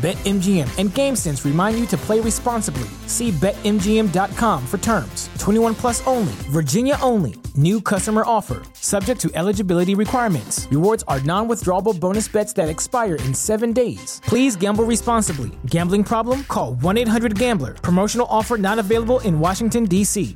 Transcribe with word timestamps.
BetMGM 0.00 0.78
and 0.78 0.88
GameSense 0.88 1.44
remind 1.44 1.78
you 1.78 1.84
to 1.88 1.96
play 1.98 2.20
responsibly. 2.20 2.88
See 3.06 3.30
BetMGM.com 3.32 4.66
for 4.66 4.78
terms. 4.78 5.28
21 5.38 5.74
plus 5.74 6.06
only, 6.06 6.32
Virginia 6.48 6.96
only. 7.02 7.34
New 7.54 7.82
customer 7.82 8.22
offer, 8.24 8.62
subject 8.72 9.20
to 9.20 9.30
eligibility 9.34 9.94
requirements. 9.94 10.66
Rewards 10.70 11.04
are 11.06 11.20
non 11.20 11.48
withdrawable 11.48 12.00
bonus 12.00 12.28
bets 12.28 12.54
that 12.54 12.70
expire 12.70 13.16
in 13.16 13.34
seven 13.34 13.74
days. 13.74 14.22
Please 14.24 14.56
gamble 14.56 14.84
responsibly. 14.84 15.50
Gambling 15.66 16.04
problem? 16.04 16.44
Call 16.44 16.76
1 16.76 16.96
800 16.96 17.38
Gambler. 17.38 17.74
Promotional 17.74 18.26
offer 18.30 18.56
not 18.56 18.78
available 18.78 19.20
in 19.20 19.38
Washington, 19.38 19.84
D.C. 19.84 20.34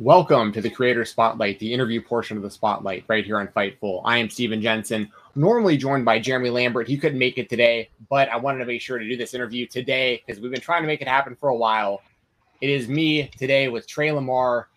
Welcome 0.00 0.52
to 0.52 0.60
the 0.60 0.70
Creator 0.70 1.04
Spotlight, 1.04 1.60
the 1.60 1.72
interview 1.72 2.02
portion 2.02 2.36
of 2.36 2.42
the 2.42 2.50
Spotlight, 2.50 3.04
right 3.06 3.24
here 3.24 3.38
on 3.38 3.46
Fightful. 3.48 4.02
I 4.04 4.18
am 4.18 4.28
Steven 4.28 4.60
Jensen, 4.60 5.10
normally 5.36 5.76
joined 5.76 6.04
by 6.04 6.18
Jeremy 6.18 6.50
Lambert. 6.50 6.88
He 6.88 6.96
couldn't 6.96 7.18
make 7.18 7.38
it 7.38 7.48
today, 7.48 7.90
but 8.08 8.28
I 8.28 8.36
wanted 8.36 8.58
to 8.60 8.64
make 8.64 8.80
sure 8.80 8.98
to 8.98 9.06
do 9.06 9.16
this 9.16 9.34
interview 9.34 9.66
today 9.66 10.22
because 10.24 10.40
we've 10.40 10.50
been 10.50 10.60
trying 10.60 10.82
to 10.82 10.86
make 10.86 11.02
it 11.02 11.08
happen 11.08 11.36
for 11.36 11.50
a 11.50 11.56
while. 11.56 12.02
It 12.60 12.70
is 12.70 12.88
me 12.88 13.28
today 13.38 13.68
with 13.68 13.86
Tre' 13.86 14.10
LaMar, 14.10 14.68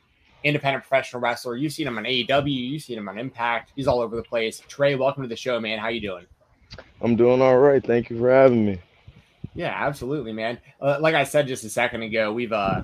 independent 0.44 0.84
professional 0.84 1.22
wrestler. 1.22 1.56
You've 1.56 1.72
seen 1.72 1.88
him 1.88 1.98
on 1.98 2.04
AEW, 2.04 2.52
you've 2.52 2.84
seen 2.84 2.98
him 2.98 3.08
on 3.08 3.18
Impact. 3.18 3.72
He's 3.76 3.88
all 3.88 4.02
over 4.02 4.16
the 4.16 4.24
place. 4.24 4.62
Trey, 4.68 4.96
welcome 4.96 5.24
to 5.24 5.30
the 5.30 5.36
show, 5.36 5.60
man. 5.60 5.80
How 5.80 5.88
you 5.88 6.02
doing? 6.02 6.26
I'm 7.02 7.16
doing 7.16 7.42
all 7.42 7.58
right. 7.58 7.84
Thank 7.84 8.10
you 8.10 8.20
for 8.20 8.30
having 8.30 8.66
me. 8.66 8.80
Yeah, 9.56 9.74
absolutely, 9.76 10.34
man. 10.34 10.60
Uh, 10.82 10.98
like 11.00 11.16
I 11.16 11.24
said 11.24 11.48
just 11.48 11.64
a 11.64 11.70
second 11.70 12.04
ago, 12.04 12.32
we've 12.32 12.54
uh 12.54 12.82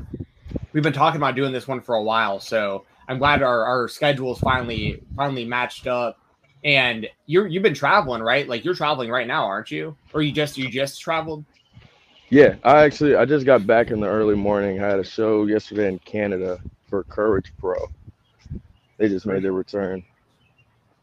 we've 0.74 0.84
been 0.84 0.94
talking 0.94 1.18
about 1.18 1.36
doing 1.36 1.54
this 1.54 1.68
one 1.68 1.82
for 1.82 1.96
a 1.96 2.04
while, 2.04 2.40
so 2.40 2.86
I'm 3.08 3.20
glad 3.20 3.44
our, 3.44 3.66
our 3.66 3.88
schedules 3.88 4.40
finally 4.40 5.04
finally 5.16 5.46
matched 5.46 5.88
up. 5.88 6.20
And 6.66 7.08
you're 7.26 7.48
you've 7.48 7.64
been 7.64 7.74
traveling, 7.74 8.22
right? 8.22 8.48
Like 8.48 8.66
you're 8.66 8.76
traveling 8.76 9.10
right 9.10 9.28
now, 9.28 9.46
aren't 9.46 9.72
you? 9.72 9.96
Or 10.14 10.22
you 10.22 10.34
just 10.34 10.58
you 10.58 10.70
just 10.70 11.00
traveled? 11.00 11.46
Yeah, 12.30 12.56
I 12.64 12.84
actually 12.84 13.16
I 13.16 13.24
just 13.24 13.46
got 13.46 13.66
back 13.66 13.92
in 13.92 14.02
the 14.02 14.08
early 14.08 14.36
morning. 14.36 14.84
I 14.84 14.88
had 14.88 15.00
a 15.00 15.04
show 15.04 15.46
yesterday 15.46 15.88
in 15.88 16.00
Canada 16.00 16.60
for 16.90 17.04
Courage 17.04 17.54
Pro. 17.58 17.76
They 18.98 19.08
just 19.08 19.26
made 19.26 19.44
their 19.44 19.54
return. 19.54 20.04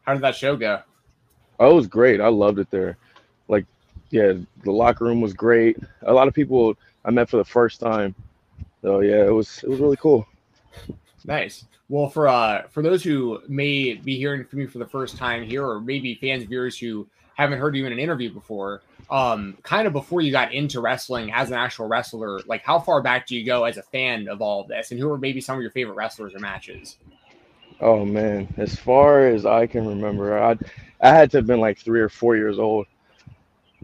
How 0.03 0.13
did 0.13 0.21
that 0.21 0.35
show 0.35 0.55
go? 0.55 0.81
Oh, 1.59 1.71
it 1.71 1.75
was 1.75 1.87
great. 1.87 2.19
I 2.19 2.27
loved 2.27 2.59
it 2.59 2.69
there. 2.69 2.97
Like, 3.47 3.65
yeah, 4.09 4.33
the 4.63 4.71
locker 4.71 5.05
room 5.05 5.21
was 5.21 5.33
great. 5.33 5.77
A 6.01 6.13
lot 6.13 6.27
of 6.27 6.33
people 6.33 6.75
I 7.05 7.11
met 7.11 7.29
for 7.29 7.37
the 7.37 7.45
first 7.45 7.79
time 7.79 8.13
so 8.83 8.99
yeah, 8.99 9.25
it 9.25 9.33
was 9.33 9.63
it 9.63 9.69
was 9.69 9.79
really 9.79 9.95
cool. 9.95 10.27
Nice. 11.25 11.65
Well, 11.89 12.09
for 12.09 12.27
uh 12.27 12.63
for 12.69 12.81
those 12.81 13.03
who 13.03 13.41
may 13.47 13.93
be 13.93 14.17
hearing 14.17 14.45
from 14.45 14.59
you 14.59 14.67
for 14.67 14.79
the 14.79 14.85
first 14.85 15.17
time 15.17 15.43
here, 15.43 15.65
or 15.65 15.79
maybe 15.79 16.15
fans 16.15 16.43
viewers 16.43 16.77
who 16.77 17.07
haven't 17.35 17.59
heard 17.59 17.75
you 17.75 17.85
in 17.85 17.91
an 17.91 17.99
interview 17.99 18.31
before, 18.31 18.81
um, 19.09 19.57
kind 19.63 19.87
of 19.87 19.93
before 19.93 20.21
you 20.21 20.31
got 20.31 20.53
into 20.53 20.79
wrestling 20.81 21.31
as 21.31 21.49
an 21.49 21.55
actual 21.55 21.87
wrestler, 21.87 22.41
like 22.45 22.61
how 22.63 22.79
far 22.79 23.01
back 23.01 23.25
do 23.27 23.35
you 23.35 23.45
go 23.45 23.63
as 23.63 23.77
a 23.77 23.83
fan 23.83 24.27
of 24.27 24.41
all 24.41 24.61
of 24.61 24.67
this, 24.67 24.91
and 24.91 24.99
who 24.99 25.11
are 25.11 25.17
maybe 25.17 25.41
some 25.41 25.55
of 25.55 25.61
your 25.61 25.71
favorite 25.71 25.95
wrestlers 25.95 26.35
or 26.35 26.39
matches? 26.39 26.97
Oh 27.79 28.05
man, 28.05 28.53
as 28.57 28.75
far 28.75 29.27
as 29.27 29.45
I 29.45 29.65
can 29.67 29.87
remember, 29.87 30.41
I 30.41 30.57
I 31.01 31.09
had 31.09 31.31
to 31.31 31.37
have 31.37 31.47
been 31.47 31.59
like 31.59 31.79
three 31.79 32.01
or 32.01 32.09
four 32.09 32.35
years 32.35 32.59
old. 32.59 32.85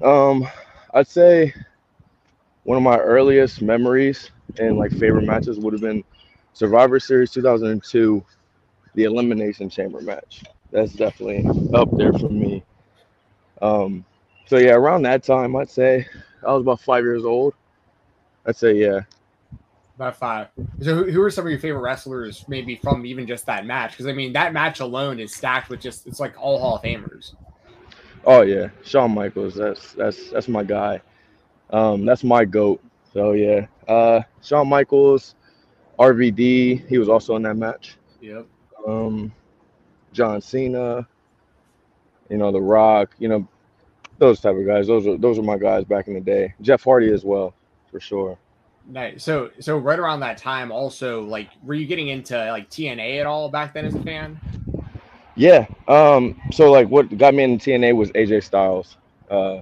Um, 0.02 0.48
I'd 0.94 1.08
say 1.08 1.54
one 2.64 2.78
of 2.78 2.84
my 2.84 2.98
earliest 2.98 3.62
memories 3.62 4.32
and 4.60 4.78
like 4.78 4.92
favorite 4.92 5.26
matches 5.26 5.58
would 5.60 5.74
have 5.74 5.82
been 5.82 6.04
Survivor 6.60 7.00
Series 7.00 7.32
2002, 7.32 8.22
the 8.94 9.06
Elimination 9.06 9.70
Chamber 9.70 10.02
match. 10.02 10.44
That's 10.72 10.92
definitely 10.92 11.48
up 11.74 11.88
there 11.96 12.12
for 12.12 12.28
me. 12.28 12.66
Um, 13.62 14.04
so 14.46 14.58
yeah, 14.58 14.74
around 14.74 15.04
that 15.04 15.24
time, 15.24 15.56
I'd 15.56 15.70
say 15.70 16.06
I 16.46 16.52
was 16.52 16.64
about 16.64 16.82
five 16.82 17.06
years 17.06 17.24
old. 17.24 17.54
I'd 18.46 18.58
say 18.58 18.74
yeah. 18.74 19.00
About 19.96 20.18
five. 20.18 20.48
So 20.82 20.96
who, 20.96 21.10
who 21.10 21.22
are 21.22 21.32
some 21.32 21.46
of 21.46 21.50
your 21.50 21.62
favorite 21.62 21.80
wrestlers, 21.80 22.44
maybe 22.50 22.76
from 22.76 23.06
even 23.06 23.26
just 23.26 23.46
that 23.46 23.66
match? 23.66 23.92
Because 23.92 24.08
I 24.08 24.12
mean, 24.12 24.34
that 24.34 24.52
match 24.52 24.82
alone 24.82 25.22
is 25.22 25.34
stacked 25.34 25.70
with 25.70 25.80
just 25.80 26.08
it's 26.08 26.20
like 26.20 26.34
all 26.38 26.60
Hall 26.60 26.76
of 26.76 26.82
Famers. 26.82 27.36
Oh 28.26 28.42
yeah, 28.42 28.68
Shawn 28.84 29.12
Michaels. 29.12 29.56
That's 29.56 29.94
that's 29.94 30.30
that's 30.30 30.50
my 30.50 30.66
guy. 30.66 31.00
Um, 31.70 32.06
that's 32.06 32.26
my 32.26 32.44
goat. 32.44 32.84
So 33.14 33.32
yeah, 33.32 33.68
uh, 33.88 34.24
Shawn 34.42 34.68
Michaels, 34.68 35.36
RVD, 36.00 36.88
he 36.88 36.98
was 36.98 37.10
also 37.10 37.36
in 37.36 37.44
that 37.44 37.56
match. 37.56 37.98
Yep. 38.22 38.48
Um, 38.88 39.34
John 40.14 40.42
Cena, 40.42 41.08
you 42.30 42.38
know, 42.38 42.52
The 42.52 42.62
Rock, 42.62 43.14
you 43.20 43.28
know, 43.28 43.48
those 44.18 44.40
type 44.40 44.56
of 44.56 44.66
guys. 44.66 44.88
Those 44.88 45.08
are 45.08 45.18
those 45.18 45.38
are 45.38 45.44
my 45.44 45.58
guys 45.58 45.84
back 45.86 46.08
in 46.08 46.14
the 46.14 46.22
day. 46.22 46.54
Jeff 46.62 46.84
Hardy 46.84 47.12
as 47.12 47.24
well, 47.24 47.54
for 47.92 48.00
sure. 48.00 48.38
Nice. 48.88 49.24
So 49.24 49.52
so 49.60 49.78
right 49.78 50.00
around 50.00 50.20
that 50.22 50.38
time, 50.38 50.72
also 50.72 51.24
like, 51.24 51.50
were 51.64 51.74
you 51.74 51.86
getting 51.86 52.10
into 52.10 52.36
like 52.50 52.70
TNA 52.70 53.20
at 53.20 53.26
all 53.26 53.50
back 53.50 53.74
then 53.74 53.86
as 53.86 53.96
a 53.96 54.02
fan? 54.04 54.40
Yeah. 55.36 55.68
Um. 55.88 56.40
So 56.52 56.72
like, 56.72 56.90
what 56.90 57.16
got 57.18 57.34
me 57.34 57.44
into 57.44 57.72
TNA 57.72 57.96
was 57.96 58.12
AJ 58.12 58.44
Styles. 58.44 58.98
Uh, 59.30 59.62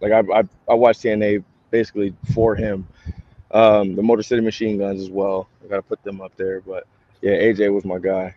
like 0.00 0.12
I 0.12 0.20
I, 0.32 0.42
I 0.68 0.74
watched 0.74 1.02
TNA 1.02 1.44
basically 1.70 2.14
for 2.32 2.54
him. 2.54 2.86
Um, 3.54 3.94
the 3.94 4.02
Motor 4.02 4.24
City 4.24 4.42
Machine 4.42 4.78
Guns 4.78 5.00
as 5.00 5.10
well. 5.10 5.48
I 5.64 5.68
got 5.68 5.76
to 5.76 5.82
put 5.82 6.02
them 6.02 6.20
up 6.20 6.36
there, 6.36 6.60
but 6.60 6.86
yeah, 7.22 7.32
AJ 7.32 7.72
was 7.72 7.84
my 7.84 7.98
guy. 7.98 8.34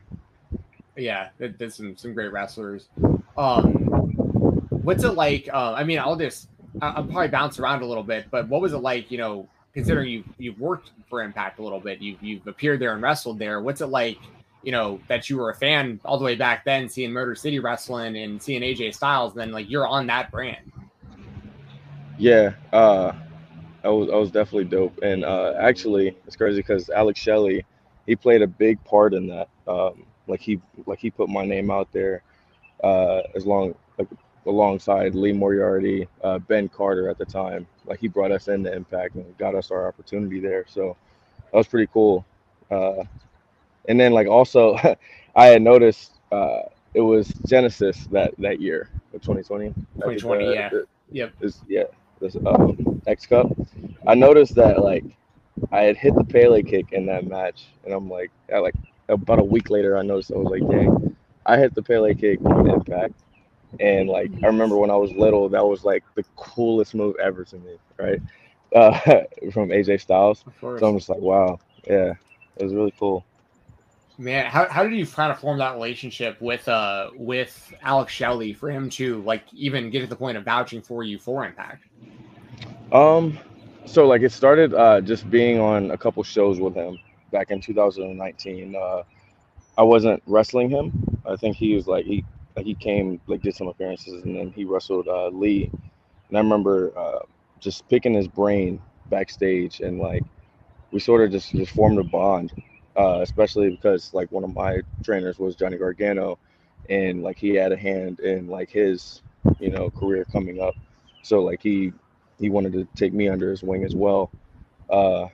Yeah, 0.95 1.29
there's 1.39 1.75
some 1.75 1.97
some 1.97 2.13
great 2.13 2.31
wrestlers. 2.31 2.87
Um, 3.37 3.71
what's 4.69 5.03
it 5.03 5.15
like? 5.15 5.49
Uh, 5.51 5.73
I 5.73 5.83
mean, 5.83 5.99
I'll 5.99 6.15
just 6.15 6.49
I'll 6.81 7.03
probably 7.03 7.27
bounce 7.29 7.59
around 7.59 7.81
a 7.81 7.85
little 7.85 8.03
bit, 8.03 8.27
but 8.29 8.47
what 8.47 8.61
was 8.61 8.73
it 8.73 8.77
like? 8.77 9.09
You 9.11 9.17
know, 9.17 9.47
considering 9.73 10.09
you 10.09 10.23
you've 10.37 10.59
worked 10.59 10.91
for 11.09 11.23
Impact 11.23 11.59
a 11.59 11.63
little 11.63 11.79
bit, 11.79 11.99
you've 11.99 12.21
you've 12.21 12.47
appeared 12.47 12.79
there 12.79 12.93
and 12.93 13.01
wrestled 13.01 13.39
there. 13.39 13.59
What's 13.59 13.81
it 13.81 13.87
like? 13.87 14.19
You 14.63 14.71
know 14.71 14.99
that 15.07 15.29
you 15.29 15.37
were 15.37 15.49
a 15.49 15.55
fan 15.55 15.99
all 16.05 16.17
the 16.17 16.25
way 16.25 16.35
back 16.35 16.63
then, 16.63 16.89
seeing 16.89 17.11
Motor 17.11 17.35
City 17.35 17.59
wrestling 17.59 18.17
and 18.17 18.41
seeing 18.41 18.61
AJ 18.61 18.95
Styles. 18.95 19.33
Then 19.33 19.51
like 19.51 19.69
you're 19.69 19.87
on 19.87 20.07
that 20.07 20.29
brand. 20.31 20.71
Yeah, 22.17 22.53
uh, 22.73 23.13
I 23.83 23.89
was 23.89 24.09
I 24.09 24.15
was 24.15 24.31
definitely 24.31 24.65
dope. 24.65 24.99
And 25.01 25.23
uh, 25.23 25.53
actually, 25.59 26.15
it's 26.25 26.35
crazy 26.35 26.57
because 26.57 26.89
Alex 26.89 27.19
Shelley, 27.19 27.65
he 28.05 28.15
played 28.15 28.41
a 28.41 28.47
big 28.47 28.83
part 28.83 29.13
in 29.13 29.27
that. 29.27 29.49
Um, 29.67 30.05
like 30.27 30.41
he 30.41 30.59
like 30.85 30.99
he 30.99 31.09
put 31.09 31.29
my 31.29 31.45
name 31.45 31.71
out 31.71 31.91
there 31.91 32.23
uh, 32.83 33.21
as 33.35 33.45
long 33.45 33.75
like 33.97 34.07
alongside 34.45 35.15
Lee 35.15 35.33
Moriarty, 35.33 36.07
uh, 36.23 36.39
Ben 36.39 36.69
Carter 36.69 37.09
at 37.09 37.17
the 37.17 37.25
time. 37.25 37.67
Like 37.85 37.99
he 37.99 38.07
brought 38.07 38.31
us 38.31 38.47
into 38.47 38.73
Impact 38.73 39.15
and 39.15 39.37
got 39.37 39.55
us 39.55 39.71
our 39.71 39.87
opportunity 39.87 40.39
there. 40.39 40.65
So 40.67 40.95
that 41.51 41.57
was 41.57 41.67
pretty 41.67 41.89
cool. 41.93 42.25
Uh, 42.69 43.03
and 43.87 43.99
then 43.99 44.11
like 44.11 44.27
also, 44.27 44.77
I 45.35 45.45
had 45.45 45.61
noticed 45.61 46.13
uh, 46.31 46.63
it 46.93 47.01
was 47.01 47.29
Genesis 47.45 48.07
that 48.11 48.33
that 48.39 48.59
year, 48.59 48.89
2020. 49.13 49.67
2020, 49.95 50.53
yeah. 50.53 50.69
Yep. 51.11 51.33
yeah 51.67 51.83
this 52.19 52.35
um, 52.45 53.01
X 53.07 53.25
Cup, 53.25 53.47
I 54.05 54.15
noticed 54.15 54.55
that 54.55 54.81
like 54.81 55.03
I 55.71 55.81
had 55.83 55.97
hit 55.97 56.15
the 56.15 56.23
Pele 56.23 56.61
kick 56.63 56.93
in 56.93 57.05
that 57.07 57.25
match, 57.25 57.67
and 57.83 57.93
I'm 57.93 58.09
like, 58.09 58.31
at 58.49 58.61
like 58.61 58.75
about 59.09 59.39
a 59.39 59.43
week 59.43 59.69
later, 59.69 59.97
I 59.97 60.01
noticed 60.01 60.31
I 60.31 60.37
was 60.37 60.49
like, 60.49 60.69
dang, 60.69 61.15
I 61.45 61.57
hit 61.57 61.73
the 61.75 61.81
Pele 61.83 62.13
kick 62.13 62.39
on 62.45 62.69
Impact, 62.69 63.13
and 63.79 64.09
like 64.09 64.31
I 64.43 64.47
remember 64.47 64.77
when 64.77 64.91
I 64.91 64.95
was 64.95 65.11
little, 65.13 65.49
that 65.49 65.65
was 65.65 65.83
like 65.83 66.03
the 66.15 66.23
coolest 66.35 66.95
move 66.95 67.15
ever 67.21 67.43
to 67.45 67.55
me, 67.57 67.77
right? 67.97 68.21
Uh, 68.75 68.91
from 69.51 69.69
AJ 69.69 70.01
Styles. 70.01 70.43
So 70.79 70.87
I'm 70.87 70.97
just 70.97 71.09
like, 71.09 71.19
wow, 71.19 71.59
yeah, 71.87 72.13
it 72.57 72.63
was 72.63 72.73
really 72.73 72.93
cool. 72.99 73.25
Man, 74.19 74.45
how, 74.47 74.67
how 74.67 74.83
did 74.83 74.93
you 74.93 75.05
kind 75.05 75.31
of 75.31 75.39
form 75.39 75.59
that 75.59 75.75
relationship 75.75 76.41
with 76.41 76.67
uh 76.67 77.11
with 77.15 77.73
Alex 77.83 78.11
Shelley 78.11 78.51
for 78.53 78.71
him 78.71 78.89
to 78.91 79.21
like 79.21 79.43
even 79.53 79.91
get 79.91 80.01
to 80.01 80.07
the 80.07 80.15
point 80.15 80.37
of 80.37 80.43
vouching 80.43 80.81
for 80.81 81.03
you 81.03 81.19
for 81.19 81.45
Impact? 81.45 81.83
Um, 82.91 83.37
so 83.85 84.07
like 84.07 84.21
it 84.21 84.31
started 84.31 84.73
uh, 84.73 85.01
just 85.01 85.29
being 85.29 85.59
on 85.59 85.91
a 85.91 85.97
couple 85.97 86.23
shows 86.23 86.59
with 86.59 86.73
him 86.73 86.97
back 87.31 87.51
in 87.51 87.61
2019. 87.61 88.75
Uh, 88.75 89.03
I 89.77 89.83
wasn't 89.83 90.23
wrestling 90.25 90.69
him. 90.69 91.19
I 91.25 91.35
think 91.35 91.55
he 91.55 91.75
was 91.75 91.87
like 91.87 92.05
he 92.05 92.25
like 92.55 92.65
he 92.65 92.73
came 92.73 93.21
like 93.27 93.43
did 93.43 93.55
some 93.55 93.67
appearances 93.67 94.23
and 94.23 94.35
then 94.35 94.51
he 94.51 94.65
wrestled 94.65 95.07
uh, 95.07 95.27
Lee. 95.27 95.69
And 96.29 96.37
I 96.37 96.41
remember 96.41 96.91
uh, 96.97 97.19
just 97.59 97.87
picking 97.87 98.15
his 98.15 98.27
brain 98.27 98.81
backstage 99.11 99.79
and 99.79 99.99
like 99.99 100.23
we 100.91 100.99
sort 100.99 101.23
of 101.23 101.31
just 101.31 101.51
just 101.51 101.71
formed 101.73 101.99
a 101.99 102.03
bond, 102.03 102.51
uh, 102.97 103.19
especially 103.21 103.69
because 103.69 104.13
like 104.13 104.31
one 104.31 104.43
of 104.43 104.55
my 104.55 104.81
trainers 105.03 105.39
was 105.39 105.55
Johnny 105.55 105.77
Gargano, 105.77 106.39
and 106.89 107.23
like 107.23 107.37
he 107.37 107.55
had 107.55 107.71
a 107.71 107.77
hand 107.77 108.19
in 108.21 108.47
like 108.47 108.69
his 108.69 109.23
you 109.59 109.71
know 109.71 109.91
career 109.91 110.25
coming 110.25 110.61
up. 110.61 110.75
So 111.23 111.43
like 111.43 111.61
he 111.61 111.93
he 112.39 112.49
wanted 112.49 112.73
to 112.73 112.85
take 112.95 113.13
me 113.13 113.29
under 113.29 113.49
his 113.51 113.63
wing 113.63 113.83
as 113.83 113.95
well. 113.95 114.31
Uh, 114.89 115.27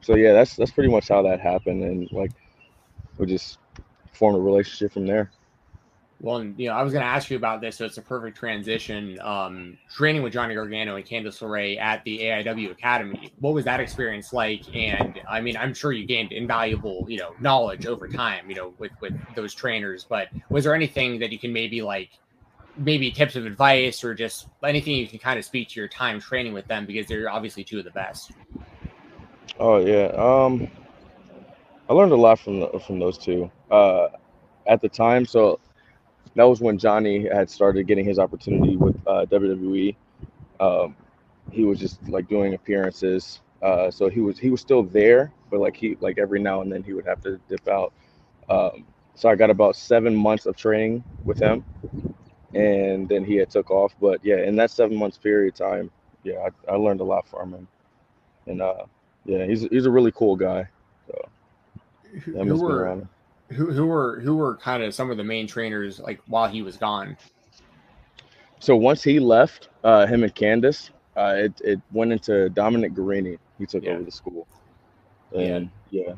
so 0.00 0.16
yeah, 0.16 0.32
that's 0.32 0.56
that's 0.56 0.72
pretty 0.72 0.90
much 0.90 1.08
how 1.08 1.22
that 1.22 1.40
happened, 1.40 1.82
and 1.84 2.12
like 2.12 2.32
we 3.18 3.26
just 3.26 3.58
formed 4.12 4.38
a 4.38 4.40
relationship 4.40 4.92
from 4.92 5.06
there. 5.06 5.30
Well, 6.22 6.44
you 6.44 6.68
know, 6.68 6.74
I 6.74 6.84
was 6.84 6.92
going 6.92 7.02
to 7.02 7.08
ask 7.08 7.30
you 7.30 7.36
about 7.36 7.60
this, 7.60 7.76
so 7.76 7.84
it's 7.84 7.98
a 7.98 8.02
perfect 8.02 8.38
transition. 8.38 9.18
Um, 9.20 9.76
training 9.92 10.22
with 10.22 10.32
Johnny 10.32 10.54
Gargano 10.54 10.94
and 10.94 11.04
Candice 11.04 11.40
LeRae 11.40 11.80
at 11.80 12.04
the 12.04 12.20
AIW 12.20 12.70
Academy. 12.70 13.32
What 13.40 13.54
was 13.54 13.64
that 13.64 13.80
experience 13.80 14.32
like? 14.32 14.62
And 14.72 15.20
I 15.28 15.40
mean, 15.40 15.56
I'm 15.56 15.74
sure 15.74 15.90
you 15.90 16.06
gained 16.06 16.30
invaluable, 16.30 17.04
you 17.08 17.18
know, 17.18 17.34
knowledge 17.40 17.86
over 17.86 18.06
time, 18.06 18.48
you 18.48 18.54
know, 18.54 18.72
with 18.78 18.92
with 19.00 19.14
those 19.34 19.52
trainers. 19.52 20.04
But 20.08 20.28
was 20.48 20.62
there 20.62 20.76
anything 20.76 21.18
that 21.18 21.32
you 21.32 21.40
can 21.40 21.52
maybe 21.52 21.82
like, 21.82 22.10
maybe 22.76 23.10
tips 23.10 23.34
of 23.34 23.44
advice 23.44 24.04
or 24.04 24.14
just 24.14 24.46
anything 24.62 24.94
you 24.94 25.08
can 25.08 25.18
kind 25.18 25.40
of 25.40 25.44
speak 25.44 25.70
to 25.70 25.80
your 25.80 25.88
time 25.88 26.20
training 26.20 26.52
with 26.52 26.68
them 26.68 26.86
because 26.86 27.08
they're 27.08 27.28
obviously 27.28 27.64
two 27.64 27.80
of 27.80 27.84
the 27.84 27.90
best. 27.90 28.30
Oh 29.58 29.78
yeah, 29.78 30.06
um, 30.16 30.70
I 31.90 31.94
learned 31.94 32.12
a 32.12 32.16
lot 32.16 32.38
from 32.38 32.60
the, 32.60 32.80
from 32.86 33.00
those 33.00 33.18
two. 33.18 33.50
Uh, 33.72 34.06
at 34.68 34.80
the 34.80 34.88
time, 34.88 35.26
so 35.26 35.58
that 36.34 36.44
was 36.44 36.60
when 36.60 36.78
Johnny 36.78 37.28
had 37.28 37.50
started 37.50 37.86
getting 37.86 38.04
his 38.04 38.18
opportunity 38.18 38.76
with 38.76 38.96
uh, 39.06 39.26
WWE. 39.26 39.94
Um, 40.60 40.96
he 41.50 41.64
was 41.64 41.78
just 41.78 42.06
like 42.08 42.28
doing 42.28 42.54
appearances, 42.54 43.40
uh, 43.62 43.90
so 43.90 44.08
he 44.08 44.20
was 44.20 44.38
he 44.38 44.50
was 44.50 44.60
still 44.60 44.82
there, 44.82 45.32
but 45.50 45.60
like 45.60 45.76
he 45.76 45.96
like 46.00 46.18
every 46.18 46.40
now 46.40 46.62
and 46.62 46.72
then 46.72 46.82
he 46.82 46.92
would 46.92 47.06
have 47.06 47.20
to 47.22 47.38
dip 47.48 47.66
out. 47.68 47.92
Um, 48.48 48.86
so 49.14 49.28
I 49.28 49.36
got 49.36 49.50
about 49.50 49.76
seven 49.76 50.14
months 50.14 50.46
of 50.46 50.56
training 50.56 51.04
with 51.24 51.38
him, 51.38 51.64
and 52.54 53.08
then 53.08 53.24
he 53.24 53.36
had 53.36 53.50
took 53.50 53.70
off. 53.70 53.94
But 54.00 54.24
yeah, 54.24 54.38
in 54.38 54.56
that 54.56 54.70
seven 54.70 54.96
months 54.96 55.18
period 55.18 55.54
of 55.54 55.58
time, 55.58 55.90
yeah, 56.22 56.48
I, 56.68 56.72
I 56.72 56.76
learned 56.76 57.00
a 57.00 57.04
lot 57.04 57.28
from 57.28 57.52
him, 57.52 57.68
and 58.46 58.62
uh, 58.62 58.84
yeah, 59.26 59.44
he's 59.44 59.62
he's 59.62 59.86
a 59.86 59.90
really 59.90 60.12
cool 60.12 60.36
guy. 60.36 60.66
So 61.06 61.28
yeah, 62.32 62.44
who 62.44 62.56
were 62.56 62.88
who 63.52 63.72
who 63.72 63.86
were 63.86 64.20
who 64.20 64.36
were 64.36 64.56
kind 64.56 64.82
of 64.82 64.94
some 64.94 65.10
of 65.10 65.16
the 65.16 65.24
main 65.24 65.46
trainers 65.46 66.00
like 66.00 66.20
while 66.26 66.48
he 66.48 66.62
was 66.62 66.76
gone? 66.76 67.16
So 68.58 68.76
once 68.76 69.02
he 69.02 69.18
left, 69.18 69.70
uh, 69.82 70.06
him 70.06 70.22
and 70.22 70.34
Candice, 70.34 70.90
uh, 71.16 71.34
it 71.36 71.60
it 71.64 71.80
went 71.92 72.12
into 72.12 72.48
Dominic 72.50 72.94
Garrini. 72.94 73.38
He 73.58 73.66
took 73.66 73.84
yeah. 73.84 73.92
over 73.92 74.04
the 74.04 74.10
school, 74.10 74.46
and 75.36 75.70
yeah. 75.90 76.02
yeah. 76.08 76.14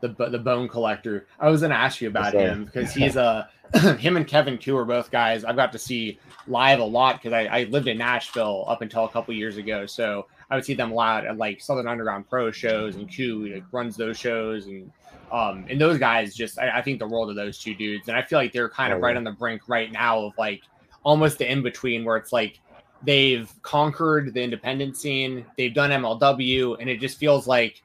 The, 0.00 0.30
the 0.30 0.38
bone 0.38 0.68
collector. 0.68 1.28
I 1.38 1.48
was 1.48 1.60
gonna 1.60 1.76
ask 1.76 2.00
you 2.00 2.08
about 2.08 2.34
him 2.34 2.64
because 2.64 2.92
he's 2.92 3.14
a 3.14 3.48
him 3.98 4.16
and 4.16 4.26
Kevin 4.26 4.58
Ku 4.58 4.76
are 4.76 4.84
both 4.84 5.10
guys 5.10 5.44
I've 5.44 5.56
got 5.56 5.72
to 5.72 5.78
see 5.78 6.18
live 6.46 6.80
a 6.80 6.84
lot 6.84 7.16
because 7.16 7.32
I, 7.32 7.44
I 7.44 7.64
lived 7.64 7.88
in 7.88 7.98
Nashville 7.98 8.64
up 8.68 8.82
until 8.82 9.04
a 9.04 9.08
couple 9.08 9.32
years 9.34 9.56
ago. 9.56 9.86
So 9.86 10.26
I 10.52 10.56
would 10.56 10.66
see 10.66 10.74
them 10.74 10.92
a 10.92 10.94
lot 10.94 11.24
at 11.24 11.38
like 11.38 11.62
Southern 11.62 11.88
Underground 11.88 12.28
Pro 12.28 12.50
shows, 12.50 12.96
and 12.96 13.10
Ku 13.10 13.50
like, 13.54 13.64
runs 13.72 13.96
those 13.96 14.18
shows, 14.18 14.66
and 14.66 14.92
um, 15.32 15.64
and 15.70 15.80
those 15.80 15.98
guys 15.98 16.34
just 16.34 16.58
I, 16.58 16.80
I, 16.80 16.82
think 16.82 16.98
the 16.98 17.08
world 17.08 17.30
of 17.30 17.36
those 17.36 17.58
two 17.58 17.74
dudes, 17.74 18.08
and 18.08 18.18
I 18.18 18.22
feel 18.22 18.38
like 18.38 18.52
they're 18.52 18.68
kind 18.68 18.92
of 18.92 19.00
right 19.00 19.16
on 19.16 19.24
the 19.24 19.30
brink 19.30 19.62
right 19.66 19.90
now 19.90 20.26
of 20.26 20.34
like 20.36 20.60
almost 21.04 21.38
the 21.38 21.50
in 21.50 21.62
between 21.62 22.04
where 22.04 22.18
it's 22.18 22.34
like 22.34 22.60
they've 23.02 23.50
conquered 23.62 24.34
the 24.34 24.42
independent 24.42 24.98
scene, 24.98 25.46
they've 25.56 25.72
done 25.72 25.88
MLW, 25.88 26.76
and 26.78 26.90
it 26.90 27.00
just 27.00 27.16
feels 27.16 27.46
like 27.46 27.82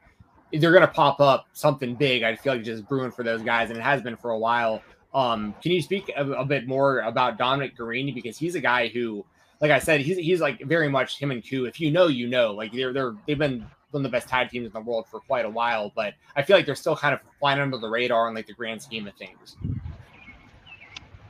they're 0.51 0.73
gonna 0.73 0.87
pop 0.87 1.21
up 1.21 1.47
something 1.53 1.95
big. 1.95 2.23
I 2.23 2.35
feel 2.35 2.55
like 2.55 2.63
just 2.63 2.85
brewing 2.89 3.11
for 3.11 3.23
those 3.23 3.43
guys, 3.43 3.69
and 3.69 3.79
it 3.79 3.81
has 3.81 4.01
been 4.01 4.17
for 4.17 4.31
a 4.31 4.37
while. 4.37 4.81
Um, 5.13 5.55
can 5.63 5.71
you 5.71 5.81
speak 5.81 6.11
a, 6.17 6.29
a 6.31 6.43
bit 6.43 6.67
more 6.67 6.99
about 6.99 7.37
Dominic 7.37 7.77
Garrini 7.77 8.13
because 8.13 8.37
he's 8.37 8.55
a 8.55 8.61
guy 8.61 8.89
who 8.89 9.25
like 9.59 9.71
I 9.71 9.79
said, 9.79 10.01
he's 10.01 10.17
he's 10.17 10.41
like 10.41 10.63
very 10.63 10.89
much 10.89 11.19
him 11.19 11.31
and 11.31 11.47
Ku. 11.47 11.65
If 11.65 11.79
you 11.79 11.91
know, 11.91 12.07
you 12.07 12.27
know. 12.27 12.53
Like 12.53 12.71
they're 12.71 12.93
they're 12.93 13.15
they've 13.25 13.37
been 13.37 13.65
one 13.91 14.03
of 14.05 14.11
the 14.11 14.15
best 14.15 14.27
tag 14.27 14.49
teams 14.49 14.67
in 14.67 14.73
the 14.73 14.79
world 14.81 15.05
for 15.09 15.19
quite 15.21 15.45
a 15.45 15.49
while, 15.49 15.91
but 15.95 16.13
I 16.35 16.43
feel 16.43 16.57
like 16.57 16.65
they're 16.65 16.75
still 16.75 16.95
kind 16.95 17.13
of 17.13 17.21
flying 17.39 17.59
under 17.59 17.77
the 17.77 17.89
radar 17.89 18.27
in 18.27 18.35
like 18.35 18.47
the 18.47 18.53
grand 18.53 18.81
scheme 18.81 19.07
of 19.07 19.15
things. 19.15 19.55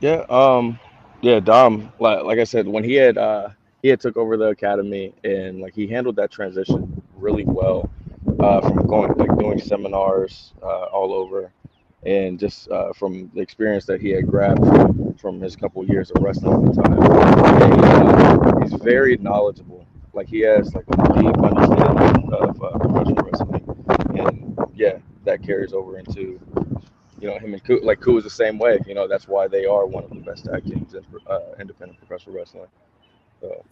Yeah, 0.00 0.24
um, 0.28 0.78
yeah, 1.20 1.40
Dom. 1.40 1.92
Like, 1.98 2.24
like 2.24 2.38
I 2.38 2.44
said, 2.44 2.66
when 2.66 2.84
he 2.84 2.94
had 2.94 3.16
uh 3.18 3.50
he 3.82 3.88
had 3.88 4.00
took 4.00 4.16
over 4.16 4.36
the 4.36 4.46
academy 4.48 5.14
and 5.24 5.60
like 5.60 5.74
he 5.74 5.86
handled 5.86 6.16
that 6.16 6.30
transition 6.30 7.00
really 7.16 7.44
well. 7.44 7.90
Uh, 8.40 8.60
from 8.60 8.86
going 8.86 9.12
like 9.14 9.36
doing 9.38 9.58
seminars 9.58 10.52
uh, 10.62 10.84
all 10.84 11.12
over, 11.12 11.50
and 12.08 12.40
just 12.40 12.70
uh, 12.70 12.92
from 12.94 13.30
the 13.34 13.40
experience 13.42 13.84
that 13.86 14.00
he 14.00 14.10
had 14.10 14.26
grabbed 14.26 14.60
from, 14.66 15.14
from 15.14 15.40
his 15.42 15.56
couple 15.56 15.84
years 15.84 16.10
of 16.12 16.22
wrestling 16.22 16.68
at 16.68 16.74
the 16.74 16.82
time, 16.82 17.72
and, 17.72 17.84
uh, 17.84 18.60
he's 18.60 18.72
very 18.82 19.16
knowledgeable. 19.18 19.86
Like 20.14 20.28
he 20.28 20.40
has 20.40 20.74
like 20.74 20.86
a 20.90 21.22
deep 21.22 21.36
understanding 21.38 22.32
of 22.32 22.62
uh, 22.62 22.78
professional 22.78 23.24
wrestling, 23.26 23.64
and 24.18 24.58
yeah, 24.74 24.98
that 25.24 25.42
carries 25.44 25.74
over 25.74 25.98
into 25.98 26.40
you 27.20 27.28
know 27.28 27.38
him 27.38 27.52
and 27.52 27.62
Ku, 27.64 27.80
like 27.82 28.00
Ku 28.00 28.16
is 28.16 28.24
the 28.24 28.30
same 28.30 28.58
way. 28.58 28.78
You 28.86 28.94
know 28.94 29.06
that's 29.06 29.28
why 29.28 29.48
they 29.48 29.66
are 29.66 29.86
one 29.86 30.04
of 30.04 30.10
the 30.10 30.20
best 30.20 30.46
tag 30.46 30.64
teams 30.64 30.94
in 30.94 31.04
uh, 31.28 31.40
independent 31.60 31.98
professional 31.98 32.36
wrestling. 32.36 32.68
So 33.40 33.64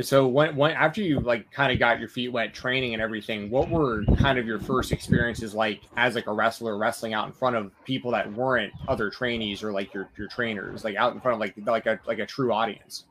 so 0.00 0.26
when, 0.26 0.56
when 0.56 0.72
after 0.72 1.00
you 1.00 1.20
like 1.20 1.50
kind 1.52 1.72
of 1.72 1.78
got 1.78 2.00
your 2.00 2.08
feet 2.08 2.32
wet 2.32 2.52
training 2.52 2.92
and 2.92 3.02
everything 3.02 3.50
what 3.50 3.68
were 3.68 4.04
kind 4.18 4.38
of 4.38 4.46
your 4.46 4.58
first 4.58 4.92
experiences 4.92 5.54
like 5.54 5.80
as 5.96 6.14
like 6.14 6.26
a 6.26 6.32
wrestler 6.32 6.76
wrestling 6.76 7.14
out 7.14 7.26
in 7.26 7.32
front 7.32 7.54
of 7.54 7.72
people 7.84 8.10
that 8.10 8.30
weren't 8.32 8.72
other 8.88 9.10
trainees 9.10 9.62
or 9.62 9.72
like 9.72 9.92
your 9.94 10.08
your 10.16 10.28
trainers 10.28 10.84
like 10.84 10.96
out 10.96 11.14
in 11.14 11.20
front 11.20 11.34
of 11.34 11.40
like 11.40 11.54
like 11.66 11.86
a 11.86 12.00
like 12.06 12.18
a 12.18 12.26
true 12.26 12.52
audience? 12.52 13.04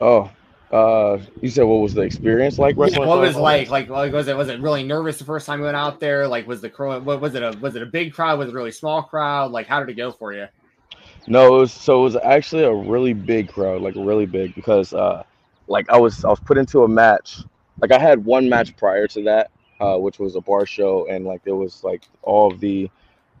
Oh 0.00 0.30
uh 0.72 1.18
you 1.40 1.48
said 1.48 1.62
what 1.62 1.76
was 1.76 1.94
the 1.94 2.00
experience 2.00 2.58
like 2.58 2.76
wrestling 2.76 3.02
yeah, 3.02 3.06
what 3.06 3.20
was 3.20 3.36
like 3.36 3.70
like 3.70 3.88
like 3.88 4.12
was 4.12 4.26
it 4.26 4.36
was 4.36 4.48
it 4.48 4.60
really 4.60 4.82
nervous 4.82 5.16
the 5.16 5.24
first 5.24 5.46
time 5.46 5.60
you 5.60 5.64
went 5.64 5.76
out 5.76 6.00
there? 6.00 6.26
Like 6.26 6.46
was 6.48 6.60
the 6.60 6.68
crowd 6.68 7.04
what 7.04 7.20
was 7.20 7.36
it 7.36 7.42
a 7.42 7.56
was 7.60 7.76
it 7.76 7.82
a 7.82 7.86
big 7.86 8.12
crowd? 8.12 8.38
Was 8.40 8.48
it 8.48 8.52
a 8.52 8.54
really 8.54 8.72
small 8.72 9.02
crowd? 9.02 9.52
Like 9.52 9.68
how 9.68 9.78
did 9.78 9.88
it 9.88 9.94
go 9.94 10.10
for 10.10 10.32
you 10.32 10.46
no, 11.28 11.56
it 11.56 11.60
was, 11.60 11.72
so 11.72 12.00
it 12.00 12.02
was 12.04 12.16
actually 12.16 12.64
a 12.64 12.72
really 12.72 13.12
big 13.12 13.48
crowd, 13.48 13.82
like 13.82 13.94
really 13.96 14.26
big, 14.26 14.54
because 14.54 14.92
uh, 14.94 15.24
like 15.66 15.88
I 15.90 15.98
was 15.98 16.24
I 16.24 16.28
was 16.28 16.40
put 16.40 16.58
into 16.58 16.84
a 16.84 16.88
match. 16.88 17.38
Like 17.80 17.92
I 17.92 17.98
had 17.98 18.24
one 18.24 18.48
match 18.48 18.76
prior 18.76 19.06
to 19.08 19.22
that, 19.24 19.50
uh, 19.80 19.96
which 19.98 20.18
was 20.18 20.36
a 20.36 20.40
bar 20.40 20.66
show, 20.66 21.06
and 21.08 21.24
like 21.24 21.42
there 21.44 21.56
was 21.56 21.82
like 21.82 22.04
all 22.22 22.52
of 22.52 22.60
the 22.60 22.90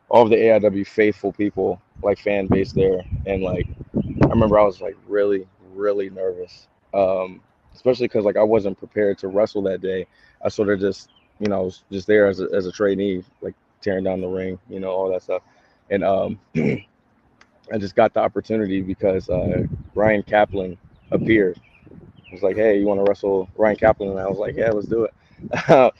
all 0.08 0.24
of 0.24 0.30
the 0.30 0.36
AIW 0.36 0.86
faithful 0.86 1.32
people, 1.32 1.80
like 2.02 2.18
fan 2.18 2.46
base 2.46 2.72
there, 2.72 3.00
and 3.26 3.42
like 3.42 3.66
I 3.96 4.26
remember 4.28 4.58
I 4.58 4.64
was 4.64 4.80
like 4.80 4.96
really 5.06 5.46
really 5.74 6.10
nervous, 6.10 6.66
um, 6.92 7.40
especially 7.74 8.08
because 8.08 8.24
like 8.24 8.36
I 8.36 8.42
wasn't 8.42 8.78
prepared 8.78 9.18
to 9.18 9.28
wrestle 9.28 9.62
that 9.62 9.80
day. 9.80 10.06
I 10.44 10.48
sort 10.48 10.70
of 10.70 10.80
just 10.80 11.10
you 11.38 11.46
know 11.48 11.64
was 11.64 11.84
just 11.92 12.08
there 12.08 12.26
as 12.26 12.40
a, 12.40 12.48
as 12.52 12.66
a 12.66 12.72
trainee, 12.72 13.22
like 13.42 13.54
tearing 13.80 14.04
down 14.04 14.20
the 14.20 14.28
ring, 14.28 14.58
you 14.68 14.80
know 14.80 14.90
all 14.90 15.08
that 15.12 15.22
stuff, 15.22 15.42
and 15.90 16.02
um. 16.02 16.40
I 17.72 17.78
just 17.78 17.96
got 17.96 18.14
the 18.14 18.20
opportunity 18.20 18.80
because 18.80 19.28
uh, 19.28 19.64
Ryan 19.94 20.22
Kaplan 20.22 20.78
appeared. 21.10 21.60
He 22.24 22.32
was 22.34 22.42
like, 22.42 22.56
"Hey, 22.56 22.78
you 22.78 22.86
want 22.86 23.00
to 23.00 23.04
wrestle 23.04 23.48
Ryan 23.56 23.76
Kaplan?" 23.76 24.10
And 24.10 24.20
I 24.20 24.26
was 24.26 24.38
like, 24.38 24.56
"Yeah, 24.56 24.70
let's 24.70 24.86
do 24.88 25.04
it." 25.04 25.14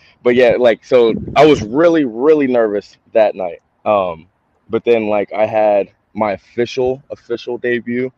but 0.23 0.35
yeah, 0.35 0.56
like 0.58 0.85
so, 0.85 1.14
I 1.35 1.46
was 1.46 1.62
really, 1.62 2.04
really 2.04 2.46
nervous 2.46 2.96
that 3.12 3.35
night. 3.35 3.62
Um, 3.85 4.28
but 4.68 4.85
then 4.85 5.08
like 5.08 5.32
I 5.32 5.46
had 5.46 5.90
my 6.14 6.32
official 6.32 7.02
official 7.11 7.58
debut, 7.58 8.12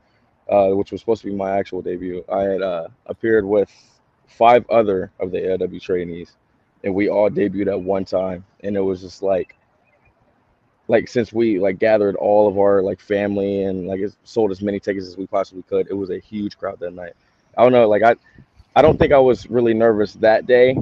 uh, 0.48 0.70
which 0.70 0.92
was 0.92 1.00
supposed 1.00 1.22
to 1.22 1.28
be 1.28 1.34
my 1.34 1.58
actual 1.58 1.82
debut. 1.82 2.24
I 2.32 2.42
had 2.42 2.62
uh, 2.62 2.88
appeared 3.06 3.44
with 3.44 3.70
five 4.26 4.68
other 4.70 5.10
of 5.20 5.30
the 5.30 5.38
AIW 5.38 5.80
trainees, 5.80 6.36
and 6.84 6.94
we 6.94 7.08
all 7.08 7.30
debuted 7.30 7.68
at 7.68 7.80
one 7.80 8.04
time, 8.04 8.44
and 8.62 8.76
it 8.76 8.80
was 8.80 9.00
just 9.00 9.22
like 9.22 9.56
like 10.88 11.08
since 11.08 11.32
we 11.32 11.58
like 11.60 11.78
gathered 11.78 12.16
all 12.16 12.48
of 12.48 12.58
our 12.58 12.82
like 12.82 13.00
family 13.00 13.64
and 13.64 13.86
like 13.86 14.00
sold 14.24 14.50
as 14.50 14.62
many 14.62 14.80
tickets 14.80 15.06
as 15.06 15.16
we 15.16 15.26
possibly 15.26 15.62
could 15.64 15.86
it 15.90 15.94
was 15.94 16.10
a 16.10 16.18
huge 16.18 16.58
crowd 16.58 16.78
that 16.80 16.92
night. 16.92 17.12
I 17.56 17.62
don't 17.62 17.72
know 17.72 17.88
like 17.88 18.02
i 18.02 18.14
i 18.76 18.82
don't 18.82 18.98
think 18.98 19.12
i 19.12 19.18
was 19.18 19.48
really 19.50 19.74
nervous 19.74 20.14
that 20.14 20.46
day. 20.46 20.76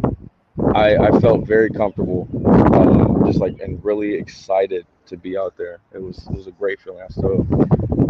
I 0.75 0.97
i 0.97 1.21
felt 1.21 1.47
very 1.47 1.71
comfortable 1.71 2.29
um, 2.75 3.25
just 3.27 3.41
like 3.41 3.61
and 3.61 3.83
really 3.85 4.15
excited 4.15 4.87
to 5.07 5.17
be 5.17 5.37
out 5.37 5.57
there. 5.57 5.79
It 5.93 6.03
was 6.03 6.27
it 6.29 6.37
was 6.37 6.47
a 6.47 6.53
great 6.53 6.81
feeling. 6.81 7.03
I 7.03 7.09
still 7.09 7.47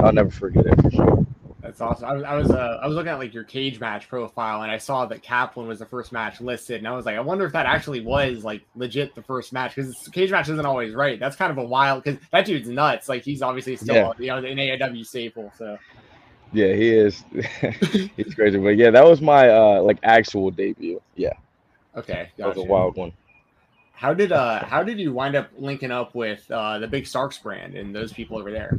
i'll 0.01 0.13
never 0.13 0.31
forget 0.31 0.67
it 0.67 0.81
for 0.83 0.91
sure 0.91 1.27
That's 1.67 1.81
awesome. 1.81 2.09
I 2.09 2.13
was 2.13 2.23
I 2.23 2.35
was 2.37 2.51
uh, 2.53 2.79
I 2.81 2.87
was 2.87 2.95
looking 2.95 3.11
at 3.11 3.19
like 3.19 3.35
your 3.35 3.43
Cagematch 3.43 4.07
profile 4.07 4.63
and 4.63 4.71
I 4.71 4.79
saw 4.79 5.05
that 5.07 5.21
Kaplan 5.21 5.67
was 5.67 5.81
the 5.81 5.87
first 5.87 6.13
match 6.13 6.41
listed 6.41 6.79
and 6.79 6.87
I 6.87 6.93
was 6.93 7.05
like 7.05 7.17
I 7.17 7.21
wonder 7.21 7.45
if 7.45 7.53
that 7.55 7.67
actually 7.67 8.03
was 8.03 8.45
like 8.45 8.63
legit 8.77 9.17
the 9.17 9.23
first 9.23 9.53
match 9.53 9.75
because 9.75 9.97
Cagematch 10.13 10.43
isn't 10.43 10.65
always 10.65 10.95
right. 10.95 11.19
That's 11.19 11.35
kind 11.35 11.51
of 11.51 11.59
a 11.59 11.65
wild 11.65 12.05
because 12.05 12.21
that 12.31 12.47
dude's 12.47 12.69
nuts. 12.69 13.09
Like 13.09 13.25
he's 13.25 13.43
obviously 13.43 13.75
still 13.75 13.97
yeah. 13.97 14.13
you 14.17 14.27
know 14.29 14.37
an 14.37 14.57
AIW 14.57 15.05
staple. 15.05 15.53
So 15.59 15.77
yeah, 16.53 16.73
he 16.73 16.89
is. 16.89 17.25
he's 18.17 18.35
crazy, 18.35 18.59
but 18.59 18.77
yeah, 18.77 18.91
that 18.91 19.05
was 19.05 19.21
my 19.21 19.49
uh 19.49 19.83
like 19.83 19.99
actual 20.05 20.53
debut. 20.53 21.03
Yeah. 21.17 21.33
Okay, 21.97 22.31
gotcha. 22.31 22.31
that 22.37 22.49
was 22.49 22.59
a 22.59 22.63
wild 22.63 22.97
one. 22.97 23.13
How 23.93 24.15
did 24.15 24.31
uh 24.31 24.65
how 24.65 24.85
did 24.85 25.01
you 25.01 25.13
wind 25.13 25.35
up 25.35 25.49
linking 25.59 25.91
up 25.91 26.15
with 26.15 26.49
uh 26.49 26.79
the 26.79 26.87
Big 26.87 27.09
Starks 27.09 27.39
brand 27.39 27.75
and 27.75 27.93
those 27.93 28.13
people 28.13 28.39
over 28.39 28.53
there? 28.53 28.79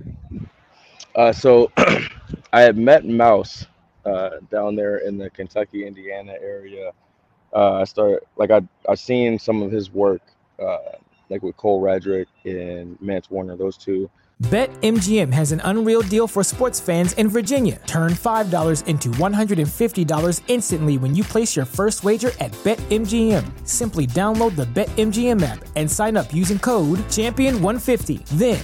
Uh, 1.17 1.33
so 1.33 1.71
I 2.57 2.61
had 2.61 2.75
met 2.75 3.05
Mouse 3.05 3.67
uh, 4.03 4.31
down 4.49 4.75
there 4.75 4.97
in 4.97 5.19
the 5.19 5.29
Kentucky, 5.29 5.85
Indiana 5.85 6.33
area. 6.41 6.91
Uh, 7.53 7.73
I 7.73 7.83
started 7.83 8.21
like 8.35 8.49
I 8.49 8.61
I 8.89 8.95
seen 8.95 9.37
some 9.37 9.61
of 9.61 9.71
his 9.71 9.91
work, 9.91 10.23
uh, 10.57 10.77
like 11.29 11.43
with 11.43 11.55
Cole 11.55 11.83
Radrick 11.83 12.25
and 12.45 12.99
Mance 12.99 13.29
Warner, 13.29 13.57
those 13.57 13.77
two. 13.77 14.09
BetMGM 14.43 15.33
has 15.33 15.51
an 15.51 15.61
unreal 15.65 16.03
deal 16.03 16.27
for 16.27 16.43
sports 16.43 16.79
fans 16.79 17.13
in 17.13 17.27
Virginia. 17.27 17.81
Turn 17.87 18.11
$5 18.11 18.85
into 18.85 19.09
$150 19.09 20.41
instantly 20.47 20.99
when 20.99 21.15
you 21.15 21.23
place 21.23 21.55
your 21.55 21.65
first 21.65 22.03
wager 22.03 22.29
at 22.39 22.51
BetMGM. 22.63 23.67
Simply 23.67 24.05
download 24.05 24.55
the 24.55 24.65
BetMGM 24.65 25.41
app 25.41 25.65
and 25.75 25.91
sign 25.91 26.15
up 26.15 26.31
using 26.31 26.59
code 26.59 26.99
Champion150. 27.09 28.25
Then 28.37 28.63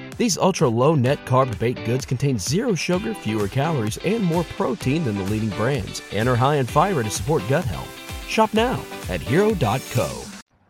These 0.21 0.37
ultra 0.37 0.69
low 0.69 0.93
net 0.93 1.25
carb 1.25 1.57
baked 1.57 1.83
goods 1.83 2.05
contain 2.05 2.37
zero 2.37 2.75
sugar, 2.75 3.15
fewer 3.15 3.47
calories, 3.47 3.97
and 4.05 4.23
more 4.23 4.43
protein 4.43 5.03
than 5.03 5.17
the 5.17 5.23
leading 5.23 5.49
brands, 5.49 5.99
and 6.11 6.29
are 6.29 6.35
high 6.35 6.57
in 6.57 6.67
fiber 6.67 7.01
to 7.01 7.09
support 7.09 7.41
gut 7.49 7.65
health. 7.65 7.89
Shop 8.27 8.53
now 8.53 8.79
at 9.09 9.19
hero.co. 9.19 10.23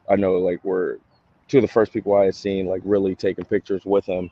I 0.09 0.15
know, 0.15 0.35
like, 0.35 0.63
we're 0.63 0.99
two 1.49 1.57
of 1.57 1.63
the 1.63 1.67
first 1.67 1.91
people 1.91 2.13
I 2.15 2.23
had 2.23 2.35
seen, 2.35 2.65
like, 2.65 2.81
really 2.85 3.13
taking 3.13 3.43
pictures 3.43 3.83
with 3.83 4.05
him 4.05 4.31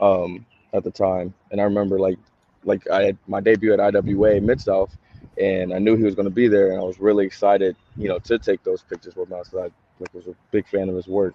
um, 0.00 0.46
at 0.72 0.84
the 0.84 0.92
time. 0.92 1.34
And 1.50 1.60
I 1.60 1.64
remember, 1.64 1.98
like, 1.98 2.20
like 2.62 2.88
I 2.88 3.02
had 3.02 3.18
my 3.26 3.40
debut 3.40 3.72
at 3.72 3.80
IWA 3.80 4.40
Mid 4.40 4.60
South, 4.60 4.96
and 5.38 5.74
I 5.74 5.80
knew 5.80 5.96
he 5.96 6.04
was 6.04 6.14
going 6.14 6.28
to 6.28 6.30
be 6.30 6.46
there, 6.46 6.70
and 6.70 6.80
I 6.80 6.84
was 6.84 7.00
really 7.00 7.26
excited, 7.26 7.74
you 7.96 8.08
know, 8.08 8.20
to 8.20 8.38
take 8.38 8.62
those 8.62 8.82
pictures 8.82 9.16
with 9.16 9.28
him. 9.28 9.42
So 9.42 9.58
I 9.58 9.70
like, 9.98 10.14
was 10.14 10.28
a 10.28 10.36
big 10.52 10.68
fan 10.68 10.88
of 10.88 10.94
his 10.94 11.08
work. 11.08 11.34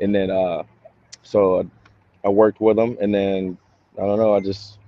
And 0.00 0.12
then, 0.12 0.32
uh, 0.32 0.64
so 1.22 1.70
I 2.26 2.28
worked 2.28 2.60
with 2.60 2.76
him, 2.76 2.98
and 3.00 3.14
then 3.14 3.56
I 3.96 4.00
don't 4.00 4.18
know. 4.18 4.34
I 4.34 4.40
just 4.40 4.78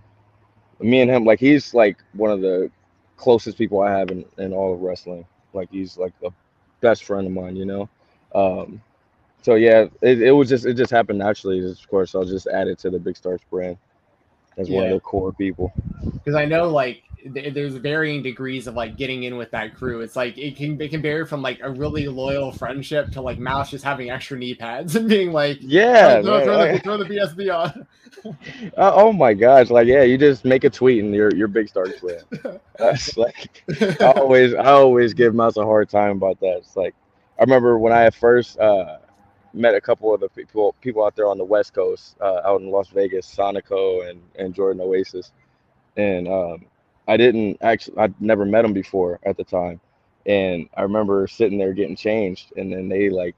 me 0.80 1.00
and 1.00 1.10
him 1.10 1.24
like 1.24 1.38
he's 1.38 1.72
like 1.72 1.96
one 2.12 2.32
of 2.32 2.40
the 2.40 2.70
closest 3.16 3.56
people 3.56 3.80
I 3.80 3.96
have 3.96 4.10
in, 4.10 4.24
in 4.38 4.52
all 4.52 4.74
of 4.74 4.80
wrestling. 4.80 5.24
Like 5.52 5.70
he's 5.70 5.96
like 5.96 6.12
a 6.24 6.32
best 6.80 7.04
friend 7.04 7.26
of 7.26 7.32
mine, 7.32 7.54
you 7.54 7.64
know. 7.64 7.88
Um, 8.34 8.82
so 9.42 9.54
yeah, 9.54 9.86
it, 10.02 10.20
it 10.20 10.32
was 10.32 10.48
just 10.48 10.66
it 10.66 10.74
just 10.74 10.90
happened 10.90 11.20
naturally. 11.20 11.64
Of 11.64 11.88
course, 11.88 12.16
I'll 12.16 12.24
just 12.24 12.48
add 12.48 12.66
it 12.66 12.80
to 12.80 12.90
the 12.90 12.98
Big 12.98 13.16
Stars 13.16 13.40
brand 13.50 13.78
as 14.56 14.68
yeah. 14.68 14.78
one 14.78 14.86
of 14.86 14.92
the 14.94 15.00
core 15.00 15.32
people. 15.32 15.72
Because 16.12 16.34
I 16.34 16.44
know 16.44 16.68
like 16.68 17.04
there's 17.26 17.74
varying 17.74 18.22
degrees 18.22 18.66
of 18.66 18.74
like 18.74 18.96
getting 18.96 19.24
in 19.24 19.36
with 19.36 19.50
that 19.50 19.74
crew. 19.74 20.00
It's 20.00 20.16
like 20.16 20.38
it 20.38 20.56
can 20.56 20.80
it 20.80 20.90
can 20.90 21.02
vary 21.02 21.26
from 21.26 21.42
like 21.42 21.60
a 21.62 21.70
really 21.70 22.08
loyal 22.08 22.52
friendship 22.52 23.10
to 23.12 23.20
like 23.20 23.38
Mouse 23.38 23.70
just 23.70 23.84
having 23.84 24.10
extra 24.10 24.38
knee 24.38 24.54
pads 24.54 24.96
and 24.96 25.08
being 25.08 25.32
like, 25.32 25.58
yeah, 25.60 26.22
throw, 26.22 26.44
throw, 26.44 26.72
the, 26.72 26.78
throw 26.80 26.96
the 26.96 27.04
BSB 27.04 27.54
on. 27.54 27.86
uh, 28.76 28.92
oh 28.94 29.12
my 29.12 29.34
gosh! 29.34 29.70
Like 29.70 29.86
yeah, 29.86 30.02
you 30.02 30.18
just 30.18 30.44
make 30.44 30.64
a 30.64 30.70
tweet 30.70 31.02
and 31.02 31.14
you're 31.14 31.34
you're 31.34 31.48
big 31.48 31.68
star 31.68 31.86
fan. 31.86 32.60
That's 32.78 33.16
like 33.16 33.64
I 34.00 34.12
always 34.16 34.54
I 34.54 34.66
always 34.66 35.14
give 35.14 35.34
Mouse 35.34 35.56
a 35.56 35.64
hard 35.64 35.88
time 35.88 36.12
about 36.12 36.40
that. 36.40 36.58
It's 36.58 36.76
like 36.76 36.94
I 37.38 37.42
remember 37.42 37.78
when 37.78 37.92
I 37.92 38.10
first 38.10 38.58
uh, 38.58 38.98
met 39.52 39.74
a 39.74 39.80
couple 39.80 40.14
of 40.14 40.20
the 40.20 40.28
people 40.28 40.74
people 40.80 41.04
out 41.04 41.16
there 41.16 41.28
on 41.28 41.38
the 41.38 41.44
West 41.44 41.74
Coast, 41.74 42.16
uh, 42.20 42.40
out 42.44 42.60
in 42.60 42.70
Las 42.70 42.88
Vegas, 42.88 43.26
Sonico 43.26 44.08
and 44.08 44.20
and 44.36 44.54
Jordan 44.54 44.80
Oasis, 44.80 45.32
and 45.96 46.28
um, 46.28 46.66
I 47.08 47.16
didn't 47.16 47.58
actually, 47.62 47.98
I'd 47.98 48.20
never 48.20 48.44
met 48.46 48.62
them 48.62 48.74
before 48.74 49.20
at 49.24 49.36
the 49.36 49.44
time. 49.44 49.80
And 50.26 50.68
I 50.76 50.82
remember 50.82 51.26
sitting 51.26 51.58
there 51.58 51.72
getting 51.74 51.96
changed, 51.96 52.52
and 52.56 52.72
then 52.72 52.88
they 52.88 53.10
like, 53.10 53.34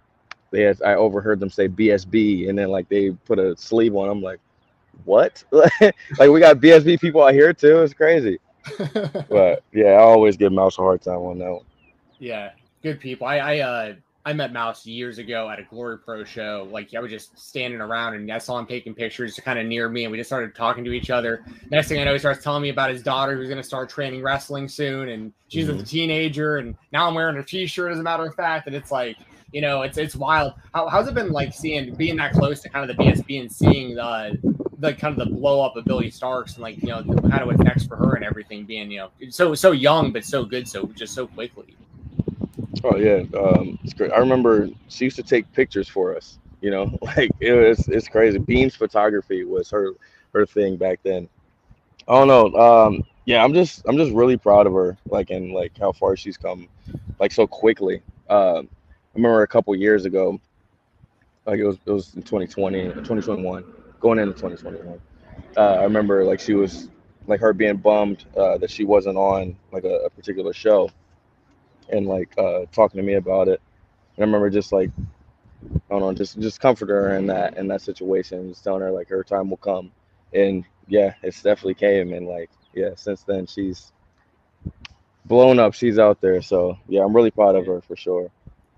they 0.51 0.63
had, 0.63 0.83
I 0.83 0.95
overheard 0.97 1.41
them 1.41 1.51
say 1.51 1.69
BSB, 1.69 2.49
and 2.51 2.59
then 2.59 2.71
like 2.71 2.89
they 2.89 3.11
put 3.13 3.39
a 3.39 3.57
sleeve 3.57 3.97
on. 3.97 4.11
I'm 4.11 4.23
like, 4.23 4.41
what? 5.05 5.45
like 5.53 6.31
we 6.31 6.41
got 6.41 6.59
BSB 6.61 7.01
people 7.01 7.23
out 7.23 7.35
here 7.35 7.55
too. 7.55 7.83
It's 7.83 7.95
crazy. 7.95 8.41
but 9.31 9.63
yeah, 9.73 9.93
I 9.93 10.03
always 10.03 10.37
give 10.37 10.53
Mouse 10.53 10.79
a 10.79 10.83
hard 10.83 11.03
time 11.03 11.19
on 11.21 11.39
that 11.39 11.53
one. 11.53 11.65
Yeah, 12.19 12.51
good 12.83 13.01
people. 13.01 13.27
I, 13.27 13.39
I 13.39 13.59
uh 13.61 13.95
I 14.27 14.33
met 14.35 14.53
Mouse 14.53 14.85
years 14.85 15.19
ago 15.19 15.49
at 15.49 15.59
a 15.59 15.63
Glory 15.63 15.99
Pro 15.99 16.25
show. 16.25 16.69
Like 16.71 16.95
I 16.95 17.01
was 17.01 17.11
just 17.11 17.39
standing 17.39 17.81
around 17.81 18.15
and 18.15 18.31
I 18.31 18.39
saw 18.39 18.59
him 18.59 18.67
taking 18.67 18.95
pictures 18.95 19.39
kind 19.43 19.59
of 19.59 19.67
near 19.67 19.89
me, 19.89 20.05
and 20.05 20.13
we 20.13 20.19
just 20.19 20.29
started 20.29 20.55
talking 20.55 20.85
to 20.85 20.93
each 20.93 21.11
other. 21.11 21.45
Next 21.71 21.89
thing 21.89 22.01
I 22.01 22.05
know, 22.05 22.13
he 22.13 22.19
starts 22.19 22.45
telling 22.45 22.63
me 22.63 22.69
about 22.69 22.91
his 22.91 23.03
daughter 23.03 23.35
who's 23.35 23.49
going 23.49 23.61
to 23.61 23.67
start 23.67 23.89
training 23.89 24.23
wrestling 24.23 24.69
soon, 24.69 25.09
and 25.09 25.33
she's 25.49 25.69
mm-hmm. 25.69 25.81
a 25.81 25.83
teenager, 25.83 26.59
and 26.59 26.77
now 26.93 27.09
I'm 27.09 27.15
wearing 27.15 27.37
her 27.37 27.43
T-shirt 27.43 27.93
as 27.93 27.99
a 27.99 28.03
matter 28.03 28.27
of 28.27 28.35
fact, 28.35 28.67
and 28.67 28.77
it's 28.77 28.91
like 28.91 29.17
you 29.53 29.61
know, 29.61 29.83
it's 29.83 29.99
it's 29.99 30.15
wild. 30.15 30.55
How, 30.75 30.89
how's 30.89 31.09
it 31.09 31.15
been 31.15 31.33
like 31.33 31.53
seeing 31.53 31.95
being 31.95 32.17
that 32.17 32.33
close 32.33 32.61
to 32.61 32.69
kind 32.69 32.89
of 32.89 32.97
the 32.97 33.03
BSB 33.03 33.41
and 33.41 33.51
seeing 33.53 33.95
the 33.95 34.39
the 34.79 34.95
kind 34.95 35.19
of 35.19 35.29
the 35.29 35.35
blow 35.35 35.61
up 35.61 35.77
of 35.77 35.85
Billie 35.85 36.11
Starkz 36.11 36.55
and 36.55 36.63
like 36.63 36.81
you 36.83 36.89
know 36.89 37.03
kind 37.03 37.41
of 37.41 37.47
what's 37.47 37.61
next 37.61 37.87
for 37.87 37.97
her 37.97 38.15
and 38.15 38.25
everything 38.25 38.65
being 38.65 38.91
you 38.91 38.99
know 38.99 39.11
so 39.31 39.55
so 39.55 39.73
young 39.73 40.13
but 40.13 40.25
so 40.25 40.45
good 40.45 40.69
so 40.69 40.87
just 40.95 41.15
so 41.15 41.27
quickly. 41.27 41.77
Oh 42.83 42.97
yeah, 42.97 43.23
um, 43.39 43.79
it's 43.85 43.93
great. 43.95 44.13
I 44.13 44.19
remember 44.19 44.69
she 44.89 45.05
used 45.05 45.17
to 45.17 45.23
take 45.23 45.51
pictures 45.53 45.89
for 45.89 46.17
us. 46.17 46.39
You 46.61 46.71
know, 46.71 46.99
like 47.03 47.31
it 47.41 47.53
was 47.53 47.89
it's 47.89 48.09
crazy. 48.09 48.39
Beams 48.39 48.75
photography 48.75 49.45
was 49.45 49.71
her 49.71 49.93
her 50.33 50.47
thing 50.47 50.77
back 50.77 51.01
then. 51.03 51.29
I 52.09 52.15
don't 52.15 52.29
know. 52.29 52.59
Um, 52.59 53.03
yeah, 53.27 53.45
I'm 53.45 53.53
just 53.53 53.83
I'm 53.87 53.97
just 53.97 54.13
really 54.13 54.37
proud 54.37 54.67
of 54.67 54.73
her. 54.73 54.97
Like 55.07 55.31
and 55.31 55.53
like 55.53 55.79
how 55.79 55.93
far 55.93 56.17
she's 56.17 56.39
come, 56.39 56.69
like 57.19 57.33
so 57.33 57.47
quickly. 57.47 58.03
Uh, 58.29 58.61
I 58.63 59.17
remember 59.17 59.43
a 59.43 59.49
couple 59.49 59.75
years 59.77 60.05
ago, 60.07 60.41
like 61.47 61.59
it 61.59 61.67
was 61.67 61.77
it 61.85 61.91
was 61.91 62.15
in 62.15 62.23
2020, 62.23 62.85
2021, 62.89 63.65
going 64.01 64.19
into 64.19 64.35
2021. 64.35 65.01
Uh, 65.57 65.61
I 65.61 65.83
remember 65.85 66.25
like 66.25 66.41
she 66.41 66.55
was 66.55 66.89
like 67.27 67.41
her 67.41 67.53
being 67.53 67.77
bummed 67.77 68.25
uh, 68.37 68.57
that 68.59 68.71
she 68.71 68.85
wasn't 68.85 69.19
on 69.19 69.57
like 69.73 69.85
a, 69.85 69.97
a 70.07 70.11
particular 70.11 70.53
show 70.53 70.91
and 71.93 72.07
like 72.07 72.37
uh, 72.39 72.67
talking 72.73 72.99
to 72.99 73.07
me 73.07 73.15
about 73.15 73.49
it. 73.49 73.61
And 74.17 74.25
I 74.25 74.27
remember 74.27 74.51
just 74.51 74.73
like 74.73 74.91
I 75.63 75.79
don't 75.91 76.01
know, 76.01 76.13
just 76.13 76.39
just 76.41 76.61
comfort 76.61 76.89
her 76.89 77.17
in 77.17 77.27
that 77.27 77.57
in 77.57 77.69
that 77.69 77.83
situation, 77.83 78.49
just 78.49 78.65
telling 78.65 78.83
her 78.83 78.91
like 78.91 79.09
her 79.09 79.23
time 79.23 79.51
will 79.51 79.59
come. 79.59 79.91
And 80.33 80.65
yeah, 80.89 81.15
it's 81.23 81.43
definitely 81.43 81.75
came. 81.75 82.13
And 82.13 82.27
like 82.27 82.51
yeah, 82.75 82.91
since 82.97 83.23
then 83.23 83.47
she's 83.47 83.93
blown 85.27 85.59
up. 85.59 85.75
She's 85.75 85.99
out 85.99 86.21
there. 86.21 86.41
So 86.43 86.79
yeah, 86.89 87.03
I'm 87.03 87.15
really 87.15 87.31
proud 87.31 87.57
of 87.57 87.67
her 87.67 87.81
for 87.81 87.97
sure. 87.97 88.31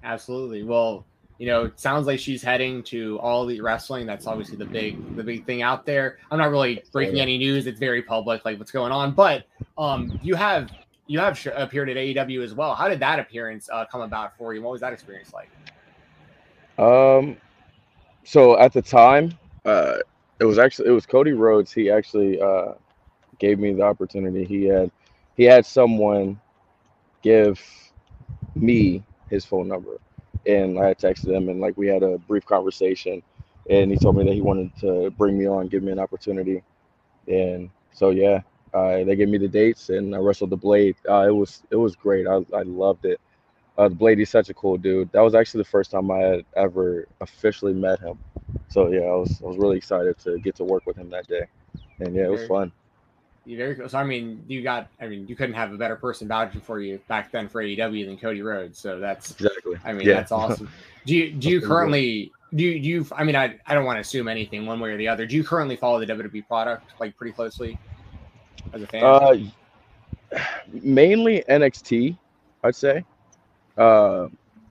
Absolutely. 0.05 0.65
Well, 0.65 1.05
you 1.39 1.47
know, 1.47 1.65
it 1.65 1.81
sounds 1.81 2.07
like 2.07 2.19
she's 2.19 2.43
heading 2.43 2.83
to 2.85 3.19
all 3.21 3.47
the 3.47 3.61
wrestling. 3.61 4.07
That's 4.07 4.27
obviously 4.27 4.57
the 4.57 4.65
big 4.65 5.17
the 5.17 5.25
big 5.25 5.45
thing 5.45 5.63
out 5.63 5.87
there. 5.87 6.19
I'm 6.31 6.39
not 6.39 6.51
really 6.51 6.83
breaking 6.93 7.21
any 7.21 7.39
news. 7.39 7.67
It's 7.67 7.79
very 7.79 8.03
public, 8.03 8.45
like 8.45 8.59
what's 8.59 8.71
going 8.71 8.93
on. 8.93 9.13
But 9.13 9.47
um, 9.79 10.19
you 10.23 10.35
have 10.35 10.71
you 11.13 11.19
have 11.19 11.39
sh- 11.39 11.49
appeared 11.55 11.91
at 11.91 11.99
AEW 11.99 12.43
as 12.43 12.55
well. 12.55 12.75
How 12.75 12.89
did 12.89 12.99
that 13.01 13.19
appearance 13.19 13.69
uh, 13.71 13.85
come 13.85 14.01
about 14.01 14.35
for 14.39 14.55
you? 14.55 14.63
What 14.63 14.73
was 14.73 14.81
that 14.81 14.95
experience 14.95 15.31
like? 15.35 15.51
Um, 16.79 17.37
so 18.25 18.59
at 18.59 18.73
the 18.73 18.81
time, 18.81 19.37
uh, 19.67 19.99
it 20.41 20.47
was 20.47 20.59
actually 20.59 20.89
it 20.89 20.93
was 20.93 21.05
Cody 21.05 21.33
Rhodes. 21.33 21.71
He 21.71 21.91
actually 21.91 22.41
uh, 22.41 22.73
gave 23.39 23.59
me 23.59 23.75
the 23.75 23.83
opportunity. 23.83 24.43
He 24.43 24.65
had 24.65 24.91
he 25.37 25.45
had 25.45 25.67
someone 25.67 26.41
give 27.21 27.63
me 28.55 29.05
his 29.29 29.45
phone 29.45 29.69
number, 29.69 29.99
and 30.47 30.79
I 30.79 30.95
texted 30.95 31.37
him, 31.37 31.51
and 31.51 31.61
like 31.61 31.77
we 31.77 31.89
had 31.89 32.03
a 32.03 32.17
brief 32.17 32.47
conversation, 32.47 33.23
and 33.69 33.91
he 33.91 33.99
told 33.99 34.17
me 34.17 34.25
that 34.25 34.33
he 34.33 34.41
wanted 34.41 34.75
to 34.81 35.11
bring 35.11 35.39
me 35.39 35.47
on, 35.47 35.69
give 35.69 35.83
me 35.83 35.93
an 35.93 35.99
opportunity, 35.99 36.63
and 37.29 37.69
so 37.93 38.09
yeah, 38.09 38.41
uh, 38.75 39.05
they 39.05 39.17
gave 39.17 39.29
me 39.29 39.39
the 39.39 39.49
dates, 39.49 39.91
and 39.91 40.15
I 40.15 40.19
wrestled 40.19 40.51
the 40.51 40.57
Blade. 40.57 40.97
Uh, 41.09 41.27
it 41.29 41.35
was 41.35 41.63
it 41.71 41.77
was 41.77 41.95
great. 41.95 42.27
I 42.27 42.37
I 42.55 42.63
loved 42.63 43.05
it. 43.05 43.21
Uh, 43.77 43.89
the 43.89 43.95
Blade, 43.95 44.19
he's 44.19 44.31
such 44.31 44.49
a 44.49 44.55
cool 44.55 44.77
dude. 44.77 45.11
That 45.13 45.21
was 45.21 45.35
actually 45.35 45.63
the 45.63 45.71
first 45.71 45.91
time 45.91 46.11
I 46.11 46.19
had 46.19 46.45
ever 46.57 47.07
officially 47.21 47.73
met 47.73 48.01
him. 48.01 48.19
So 48.69 48.91
yeah, 48.91 49.01
I 49.01 49.15
was 49.15 49.41
I 49.43 49.47
was 49.47 49.59
really 49.59 49.77
excited 49.77 50.19
to 50.21 50.39
get 50.39 50.57
to 50.57 50.65
work 50.65 50.87
with 50.87 50.97
him 50.97 51.11
that 51.11 51.27
day, 51.27 51.47
and 52.01 52.15
yeah, 52.15 52.25
it 52.25 52.31
was 52.31 52.47
fun. 52.47 52.73
You 53.45 53.57
very 53.57 53.75
cool. 53.75 53.89
So 53.89 53.99
I 53.99 54.05
mean, 54.05 54.45
you 54.47 54.63
got. 54.63 54.89
I 55.01 55.09
mean, 55.09 55.27
you 55.27 55.37
couldn't 55.37 55.55
have 55.55 55.73
a 55.73 55.77
better 55.77 55.97
person 55.97 56.29
vouching 56.29 56.61
for 56.61 56.81
you 56.81 57.01
back 57.09 57.33
then 57.33 57.49
for 57.49 57.63
AEW 57.63 58.07
than 58.07 58.17
Cody 58.17 58.41
Rhodes. 58.41 58.79
So 58.79 59.01
that's 59.01 59.33
exactly. 59.33 59.77
I 59.85 59.93
mean, 59.93 60.07
yeah. 60.07 60.15
that's 60.15 60.33
awesome. 60.33 60.71
Do 61.05 61.17
you 61.17 61.33
do 61.33 61.51
you 61.51 61.61
currently 61.61 62.31
do 62.55 62.63
you, 62.63 62.81
do 62.81 62.89
you? 62.89 63.07
I 63.11 63.25
mean, 63.25 63.35
I 63.35 63.59
I 63.67 63.75
don't 63.75 63.85
want 63.85 63.97
to 63.97 64.03
assume 64.03 64.29
anything 64.29 64.67
one 64.67 64.79
way 64.79 64.91
or 64.91 64.97
the 64.97 65.09
other. 65.09 65.27
Do 65.27 65.35
you 65.35 65.43
currently 65.43 65.75
follow 65.75 65.99
the 65.99 66.07
WWE 66.07 66.47
product 66.47 66.93
like 67.01 67.17
pretty 67.17 67.33
closely 67.33 67.77
as 68.73 68.83
a 68.83 68.87
fan? 68.87 69.05
Uh, 69.05 69.35
mainly 70.73 71.45
NXT, 71.49 72.17
I'd 72.63 72.75
say. 72.75 73.05
Uh, 73.77 74.29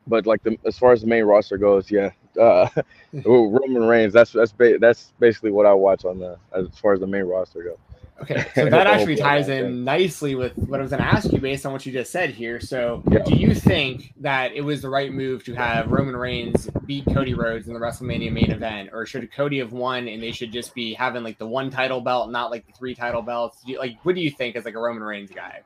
but 0.08 0.26
like 0.26 0.44
the 0.44 0.58
as 0.66 0.78
far 0.78 0.92
as 0.92 1.02
the 1.02 1.08
main 1.08 1.24
roster 1.26 1.58
goes, 1.58 1.90
yeah, 1.92 2.12
uh, 2.40 2.68
Roman 3.26 3.86
Reigns. 3.86 4.14
That's 4.14 4.32
that's 4.32 4.52
ba- 4.52 4.80
that's 4.80 5.14
basically 5.20 5.52
what 5.52 5.66
I 5.66 5.74
watch 5.74 6.06
on 6.06 6.20
the 6.20 6.38
as 6.54 6.68
far 6.80 6.94
as 6.94 7.00
the 7.00 7.08
main 7.08 7.26
roster 7.26 7.64
goes. 7.64 7.78
Okay, 8.22 8.46
so 8.56 8.70
that 8.70 8.88
actually 8.88 9.16
ties 9.16 9.50
in 9.50 9.84
nicely 9.84 10.36
with 10.36 10.56
what 10.58 10.80
I 10.80 10.84
was 10.84 10.92
going 10.92 11.02
to 11.02 11.08
ask 11.08 11.32
you 11.32 11.40
based 11.40 11.66
on 11.66 11.74
what 11.74 11.86
you 11.86 11.92
just 11.92 12.12
said 12.12 12.30
here. 12.30 12.60
So, 12.60 13.04
yeah. 13.12 13.20
do 13.20 13.36
you 13.36 13.56
think 13.56 14.14
that 14.18 14.54
it 14.54 14.62
was 14.62 14.82
the 14.82 14.90
right 14.90 15.12
move 15.12 15.44
to 15.46 15.56
have 15.56 15.90
Roman 15.90 16.16
Reigns 16.16 16.70
beat 16.86 17.06
Cody 17.08 17.34
Rhodes 17.34 17.68
in 17.68 17.74
the 17.74 17.80
WrestleMania 17.80 18.32
main 18.32 18.52
event, 18.52 18.90
or 18.94 19.06
should 19.06 19.32
Cody 19.32 19.60
have 19.60 19.72
won 19.72 20.08
and 20.08 20.22
they 20.22 20.32
should 20.32 20.52
just 20.52 20.76
be 20.76 20.94
having 20.94 21.24
like 21.24 21.38
the 21.38 21.48
one 21.48 21.70
title 21.70 22.02
belt, 22.02 22.32
not 22.32 22.52
like 22.52 22.66
the 22.68 22.74
three 22.74 22.94
title 22.94 23.22
belts? 23.22 23.60
You, 23.66 23.80
like, 23.80 23.98
what 24.04 24.16
do 24.16 24.22
you 24.22 24.32
think 24.32 24.56
as 24.56 24.66
like 24.66 24.76
a 24.76 24.80
Roman 24.80 25.04
Reigns 25.04 25.32
guy? 25.32 25.62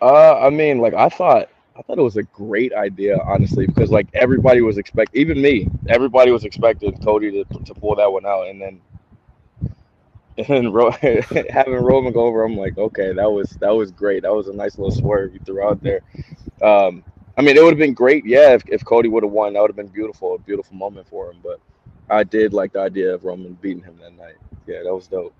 Uh, 0.00 0.38
I 0.38 0.50
mean, 0.50 0.78
like 0.78 0.94
I 0.94 1.08
thought, 1.08 1.48
I 1.76 1.82
thought 1.82 1.98
it 1.98 2.02
was 2.02 2.16
a 2.16 2.22
great 2.22 2.72
idea, 2.72 3.18
honestly, 3.24 3.66
because 3.66 3.90
like 3.90 4.06
everybody 4.14 4.62
was 4.62 4.78
expect, 4.78 5.14
even 5.14 5.42
me, 5.42 5.68
everybody 5.88 6.30
was 6.30 6.44
expecting 6.44 6.96
Cody 7.02 7.30
to 7.32 7.44
to 7.64 7.74
pull 7.74 7.96
that 7.96 8.10
one 8.10 8.24
out, 8.24 8.46
and 8.46 8.60
then 8.60 8.80
and 10.38 10.74
Ro- 10.74 10.90
having 11.50 11.74
Roman 11.74 12.12
go 12.12 12.26
over, 12.26 12.44
I'm 12.44 12.56
like, 12.56 12.78
okay, 12.78 13.12
that 13.12 13.30
was 13.30 13.56
that 13.60 13.70
was 13.70 13.90
great. 13.92 14.22
That 14.22 14.34
was 14.34 14.48
a 14.48 14.54
nice 14.54 14.78
little 14.78 14.92
swerve 14.92 15.34
you 15.34 15.40
threw 15.44 15.66
out 15.68 15.82
there. 15.82 16.02
Um, 16.62 17.04
I 17.36 17.42
mean, 17.42 17.56
it 17.56 17.62
would 17.62 17.72
have 17.72 17.78
been 17.78 17.94
great, 17.94 18.26
yeah, 18.26 18.54
if, 18.54 18.64
if 18.68 18.84
Cody 18.84 19.08
would 19.08 19.22
have 19.22 19.32
won. 19.32 19.52
That 19.54 19.60
would 19.62 19.70
have 19.70 19.76
been 19.76 19.88
beautiful, 19.88 20.34
a 20.34 20.38
beautiful 20.38 20.76
moment 20.76 21.08
for 21.08 21.30
him. 21.30 21.40
But 21.42 21.60
I 22.10 22.24
did 22.24 22.52
like 22.52 22.72
the 22.72 22.80
idea 22.80 23.14
of 23.14 23.24
Roman 23.24 23.54
beating 23.54 23.82
him 23.84 23.98
that 23.98 24.14
night. 24.14 24.36
Yeah, 24.66 24.82
that 24.84 24.94
was 24.94 25.08
dope. 25.08 25.34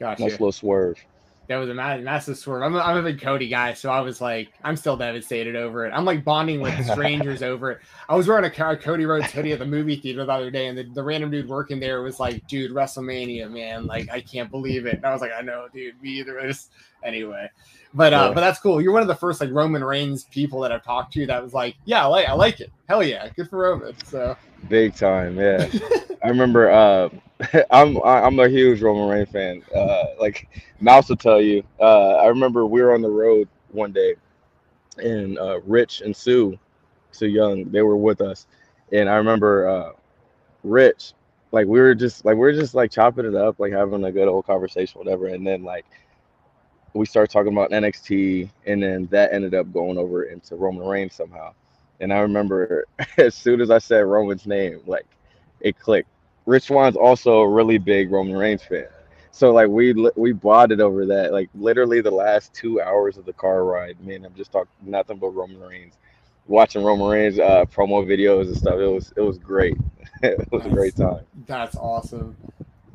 Gotcha. 0.00 0.22
Nice 0.22 0.32
little 0.32 0.52
swerve 0.52 1.04
that 1.48 1.56
was 1.56 1.68
a 1.68 1.74
massive 1.74 2.38
swerve. 2.38 2.62
I'm 2.62 2.74
a, 2.74 2.78
I'm 2.78 2.96
a 2.96 3.02
big 3.02 3.20
Cody 3.20 3.48
guy, 3.48 3.74
so 3.74 3.90
I 3.90 4.00
was 4.00 4.20
like, 4.20 4.52
I'm 4.62 4.76
still 4.76 4.96
devastated 4.96 5.56
over 5.56 5.86
it. 5.86 5.90
I'm 5.90 6.04
like 6.04 6.24
bonding 6.24 6.60
with 6.60 6.86
strangers 6.90 7.42
over 7.42 7.72
it. 7.72 7.80
I 8.08 8.14
was 8.14 8.28
wearing 8.28 8.44
a 8.44 8.76
Cody 8.76 9.06
Rhodes 9.06 9.32
hoodie 9.32 9.52
at 9.52 9.58
the 9.58 9.66
movie 9.66 9.96
theater 9.96 10.24
the 10.24 10.32
other 10.32 10.50
day, 10.50 10.68
and 10.68 10.78
the, 10.78 10.84
the 10.84 11.02
random 11.02 11.30
dude 11.30 11.48
working 11.48 11.80
there 11.80 12.02
was 12.02 12.20
like, 12.20 12.46
dude, 12.46 12.70
WrestleMania, 12.70 13.50
man, 13.50 13.86
like 13.86 14.10
I 14.10 14.20
can't 14.20 14.50
believe 14.50 14.86
it. 14.86 14.96
And 14.96 15.06
I 15.06 15.12
was 15.12 15.20
like, 15.20 15.32
I 15.36 15.42
know, 15.42 15.66
dude, 15.72 16.00
me 16.00 16.10
either. 16.10 16.40
Just 16.46 16.70
anyway, 17.04 17.50
but 17.94 18.12
uh, 18.12 18.26
yeah. 18.28 18.34
but 18.34 18.40
that's 18.40 18.58
cool. 18.58 18.80
You're 18.80 18.92
one 18.92 19.02
of 19.02 19.08
the 19.08 19.14
first 19.14 19.40
like 19.40 19.50
Roman 19.50 19.84
Reigns 19.84 20.24
people 20.24 20.60
that 20.60 20.72
I've 20.72 20.84
talked 20.84 21.12
to 21.14 21.26
that 21.26 21.42
was 21.42 21.54
like, 21.54 21.76
yeah, 21.84 22.04
I 22.04 22.06
like 22.06 22.28
I 22.28 22.32
like 22.32 22.60
it. 22.60 22.70
Hell 22.88 23.02
yeah, 23.02 23.28
good 23.36 23.48
for 23.48 23.58
Roman. 23.58 23.94
So 24.06 24.36
big 24.68 24.94
time, 24.94 25.38
yeah. 25.38 25.68
I 26.24 26.28
remember. 26.28 26.70
uh 26.70 27.08
I'm 27.70 28.00
I'm 28.02 28.38
a 28.38 28.48
huge 28.48 28.82
Roman 28.82 29.08
Reigns 29.08 29.30
fan. 29.30 29.62
Uh, 29.74 30.04
like 30.20 30.48
Mouse 30.80 31.08
will 31.08 31.16
tell 31.16 31.40
you. 31.40 31.62
Uh, 31.80 32.16
I 32.16 32.26
remember 32.26 32.66
we 32.66 32.82
were 32.82 32.94
on 32.94 33.02
the 33.02 33.10
road 33.10 33.48
one 33.70 33.92
day, 33.92 34.14
and 34.98 35.38
uh, 35.38 35.60
Rich 35.62 36.02
and 36.02 36.14
Su, 36.14 36.58
Su 37.10 37.26
Yung, 37.26 37.70
they 37.70 37.82
were 37.82 37.96
with 37.96 38.20
us, 38.20 38.46
and 38.92 39.08
I 39.08 39.16
remember 39.16 39.68
uh, 39.68 39.92
Rich, 40.62 41.14
like 41.50 41.66
we 41.66 41.80
were 41.80 41.94
just 41.94 42.24
like 42.24 42.36
we 42.36 42.48
are 42.48 42.52
just 42.52 42.74
like 42.74 42.90
chopping 42.90 43.26
it 43.26 43.34
up, 43.34 43.58
like 43.58 43.72
having 43.72 44.04
a 44.04 44.12
good 44.12 44.28
old 44.28 44.46
conversation, 44.46 44.98
whatever, 44.98 45.26
and 45.26 45.46
then 45.46 45.64
like 45.64 45.86
we 46.94 47.06
started 47.06 47.32
talking 47.32 47.52
about 47.52 47.70
NXT, 47.70 48.50
and 48.66 48.82
then 48.82 49.06
that 49.10 49.32
ended 49.32 49.54
up 49.54 49.72
going 49.72 49.98
over 49.98 50.24
into 50.24 50.56
Roman 50.56 50.86
Reigns 50.86 51.14
somehow. 51.14 51.52
And 52.00 52.12
I 52.12 52.18
remember 52.18 52.86
as 53.18 53.34
soon 53.34 53.60
as 53.60 53.70
I 53.70 53.78
said 53.78 54.00
Roman's 54.00 54.46
name, 54.46 54.80
like 54.86 55.06
it 55.60 55.78
clicked 55.78 56.08
Rich 56.46 56.64
Swann's 56.64 56.96
also 56.96 57.40
a 57.40 57.48
really 57.48 57.78
big 57.78 58.10
Roman 58.10 58.36
Reigns 58.36 58.62
fan. 58.62 58.88
So 59.30 59.50
like 59.52 59.68
we 59.68 59.94
we 60.16 60.32
bonded 60.32 60.80
over 60.80 61.06
that. 61.06 61.32
Like 61.32 61.48
literally 61.54 62.00
the 62.00 62.10
last 62.10 62.52
two 62.52 62.80
hours 62.80 63.16
of 63.16 63.24
the 63.24 63.32
car 63.32 63.64
ride, 63.64 63.98
man, 64.00 64.24
I'm 64.24 64.34
just 64.34 64.52
talking 64.52 64.70
nothing 64.82 65.16
but 65.18 65.28
Roman 65.28 65.60
Reigns. 65.60 65.94
Watching 66.48 66.82
Roman 66.84 67.08
Reigns 67.08 67.38
uh, 67.38 67.64
promo 67.66 68.04
videos 68.04 68.48
and 68.48 68.56
stuff. 68.56 68.74
It 68.74 68.86
was 68.86 69.12
it 69.16 69.20
was 69.20 69.38
great. 69.38 69.78
it 70.22 70.38
was 70.52 70.62
that's, 70.62 70.66
a 70.66 70.74
great 70.74 70.96
time. 70.96 71.20
That's 71.46 71.76
awesome. 71.76 72.36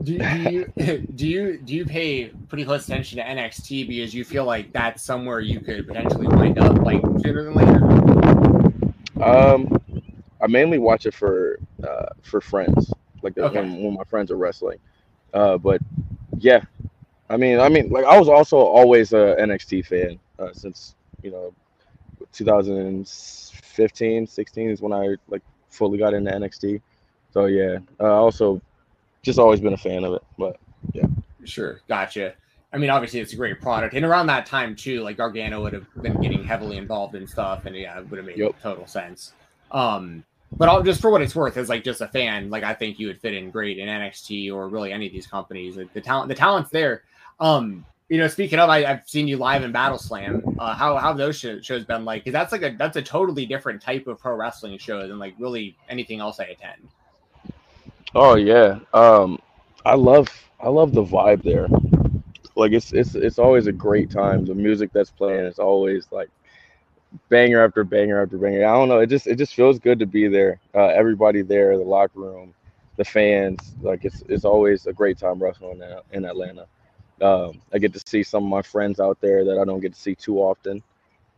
Do, 0.03 0.17
do 0.17 0.23
you 0.51 0.97
do 1.15 1.27
you 1.27 1.57
do 1.57 1.75
you 1.75 1.85
pay 1.85 2.27
pretty 2.47 2.65
close 2.65 2.87
attention 2.87 3.17
to 3.17 3.23
NXT 3.23 3.87
because 3.87 4.13
you 4.13 4.23
feel 4.23 4.45
like 4.45 4.71
that's 4.71 5.03
somewhere 5.03 5.39
you 5.39 5.59
could 5.59 5.87
potentially 5.87 6.27
wind 6.27 6.59
up 6.59 6.77
like 6.79 7.01
sooner 7.21 7.43
than 7.43 7.53
later? 7.53 7.83
Um, 9.23 9.81
I 10.41 10.47
mainly 10.47 10.77
watch 10.77 11.05
it 11.05 11.13
for 11.13 11.59
uh, 11.83 12.07
for 12.21 12.41
friends 12.41 12.91
like 13.23 13.37
okay. 13.37 13.59
when, 13.59 13.83
when 13.83 13.93
my 13.95 14.03
friends 14.03 14.31
are 14.31 14.37
wrestling. 14.37 14.79
Uh, 15.33 15.57
but 15.57 15.81
yeah, 16.37 16.61
I 17.29 17.37
mean, 17.37 17.59
I 17.59 17.69
mean, 17.69 17.89
like 17.89 18.05
I 18.05 18.17
was 18.17 18.29
also 18.29 18.57
always 18.57 19.13
a 19.13 19.35
NXT 19.39 19.85
fan 19.85 20.19
uh, 20.39 20.53
since 20.53 20.95
you 21.21 21.31
know 21.31 21.53
2015, 22.33 24.27
16 24.27 24.69
is 24.69 24.81
when 24.81 24.93
I 24.93 25.15
like 25.27 25.41
fully 25.69 25.97
got 25.97 26.13
into 26.13 26.31
NXT. 26.31 26.81
So 27.33 27.45
yeah, 27.45 27.79
uh, 27.99 28.13
also 28.13 28.61
just 29.23 29.39
always 29.39 29.59
been 29.59 29.73
a 29.73 29.77
fan 29.77 30.03
of 30.03 30.13
it. 30.13 30.23
But 30.37 30.57
yeah, 30.93 31.07
sure, 31.45 31.81
gotcha. 31.87 32.33
I 32.73 32.77
mean, 32.77 32.89
obviously 32.89 33.19
it's 33.21 33.33
a 33.33 33.37
great 33.37 33.61
product, 33.61 33.93
and 33.93 34.05
around 34.05 34.27
that 34.27 34.45
time 34.45 34.75
too, 34.75 35.01
like 35.01 35.17
Gargano 35.17 35.61
would 35.61 35.73
have 35.73 35.87
been 36.01 36.19
getting 36.21 36.43
heavily 36.43 36.77
involved 36.77 37.15
in 37.15 37.25
stuff, 37.27 37.65
and 37.65 37.75
yeah, 37.75 37.99
it 37.99 38.09
would 38.09 38.17
have 38.17 38.25
made 38.25 38.37
yep. 38.37 38.59
total 38.61 38.87
sense. 38.87 39.33
Um, 39.71 40.23
but 40.55 40.69
I'll, 40.69 40.81
just 40.81 41.01
for 41.01 41.11
what 41.11 41.21
it's 41.21 41.35
worth, 41.35 41.57
as 41.57 41.69
like 41.69 41.83
just 41.83 42.01
a 42.01 42.07
fan, 42.07 42.49
like 42.49 42.63
I 42.63 42.73
think 42.73 42.99
you 42.99 43.07
would 43.07 43.19
fit 43.19 43.33
in 43.33 43.51
great 43.51 43.77
in 43.79 43.87
NXT 43.87 44.53
or 44.53 44.69
really 44.69 44.91
any 44.91 45.07
of 45.07 45.11
these 45.11 45.27
companies. 45.27 45.77
Like 45.77 45.91
the 45.93 46.01
talent, 46.01 46.29
the 46.29 46.35
talent's 46.35 46.69
there. 46.69 47.03
Um, 47.39 47.85
you 48.09 48.17
know, 48.17 48.27
speaking 48.29 48.57
of, 48.59 48.69
I, 48.69 48.83
have 48.83 49.03
seen 49.05 49.27
you 49.27 49.37
live 49.37 49.63
in 49.63 49.73
Battle 49.73 49.97
Slam. 49.97 50.55
Uh, 50.57 50.73
how 50.73 50.95
how 50.97 51.11
those 51.11 51.37
shows 51.37 51.83
been 51.85 52.05
like? 52.05 52.23
Because 52.23 52.33
that's 52.33 52.53
like 52.53 52.61
a 52.61 52.75
that's 52.77 52.95
a 52.95 53.01
totally 53.01 53.45
different 53.45 53.81
type 53.81 54.07
of 54.07 54.19
pro 54.19 54.35
wrestling 54.35 54.77
show 54.77 55.07
than 55.07 55.19
like 55.19 55.35
really 55.37 55.75
anything 55.89 56.21
else 56.21 56.39
I 56.39 56.45
attend. 56.45 56.87
Oh 58.15 58.35
yeah, 58.35 58.79
um, 58.93 59.39
I 59.85 59.95
love 59.95 60.27
I 60.59 60.69
love 60.69 60.93
the 60.93 61.03
vibe 61.03 61.43
there. 61.43 61.67
Like 62.55 62.71
it's 62.73 62.93
it's 62.93 63.15
it's 63.15 63.39
always 63.39 63.67
a 63.67 63.71
great 63.71 64.11
time. 64.11 64.45
The 64.45 64.55
music 64.55 64.91
that's 64.93 65.11
playing 65.11 65.45
is 65.45 65.59
always 65.59 66.07
like 66.11 66.29
banger 67.29 67.63
after 67.63 67.83
banger 67.83 68.21
after 68.21 68.37
banger. 68.37 68.65
I 68.65 68.73
don't 68.73 68.89
know. 68.89 68.99
It 68.99 69.07
just 69.07 69.27
it 69.27 69.37
just 69.37 69.53
feels 69.53 69.79
good 69.79 69.99
to 69.99 70.05
be 70.05 70.27
there. 70.27 70.59
Uh, 70.73 70.87
everybody 70.87 71.41
there, 71.41 71.77
the 71.77 71.83
locker 71.83 72.19
room, 72.19 72.53
the 72.97 73.05
fans. 73.05 73.75
Like 73.81 74.05
it's 74.05 74.23
it's 74.29 74.45
always 74.45 74.87
a 74.87 74.93
great 74.93 75.17
time 75.17 75.41
wrestling 75.41 75.81
in, 75.81 75.99
in 76.17 76.25
Atlanta. 76.25 76.67
Um, 77.21 77.61
I 77.73 77.79
get 77.79 77.93
to 77.93 78.01
see 78.05 78.23
some 78.23 78.43
of 78.43 78.49
my 78.49 78.61
friends 78.61 78.99
out 78.99 79.19
there 79.21 79.43
that 79.45 79.57
I 79.59 79.65
don't 79.65 79.79
get 79.79 79.93
to 79.93 79.99
see 79.99 80.15
too 80.15 80.39
often. 80.39 80.83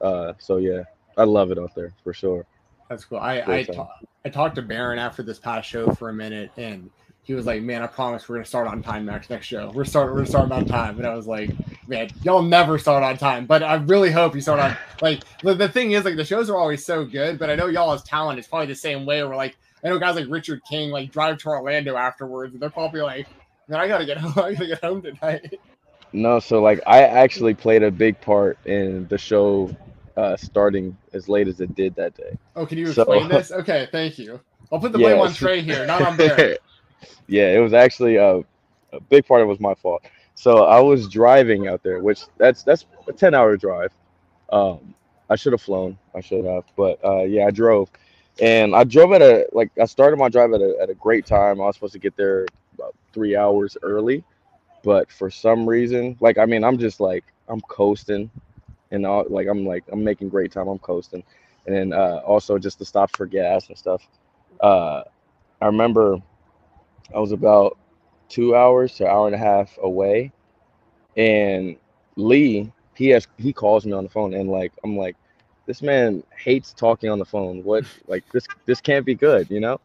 Uh, 0.02 0.34
so 0.40 0.58
yeah, 0.58 0.84
I 1.18 1.24
love 1.24 1.52
it 1.52 1.60
out 1.60 1.76
there 1.76 1.94
for 2.04 2.14
sure. 2.14 2.46
That's 2.90 3.06
cool. 3.06 3.20
I 3.20 3.42
I, 3.46 3.64
ta- 3.64 4.00
I 4.26 4.30
talked 4.30 4.56
to 4.56 4.62
Baron 4.64 5.00
after 5.00 5.22
this 5.24 5.40
past 5.40 5.70
show 5.70 5.92
for 5.94 6.10
a 6.10 6.14
minute, 6.14 6.52
and 6.58 6.90
he 7.22 7.36
was 7.36 7.46
like, 7.46 7.62
"Man, 7.62 7.84
I 7.84 7.88
promise 7.88 8.28
we're 8.28 8.38
gonna 8.38 8.46
start 8.46 8.68
on 8.68 8.82
time 8.82 9.06
next 9.06 9.30
next 9.30 9.46
show. 9.46 9.72
We're 9.76 9.86
starting 9.86 10.16
we're 10.16 10.26
starting 10.26 10.52
on 10.52 10.66
time." 10.66 10.98
And 10.98 11.06
I 11.06 11.14
was 11.14 11.28
like, 11.28 11.52
"Man, 11.88 12.10
y'all 12.24 12.42
never 12.42 12.80
start 12.80 13.04
on 13.04 13.18
time." 13.18 13.46
But 13.46 13.62
I 13.62 13.76
really 13.76 14.12
hope 14.12 14.34
you 14.34 14.42
start 14.42 14.60
on 14.60 14.76
like 15.02 15.24
the, 15.44 15.54
the 15.54 15.70
thing 15.70 15.92
is 15.92 16.04
like 16.04 16.16
the 16.16 16.26
shows 16.26 16.50
are 16.50 16.58
always 16.58 16.84
so 16.84 17.06
good, 17.06 17.38
but 17.38 17.52
I 17.52 17.56
know 17.56 17.68
y'all 17.68 17.94
as 17.94 18.02
talent 18.02 18.40
is 18.40 18.48
probably 18.48 18.68
the 18.68 18.76
same 18.76 19.06
way. 19.06 19.24
Where 19.24 19.36
like 19.36 19.56
I 19.84 19.90
know 19.90 20.00
guys 20.00 20.16
like 20.16 20.26
Richard 20.28 20.62
King 20.68 20.90
like 20.90 21.12
drive 21.12 21.38
to 21.40 21.50
Orlando 21.50 21.96
afterwards, 21.96 22.54
and 22.54 22.62
they're 22.62 22.72
probably 22.72 23.02
like, 23.02 23.28
"Man, 23.68 23.80
I 23.80 23.88
gotta 23.88 24.06
get 24.08 24.18
home. 24.20 24.34
I 24.44 24.54
gotta 24.54 24.66
get 24.66 24.84
home 24.84 25.04
tonight." 25.04 25.60
No, 26.12 26.40
so 26.40 26.60
like 26.60 26.82
I 26.88 27.04
actually 27.04 27.54
played 27.54 27.84
a 27.84 27.92
big 27.92 28.20
part 28.20 28.58
in 28.66 29.08
the 29.10 29.20
show 29.20 29.76
uh, 30.20 30.36
starting 30.36 30.98
as 31.14 31.30
late 31.30 31.48
as 31.48 31.62
it 31.62 31.74
did 31.76 31.96
that 31.96 32.14
day. 32.14 32.38
Oh, 32.56 32.66
can 32.66 32.78
you 32.78 32.88
explain 32.88 33.28
this? 33.30 33.52
Okay, 33.52 33.88
thank 33.92 34.20
you. 34.20 34.40
I'll 34.72 34.80
put 34.80 34.92
the 34.92 34.98
blame 34.98 35.16
yeah, 35.16 35.24
on 35.24 35.34
Tre' 35.34 35.62
here, 35.62 35.86
not 35.86 36.02
on 36.02 36.18
Barrett. 36.18 36.62
yeah, 37.28 37.56
it 37.56 37.60
was 37.60 37.74
actually 37.74 38.18
a, 38.18 38.38
uh, 38.38 38.42
a 38.92 39.00
big 39.00 39.26
part 39.26 39.42
of 39.42 39.48
it 39.48 39.50
was 39.50 39.60
my 39.60 39.76
fault. 39.76 40.04
So 40.36 40.66
I 40.66 40.80
was 40.80 41.08
driving 41.08 41.68
out 41.68 41.84
there, 41.84 42.02
which 42.02 42.24
that's 42.38 42.64
that's 42.64 42.86
a 43.08 43.14
ten 43.14 43.34
hour 43.34 43.56
drive. 43.56 43.94
Um, 44.52 44.94
I 45.30 45.36
should 45.36 45.54
have 45.54 45.62
flown. 45.62 45.98
I 46.16 46.22
should 46.22 46.44
have, 46.44 46.66
but 46.76 47.00
uh, 47.04 47.24
yeah, 47.24 47.46
I 47.46 47.52
drove, 47.52 47.90
and 48.42 48.76
I 48.76 48.84
drove 48.84 49.14
at 49.14 49.22
a 49.22 49.48
like 49.54 49.70
I 49.80 49.86
started 49.86 50.18
my 50.18 50.28
drive 50.28 50.52
at 50.54 50.62
a 50.62 50.76
at 50.82 50.90
a 50.90 50.96
great 50.96 51.26
time. 51.26 51.62
I 51.62 51.66
was 51.66 51.76
supposed 51.76 51.94
to 51.94 52.00
get 52.00 52.18
there 52.18 52.46
about 52.74 52.96
three 53.14 53.36
hours 53.36 53.78
early, 53.84 54.24
but 54.84 55.12
for 55.12 55.30
some 55.30 55.70
reason, 55.70 56.18
like 56.20 56.38
I 56.38 56.46
mean, 56.46 56.64
I'm 56.64 56.78
just 56.78 57.00
like 57.00 57.26
I'm 57.48 57.62
coasting, 57.62 58.30
and 58.92 59.06
all, 59.06 59.26
like 59.30 59.48
I'm 59.48 59.66
like 59.66 59.84
I'm 59.92 60.04
making 60.04 60.30
great 60.30 60.52
time. 60.52 60.68
I'm 60.68 60.80
coasting, 60.80 61.24
and 61.66 61.76
then 61.76 61.94
uh, 61.94 62.22
also 62.26 62.58
just 62.58 62.80
to 62.80 62.86
stop 62.86 63.16
for 63.16 63.26
gas 63.26 63.68
and 63.70 63.78
stuff. 63.78 64.08
Uh, 64.62 65.04
I 65.62 65.66
remember 65.66 66.18
I 67.16 67.20
was 67.20 67.32
about 67.32 67.78
two 68.30 68.56
hours 68.56 68.96
to 68.98 69.08
hour 69.08 69.26
and 69.28 69.36
a 69.36 69.40
half 69.40 69.78
away, 69.82 70.32
and 71.18 71.76
Lee 72.16 72.72
he 73.00 73.08
has 73.10 73.28
he 73.38 73.54
calls 73.54 73.86
me 73.86 73.94
on 73.94 74.04
the 74.04 74.10
phone, 74.10 74.34
and 74.34 74.50
like 74.50 74.74
I'm 74.84 74.98
like, 74.98 75.16
this 75.66 75.82
man 75.82 76.22
hates 76.38 76.74
talking 76.74 77.10
on 77.10 77.18
the 77.18 77.26
phone. 77.26 77.64
What 77.64 77.86
like 78.08 78.26
this 78.34 78.46
this 78.66 78.82
can't 78.82 79.06
be 79.06 79.16
good, 79.16 79.50
you 79.50 79.62
know? 79.62 79.80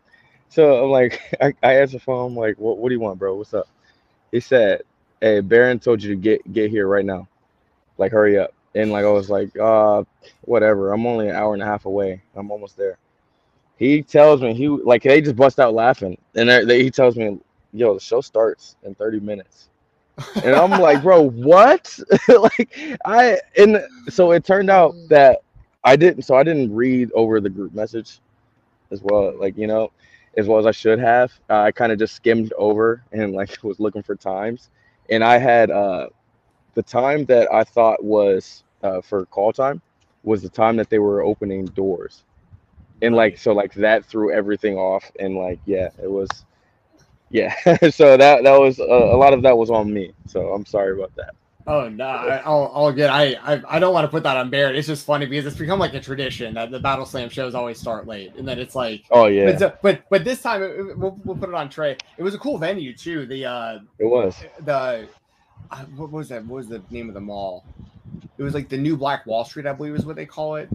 So 0.48 0.84
I'm 0.84 0.90
like, 0.90 1.20
I, 1.40 1.54
I 1.62 1.76
answer 1.76 1.98
the 1.98 2.04
phone. 2.04 2.32
I'm 2.32 2.36
like, 2.36 2.58
what 2.58 2.78
what 2.78 2.88
do 2.88 2.94
you 2.94 3.00
want, 3.00 3.20
bro? 3.20 3.36
What's 3.36 3.54
up? 3.54 3.68
He 4.32 4.40
said, 4.40 4.82
Hey, 5.20 5.40
Baron 5.40 5.78
told 5.78 6.02
you 6.02 6.10
to 6.10 6.20
get 6.20 6.52
get 6.52 6.70
here 6.70 6.88
right 6.88 7.04
now. 7.04 7.28
Like, 7.98 8.10
hurry 8.10 8.36
up. 8.38 8.52
And 8.74 8.90
like 8.90 9.04
I 9.04 9.10
was 9.10 9.30
like, 9.30 9.56
uh, 9.58 10.02
whatever. 10.42 10.92
I'm 10.92 11.06
only 11.06 11.28
an 11.28 11.36
hour 11.36 11.54
and 11.54 11.62
a 11.62 11.66
half 11.66 11.84
away. 11.86 12.22
I'm 12.34 12.50
almost 12.50 12.76
there. 12.76 12.98
He 13.76 14.02
tells 14.02 14.40
me 14.40 14.54
he 14.54 14.68
like 14.68 15.02
they 15.02 15.20
just 15.20 15.36
bust 15.36 15.58
out 15.60 15.74
laughing, 15.74 16.16
and 16.34 16.48
they, 16.48 16.82
he 16.82 16.90
tells 16.90 17.16
me, 17.16 17.38
"Yo, 17.72 17.94
the 17.94 18.00
show 18.00 18.20
starts 18.20 18.76
in 18.84 18.94
30 18.94 19.20
minutes." 19.20 19.68
and 20.44 20.54
I'm 20.54 20.70
like, 20.80 21.02
bro, 21.02 21.22
what? 21.30 21.98
like 22.28 22.98
I 23.04 23.38
and 23.56 23.84
so 24.08 24.32
it 24.32 24.44
turned 24.44 24.70
out 24.70 24.94
that 25.08 25.40
I 25.82 25.96
didn't 25.96 26.22
so 26.22 26.36
I 26.36 26.42
didn't 26.42 26.74
read 26.74 27.10
over 27.12 27.40
the 27.40 27.50
group 27.50 27.74
message 27.74 28.20
as 28.90 29.02
well, 29.02 29.34
like 29.38 29.56
you 29.56 29.66
know, 29.66 29.90
as 30.36 30.46
well 30.46 30.58
as 30.58 30.66
I 30.66 30.70
should 30.70 30.98
have. 30.98 31.32
Uh, 31.50 31.60
I 31.60 31.72
kind 31.72 31.92
of 31.92 31.98
just 31.98 32.14
skimmed 32.14 32.52
over 32.56 33.02
and 33.12 33.32
like 33.32 33.56
was 33.62 33.80
looking 33.80 34.02
for 34.02 34.14
times, 34.14 34.70
and 35.10 35.22
I 35.24 35.38
had 35.38 35.70
uh 35.70 36.08
the 36.74 36.82
time 36.82 37.24
that 37.26 37.52
I 37.52 37.64
thought 37.64 38.02
was 38.04 38.64
uh, 38.82 39.00
for 39.00 39.26
call 39.26 39.52
time 39.52 39.80
was 40.22 40.42
the 40.42 40.48
time 40.48 40.76
that 40.76 40.90
they 40.90 40.98
were 40.98 41.22
opening 41.22 41.66
doors, 41.66 42.24
and 43.02 43.14
like 43.14 43.38
so 43.38 43.52
like 43.52 43.74
that 43.74 44.04
threw 44.04 44.32
everything 44.32 44.76
off, 44.76 45.10
and 45.18 45.36
like 45.36 45.58
yeah, 45.66 45.88
it 46.02 46.10
was 46.10 46.28
yeah 47.30 47.54
so 47.90 48.16
that 48.16 48.44
that 48.44 48.58
was 48.58 48.78
uh, 48.78 48.84
a 48.84 49.16
lot 49.16 49.32
of 49.32 49.42
that 49.42 49.56
was 49.56 49.70
on 49.70 49.92
me. 49.92 50.12
So 50.26 50.52
i'm 50.52 50.64
sorry 50.64 50.92
about 50.96 51.14
that. 51.16 51.34
Oh 51.66 51.88
no 51.88 52.04
I, 52.04 52.42
all, 52.42 52.66
all 52.66 52.92
good 52.92 53.08
I, 53.08 53.32
I 53.42 53.62
i 53.68 53.78
don't 53.78 53.94
want 53.94 54.04
to 54.04 54.08
put 54.08 54.22
that 54.22 54.36
on 54.36 54.50
barrett. 54.50 54.76
It's 54.76 54.86
just 54.86 55.06
funny 55.06 55.26
because 55.26 55.46
it's 55.46 55.56
become 55.56 55.78
like 55.78 55.94
a 55.94 56.00
tradition 56.00 56.54
that 56.54 56.70
the 56.70 56.78
battle 56.78 57.06
slam 57.06 57.28
shows 57.30 57.54
always 57.54 57.78
start 57.80 58.06
late. 58.06 58.34
And 58.36 58.46
then 58.46 58.58
it's 58.58 58.74
like 58.74 59.04
oh 59.10 59.26
yeah. 59.26 59.56
but 59.58 59.82
but, 59.82 60.04
but 60.10 60.24
this 60.24 60.42
time 60.42 60.62
it, 60.62 60.98
we'll, 60.98 61.18
we'll 61.24 61.36
put 61.36 61.48
it 61.48 61.54
on 61.54 61.68
Tre'. 61.68 61.96
It 62.18 62.22
was 62.22 62.34
a 62.34 62.38
cool 62.38 62.58
venue 62.58 62.94
too. 62.94 63.26
The 63.26 63.46
uh 63.46 63.78
it 63.98 64.04
was. 64.04 64.36
the 64.60 65.08
uh, 65.70 65.84
what 65.96 66.10
was 66.10 66.28
that 66.28 66.44
what 66.46 66.56
was 66.56 66.68
the 66.68 66.82
name 66.90 67.08
of 67.08 67.14
the 67.14 67.20
mall 67.20 67.64
it 68.38 68.42
was 68.42 68.54
like 68.54 68.68
the 68.68 68.76
new 68.76 68.96
black 68.96 69.26
wall 69.26 69.44
street 69.44 69.66
i 69.66 69.72
believe 69.72 69.94
is 69.94 70.06
what 70.06 70.16
they 70.16 70.26
call 70.26 70.56
it 70.56 70.68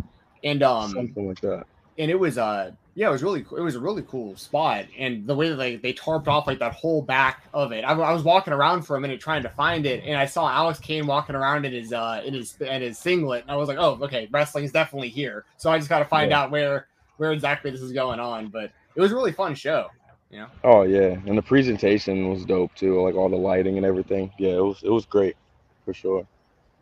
and 0.43 0.63
um 0.63 0.91
something 0.91 1.27
like 1.27 1.41
that 1.41 1.65
and 1.97 2.09
it 2.09 2.19
was 2.19 2.37
uh 2.37 2.71
yeah, 2.99 3.07
it 3.07 3.11
was 3.11 3.23
really 3.23 3.39
it 3.39 3.61
was 3.61 3.75
a 3.75 3.79
really 3.79 4.01
cool 4.01 4.35
spot, 4.35 4.85
and 4.97 5.25
the 5.25 5.33
way 5.33 5.47
that 5.47 5.55
they, 5.55 5.77
they 5.77 5.93
tarped 5.93 6.27
off 6.27 6.47
like 6.47 6.59
that 6.59 6.73
whole 6.73 7.01
back 7.01 7.43
of 7.53 7.71
it. 7.71 7.85
I, 7.85 7.93
I, 7.93 8.11
was 8.11 8.23
walking 8.23 8.51
around 8.51 8.81
for 8.81 8.97
a 8.97 8.99
minute 8.99 9.21
trying 9.21 9.41
to 9.43 9.49
find 9.49 9.85
it, 9.85 10.03
and 10.03 10.17
I 10.17 10.25
saw 10.25 10.49
Alex 10.49 10.79
Kane 10.79 11.07
walking 11.07 11.33
around 11.33 11.63
in 11.63 11.71
his 11.71 11.93
uh 11.93 12.21
in 12.25 12.33
his 12.33 12.59
in 12.59 12.81
his 12.81 12.97
singlet, 12.97 13.43
and 13.43 13.51
I 13.51 13.55
was 13.55 13.69
like, 13.69 13.77
oh, 13.79 13.97
okay, 14.01 14.27
wrestling 14.31 14.65
is 14.65 14.73
definitely 14.73 15.07
here. 15.07 15.45
So 15.55 15.71
I 15.71 15.77
just 15.77 15.87
got 15.87 15.99
to 15.99 16.05
find 16.05 16.31
yeah. 16.31 16.41
out 16.41 16.51
where 16.51 16.87
where 17.15 17.31
exactly 17.31 17.71
this 17.71 17.79
is 17.79 17.93
going 17.93 18.19
on. 18.19 18.49
But 18.49 18.73
it 18.95 18.99
was 18.99 19.13
a 19.13 19.15
really 19.15 19.31
fun 19.31 19.55
show. 19.55 19.87
You 20.29 20.39
know? 20.39 20.47
Oh 20.63 20.81
yeah, 20.83 21.17
and 21.25 21.37
the 21.37 21.41
presentation 21.41 22.29
was 22.29 22.45
dope 22.45 22.75
too, 22.75 23.01
like 23.01 23.15
all 23.15 23.29
the 23.29 23.35
lighting 23.35 23.77
and 23.77 23.85
everything. 23.85 24.31
Yeah, 24.37 24.57
it 24.57 24.63
was 24.63 24.83
it 24.83 24.89
was 24.89 25.05
great 25.05 25.35
for 25.85 25.93
sure. 25.93 26.27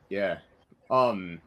Yeah. 0.09 0.39
Um, 0.89 1.41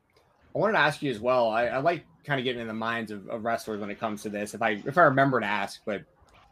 I 0.55 0.59
wanted 0.59 0.75
to 0.75 0.79
ask 0.79 1.03
you 1.03 1.11
as 1.11 1.21
well. 1.21 1.51
I, 1.51 1.67
I 1.67 1.79
like 1.79 2.05
kind 2.25 2.41
of 2.41 2.45
getting 2.45 2.61
in 2.61 2.69
the 2.69 2.75
minds 2.75 3.11
of, 3.11 3.29
of, 3.29 3.45
wrestlers 3.45 3.81
when 3.81 3.91
it 3.91 3.99
comes 3.99 4.23
to 4.23 4.29
this. 4.29 4.55
If 4.55 4.63
I 4.63 4.83
if 4.87 4.99
I 4.99 5.03
remember 5.03 5.41
to 5.41 5.47
ask, 5.47 5.81
but 5.85 6.03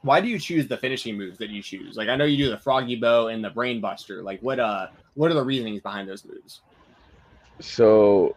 why 0.03 0.21
do 0.21 0.29
you 0.29 0.39
choose 0.39 0.69
the 0.69 0.77
finishing 0.77 1.17
moves 1.17 1.39
that 1.39 1.51
you 1.51 1.63
choose? 1.63 1.97
Like 1.97 2.09
I 2.09 2.17
know 2.17 2.25
you 2.25 2.37
do 2.37 2.51
the 2.51 2.59
froggy 2.59 2.97
bow 2.97 3.29
and 3.29 3.43
the 3.43 3.51
brainbuster. 3.51 4.23
Like 4.23 4.41
what 4.41 4.61
uh 4.61 4.89
what 5.15 5.31
are 5.31 5.35
the 5.35 5.45
reasonings 5.45 5.81
behind 5.81 6.09
those 6.09 6.25
moves? 6.25 6.61
So 7.61 8.37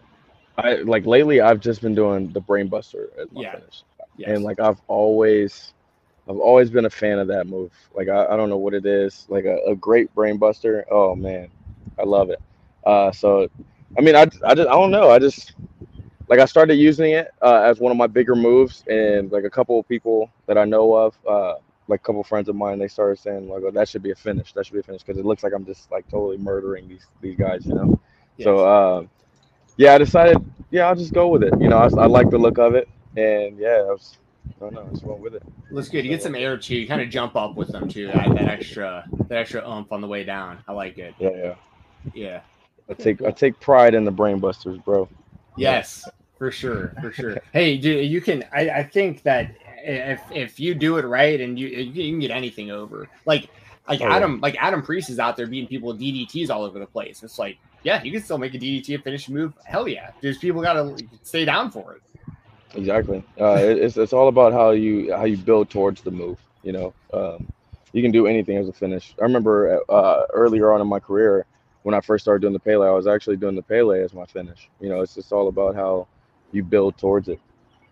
I 0.57 0.75
like 0.77 1.05
lately 1.05 1.41
I've 1.41 1.59
just 1.59 1.81
been 1.81 1.95
doing 1.95 2.31
the 2.31 2.41
brainbuster 2.41 3.07
as 3.19 3.31
my 3.31 3.41
yeah. 3.41 3.55
finish. 3.55 3.83
Yes. 4.17 4.29
And 4.29 4.43
like 4.43 4.59
I've 4.59 4.81
always 4.87 5.73
I've 6.29 6.37
always 6.37 6.69
been 6.69 6.85
a 6.85 6.89
fan 6.89 7.19
of 7.19 7.27
that 7.27 7.47
move. 7.47 7.73
Like 7.95 8.07
I, 8.09 8.25
I 8.27 8.35
don't 8.37 8.49
know 8.49 8.57
what 8.57 8.73
it 8.73 8.85
is. 8.85 9.25
Like 9.29 9.45
a, 9.45 9.57
a 9.67 9.75
great 9.75 10.13
brain 10.15 10.37
buster. 10.37 10.85
Oh 10.91 11.15
man. 11.15 11.49
I 11.99 12.03
love 12.03 12.29
it. 12.29 12.41
Uh 12.85 13.11
so 13.11 13.47
I 13.97 14.01
mean 14.01 14.15
I 14.15 14.21
I 14.45 14.55
just 14.55 14.69
I 14.69 14.73
don't 14.73 14.91
know. 14.91 15.09
I 15.09 15.19
just 15.19 15.53
like 16.27 16.39
I 16.39 16.45
started 16.45 16.75
using 16.75 17.11
it 17.11 17.31
uh, 17.41 17.61
as 17.65 17.79
one 17.79 17.91
of 17.91 17.97
my 17.97 18.07
bigger 18.07 18.35
moves, 18.35 18.83
and 18.87 19.31
like 19.31 19.43
a 19.43 19.49
couple 19.49 19.79
of 19.79 19.87
people 19.87 20.31
that 20.47 20.57
I 20.57 20.65
know 20.65 20.93
of, 20.93 21.15
uh, 21.27 21.55
like 21.87 21.99
a 21.99 22.03
couple 22.03 22.21
of 22.21 22.27
friends 22.27 22.47
of 22.47 22.55
mine, 22.55 22.79
they 22.79 22.87
started 22.87 23.19
saying 23.19 23.49
like, 23.49 23.63
oh, 23.65 23.71
"That 23.71 23.89
should 23.89 24.01
be 24.01 24.11
a 24.11 24.15
finish. 24.15 24.53
That 24.53 24.65
should 24.65 24.73
be 24.73 24.79
a 24.79 24.83
finish," 24.83 25.03
because 25.03 25.19
it 25.19 25.25
looks 25.25 25.43
like 25.43 25.53
I'm 25.53 25.65
just 25.65 25.91
like 25.91 26.07
totally 26.09 26.37
murdering 26.37 26.87
these 26.87 27.07
these 27.21 27.37
guys, 27.37 27.65
you 27.65 27.73
know. 27.73 27.99
Yes. 28.37 28.45
So 28.45 28.59
uh, 28.59 29.05
yeah, 29.77 29.93
I 29.95 29.97
decided, 29.97 30.37
yeah, 30.71 30.87
I'll 30.87 30.95
just 30.95 31.13
go 31.13 31.27
with 31.27 31.43
it. 31.43 31.53
You 31.59 31.69
know, 31.69 31.77
I, 31.77 31.85
I 31.85 32.07
like 32.07 32.29
the 32.29 32.37
look 32.37 32.57
of 32.59 32.75
it, 32.75 32.87
and 33.17 33.57
yeah, 33.57 33.83
I 33.87 33.91
was. 33.91 34.17
I 34.61 34.65
don't 34.65 34.73
know. 34.73 34.87
I 34.87 34.93
just 34.93 35.03
with 35.03 35.35
it. 35.35 35.43
Looks 35.71 35.89
good. 35.89 36.05
You 36.05 36.11
get 36.11 36.21
some 36.21 36.35
air 36.35 36.57
too. 36.57 36.75
You 36.75 36.87
kind 36.87 37.01
of 37.01 37.09
jump 37.09 37.35
up 37.35 37.55
with 37.55 37.69
them 37.69 37.89
too. 37.89 38.07
That, 38.07 38.29
that 38.35 38.47
extra, 38.47 39.05
that 39.27 39.37
extra 39.37 39.67
oomph 39.67 39.91
on 39.91 40.01
the 40.01 40.07
way 40.07 40.23
down. 40.23 40.59
I 40.67 40.73
like 40.73 40.97
it. 40.97 41.15
Yeah, 41.19 41.29
yeah, 41.35 41.55
yeah. 42.13 42.41
I 42.89 42.93
take 42.93 43.21
I 43.23 43.31
take 43.31 43.59
pride 43.59 43.95
in 43.95 44.03
the 44.03 44.11
brain 44.11 44.39
busters, 44.39 44.77
bro. 44.77 45.09
Yes, 45.57 46.07
for 46.37 46.51
sure, 46.51 46.93
for 47.01 47.11
sure. 47.11 47.37
hey, 47.53 47.71
you 47.71 48.21
can. 48.21 48.43
I, 48.53 48.69
I 48.69 48.83
think 48.83 49.23
that 49.23 49.55
if 49.83 50.21
if 50.31 50.59
you 50.59 50.75
do 50.75 50.97
it 50.97 51.05
right 51.05 51.39
and 51.39 51.57
you 51.59 51.67
you 51.67 52.11
can 52.11 52.19
get 52.19 52.31
anything 52.31 52.71
over. 52.71 53.09
Like 53.25 53.49
like 53.87 54.01
oh, 54.01 54.07
Adam 54.07 54.39
like 54.41 54.55
Adam 54.59 54.81
Priest 54.81 55.09
is 55.09 55.19
out 55.19 55.35
there 55.35 55.47
beating 55.47 55.67
people 55.67 55.87
with 55.89 55.99
DDTs 55.99 56.49
all 56.49 56.63
over 56.63 56.79
the 56.79 56.85
place. 56.85 57.23
It's 57.23 57.39
like 57.39 57.57
yeah, 57.83 58.03
you 58.03 58.11
can 58.11 58.21
still 58.21 58.37
make 58.37 58.53
a 58.53 58.59
DDT 58.59 58.99
a 58.99 59.01
finish 59.01 59.27
move. 59.27 59.53
Hell 59.65 59.87
yeah, 59.87 60.11
just 60.21 60.39
people 60.39 60.61
got 60.61 60.73
to 60.73 61.03
stay 61.23 61.45
down 61.45 61.71
for 61.71 61.95
it. 61.95 62.01
Exactly. 62.75 63.23
Uh, 63.39 63.57
it's 63.59 63.97
it's 63.97 64.13
all 64.13 64.27
about 64.27 64.53
how 64.53 64.71
you 64.71 65.13
how 65.13 65.25
you 65.25 65.37
build 65.37 65.69
towards 65.69 66.01
the 66.01 66.11
move. 66.11 66.39
You 66.63 66.71
know, 66.71 66.93
um, 67.13 67.51
you 67.93 68.01
can 68.01 68.11
do 68.11 68.27
anything 68.27 68.57
as 68.57 68.67
a 68.69 68.73
finish. 68.73 69.13
I 69.19 69.23
remember 69.23 69.81
uh, 69.89 70.23
earlier 70.33 70.71
on 70.71 70.81
in 70.81 70.87
my 70.87 70.99
career 70.99 71.45
when 71.83 71.95
I 71.95 72.01
first 72.01 72.23
started 72.23 72.41
doing 72.41 72.53
the 72.53 72.59
Pele, 72.59 72.87
I 72.87 72.91
was 72.91 73.07
actually 73.07 73.37
doing 73.37 73.55
the 73.55 73.61
Pele 73.61 74.01
as 74.01 74.13
my 74.13 74.25
finish. 74.25 74.69
You 74.79 74.89
know, 74.89 75.01
it's 75.01 75.15
just 75.15 75.31
all 75.31 75.47
about 75.47 75.75
how 75.75 76.07
you 76.51 76.63
build 76.63 76.97
towards 76.97 77.27
it. 77.27 77.39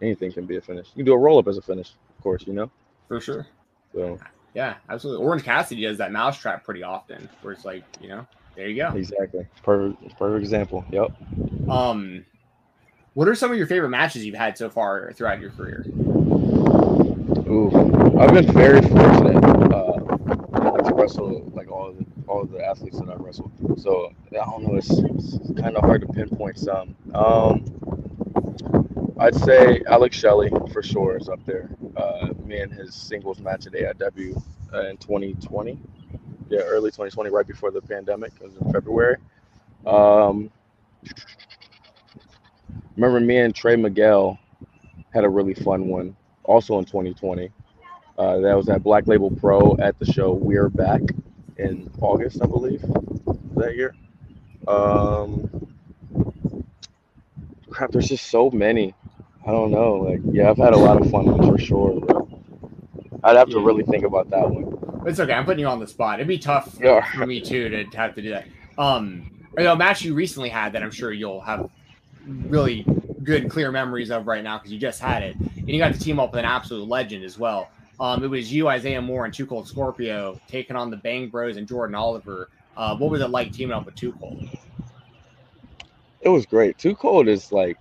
Anything 0.02 0.32
can 0.32 0.46
be 0.46 0.58
a 0.58 0.62
finish. 0.62 0.88
You 0.90 1.04
can 1.04 1.06
do 1.06 1.14
a 1.14 1.18
roll 1.18 1.40
up 1.40 1.48
as 1.48 1.58
a 1.58 1.62
finish, 1.62 1.92
of 2.18 2.24
course, 2.24 2.46
you 2.46 2.54
know? 2.54 2.70
For 3.08 3.20
sure. 3.20 3.48
So 3.94 4.20
yeah, 4.54 4.76
absolutely. 4.90 5.26
Orange 5.26 5.44
Cassidy 5.44 5.82
does 5.84 5.98
that 5.98 6.12
mousetrap 6.12 6.64
pretty 6.64 6.84
often 6.84 7.28
where 7.42 7.54
it's 7.54 7.66
like, 7.66 7.84
you 8.00 8.10
know, 8.10 8.28
there 8.56 8.68
you 8.68 8.76
go. 8.76 8.96
Exactly. 8.96 9.48
It's 9.52 9.62
perfect 9.62 10.18
perfect 10.18 10.44
example. 10.44 10.86
Yep. 10.92 11.12
Um 11.70 12.26
what 13.14 13.28
are 13.28 13.36
some 13.36 13.52
of 13.52 13.58
your 13.58 13.68
favorite 13.68 13.90
matches 13.90 14.26
you've 14.26 14.36
had 14.36 14.58
so 14.58 14.70
far 14.70 15.12
throughout 15.14 15.40
your 15.40 15.52
career? 15.52 15.86
Ooh, 17.48 17.72
I've 18.20 18.34
been 18.34 18.52
very 18.54 18.82
fortunate 18.82 19.44
uh, 19.44 19.94
to 20.84 20.94
wrestle 20.94 21.52
like 21.54 21.72
all 21.72 21.92
the 21.92 22.06
all 22.28 22.46
the 22.46 22.64
athletes 22.64 23.00
that 23.00 23.10
I 23.10 23.16
wrestled. 23.16 23.52
So 23.78 24.14
I 24.32 24.36
don't 24.36 24.64
know, 24.64 24.76
it's, 24.76 24.92
it's 24.92 25.60
kind 25.60 25.76
of 25.76 25.84
hard 25.84 26.02
to 26.02 26.08
pinpoint 26.08 26.60
some. 26.60 26.96
Um, 27.16 27.66
I'd 29.20 29.36
say 29.36 29.82
Alex 29.88 30.16
Shelley 30.16 30.50
for 30.72 30.82
sure 30.82 31.18
is 31.18 31.28
up 31.28 31.44
there. 31.46 31.70
Uh, 31.98 32.30
me 32.46 32.60
and 32.60 32.72
his 32.72 32.94
singles 32.94 33.40
match 33.40 33.66
at 33.68 33.74
AIW 33.74 34.42
uh, 34.74 34.88
in 34.88 34.98
2020. 34.98 35.78
Yeah, 36.50 36.60
early 36.62 36.90
2020, 36.90 37.30
right 37.30 37.46
before 37.46 37.72
the 37.72 37.82
pandemic. 37.82 38.32
It 38.40 38.44
was 38.44 38.56
in 38.56 38.72
February. 38.72 39.18
Um, 39.86 40.52
remember 43.00 43.22
me 43.22 43.38
and 43.38 43.56
Trey 43.56 43.78
Miguel 43.78 44.38
had 45.14 45.24
a 45.24 45.30
really 45.30 45.54
fun 45.54 45.88
one 45.88 46.16
also 46.44 46.78
in 46.80 46.86
2020. 46.86 47.50
Uh, 48.18 48.40
that 48.40 48.56
was 48.56 48.68
at 48.68 48.84
Black 48.84 49.08
Label 49.08 49.32
Pro 49.32 49.78
at 49.78 49.98
the 50.00 50.06
show 50.06 50.34
We're 50.34 50.68
Back 50.68 51.02
in 51.58 51.90
August, 52.02 52.42
I 52.44 52.46
believe, 52.46 52.82
that 53.56 53.78
year. 53.78 53.96
Um, 54.68 55.50
crap, 57.70 57.92
there's 57.92 58.10
just 58.10 58.30
so 58.30 58.52
many. 58.52 58.94
I 59.48 59.52
don't 59.52 59.72
know. 59.72 59.94
Like, 59.96 60.20
yeah, 60.34 60.50
I've 60.50 60.58
had 60.58 60.74
a 60.74 60.78
lot 60.78 61.02
of 61.02 61.10
fun 61.10 61.38
for 61.38 61.58
sure. 61.58 62.02
I'd 63.24 63.38
have 63.38 63.50
to 63.52 63.62
really 63.62 63.84
think 63.84 64.04
about 64.04 64.30
that 64.32 64.50
one. 64.50 65.06
It's 65.08 65.22
okay. 65.22 65.32
I'm 65.32 65.46
putting 65.46 65.62
you 65.62 65.68
on 65.68 65.80
the 65.80 65.88
spot. 65.88 66.20
It'd 66.20 66.28
be 66.28 66.38
tough 66.38 66.76
for, 66.76 66.84
yeah. 66.84 67.12
for 67.14 67.26
me 67.26 67.40
too 67.40 67.70
to 67.70 67.98
have 67.98 68.14
to 68.16 68.22
do 68.22 68.32
that. 68.32 68.48
Um, 68.78 69.32
you 69.58 69.64
know, 69.64 69.74
a 69.74 69.78
match 69.78 70.02
you 70.02 70.14
recently 70.14 70.50
had 70.50 70.74
that 70.74 70.84
I'm 70.84 70.92
sure 70.92 71.14
you'll 71.14 71.42
have 71.42 71.70
really 72.30 72.86
good, 73.24 73.50
clear 73.50 73.72
memories 73.72 74.12
of 74.12 74.28
right 74.28 74.44
now 74.44 74.58
because 74.58 74.72
you 74.72 74.80
just 74.80 75.02
had 75.02 75.24
it, 75.24 75.36
and 75.36 75.70
you 75.70 75.78
got 75.78 75.94
to 75.94 76.00
team 76.00 76.20
up 76.20 76.32
with 76.32 76.40
an 76.40 76.46
absolute 76.46 76.88
legend 76.88 77.24
as 77.24 77.38
well. 77.38 77.70
Um, 78.00 78.24
it 78.24 78.28
was 78.28 78.52
you, 78.52 78.68
Isaiah 78.70 79.02
Moore, 79.02 79.26
and 79.26 79.34
2 79.34 79.46
Cold 79.46 79.68
Scorpio 79.68 80.40
taking 80.48 80.76
on 80.76 80.90
the 80.90 80.98
Bang 80.98 81.30
Bros 81.30 81.58
and 81.58 81.68
Jordan 81.68 81.96
Oliver. 81.96 82.50
Uh, 82.78 82.96
what 82.96 83.12
was 83.12 83.22
it 83.22 83.30
like 83.30 83.52
teaming 83.52 83.74
up 83.74 83.86
with 83.86 83.96
2 83.96 84.14
Cold? 84.14 84.48
It 86.22 86.30
was 86.30 86.46
great. 86.46 86.78
Two 86.78 86.96
Cold 86.96 87.28
is 87.28 87.52
like, 87.52 87.78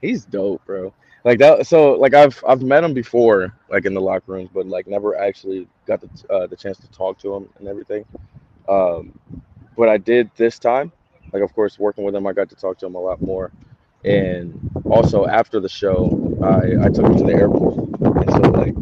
he's 0.00 0.24
dope, 0.24 0.64
bro. 0.64 0.92
Like 1.24 1.38
that. 1.38 1.66
So 1.66 1.92
like 1.92 2.14
I've 2.14 2.42
I've 2.48 2.62
met 2.62 2.82
him 2.82 2.94
before, 2.94 3.54
like 3.68 3.84
in 3.84 3.92
the 3.92 4.00
locker 4.00 4.32
rooms, 4.32 4.48
but 4.52 4.66
like 4.66 4.86
never 4.86 5.16
actually 5.16 5.68
got 5.86 6.00
the 6.00 6.32
uh, 6.32 6.46
the 6.46 6.56
chance 6.56 6.78
to 6.78 6.90
talk 6.90 7.18
to 7.18 7.34
him 7.34 7.48
and 7.58 7.68
everything. 7.68 8.06
Um, 8.68 9.18
but 9.76 9.90
I 9.90 9.98
did 9.98 10.30
this 10.36 10.58
time. 10.58 10.90
Like 11.32 11.42
of 11.42 11.54
course, 11.54 11.78
working 11.78 12.04
with 12.04 12.14
him, 12.14 12.26
I 12.26 12.32
got 12.32 12.48
to 12.48 12.56
talk 12.56 12.78
to 12.78 12.86
him 12.86 12.94
a 12.94 12.98
lot 12.98 13.20
more. 13.20 13.52
And 14.04 14.70
also 14.86 15.26
after 15.26 15.60
the 15.60 15.68
show, 15.68 16.38
I 16.42 16.86
I 16.86 16.88
took 16.88 17.06
him 17.06 17.18
to 17.18 17.24
the 17.24 17.34
airport, 17.34 18.00
and 18.00 18.30
so 18.32 18.50
like 18.50 18.74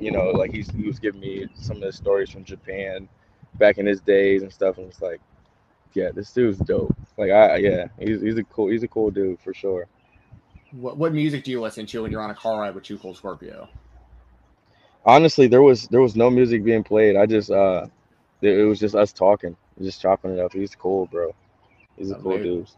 you 0.00 0.10
know 0.10 0.30
like 0.30 0.52
he's 0.52 0.68
he 0.70 0.82
was 0.82 0.98
giving 0.98 1.20
me 1.20 1.46
some 1.54 1.76
of 1.76 1.82
the 1.82 1.92
stories 1.92 2.30
from 2.30 2.44
Japan 2.44 3.08
back 3.54 3.78
in 3.78 3.86
his 3.86 4.00
days 4.00 4.42
and 4.42 4.52
stuff, 4.52 4.78
and 4.78 4.88
it's 4.88 5.00
like, 5.00 5.20
yeah, 5.92 6.10
this 6.12 6.32
dude's 6.32 6.58
dope. 6.58 6.94
Like 7.16 7.30
I 7.30 7.56
yeah, 7.56 7.86
he's 7.98 8.20
he's 8.20 8.36
a 8.36 8.44
cool 8.44 8.68
he's 8.68 8.82
a 8.82 8.88
cool 8.88 9.10
dude 9.10 9.40
for 9.40 9.54
sure. 9.54 9.86
What 10.72 10.96
what 10.96 11.14
music 11.14 11.44
do 11.44 11.52
you 11.52 11.60
listen 11.60 11.86
to 11.86 12.02
when 12.02 12.10
you're 12.10 12.22
on 12.22 12.30
a 12.30 12.34
car 12.34 12.60
ride 12.60 12.74
with 12.74 12.82
2 12.82 12.98
Cold 12.98 13.16
Scorpio? 13.16 13.68
Honestly, 15.06 15.46
there 15.46 15.62
was 15.62 15.86
there 15.88 16.00
was 16.00 16.16
no 16.16 16.30
music 16.30 16.64
being 16.64 16.82
played. 16.82 17.14
I 17.14 17.26
just 17.26 17.50
uh, 17.50 17.86
it 18.40 18.66
was 18.66 18.80
just 18.80 18.96
us 18.96 19.12
talking, 19.12 19.56
just 19.80 20.00
chopping 20.00 20.32
it 20.32 20.40
up. 20.40 20.52
He's 20.52 20.74
cool, 20.74 21.06
bro. 21.06 21.32
He's 21.96 22.10
a 22.10 22.16
oh, 22.16 22.22
cool 22.22 22.38
dude. 22.38 22.68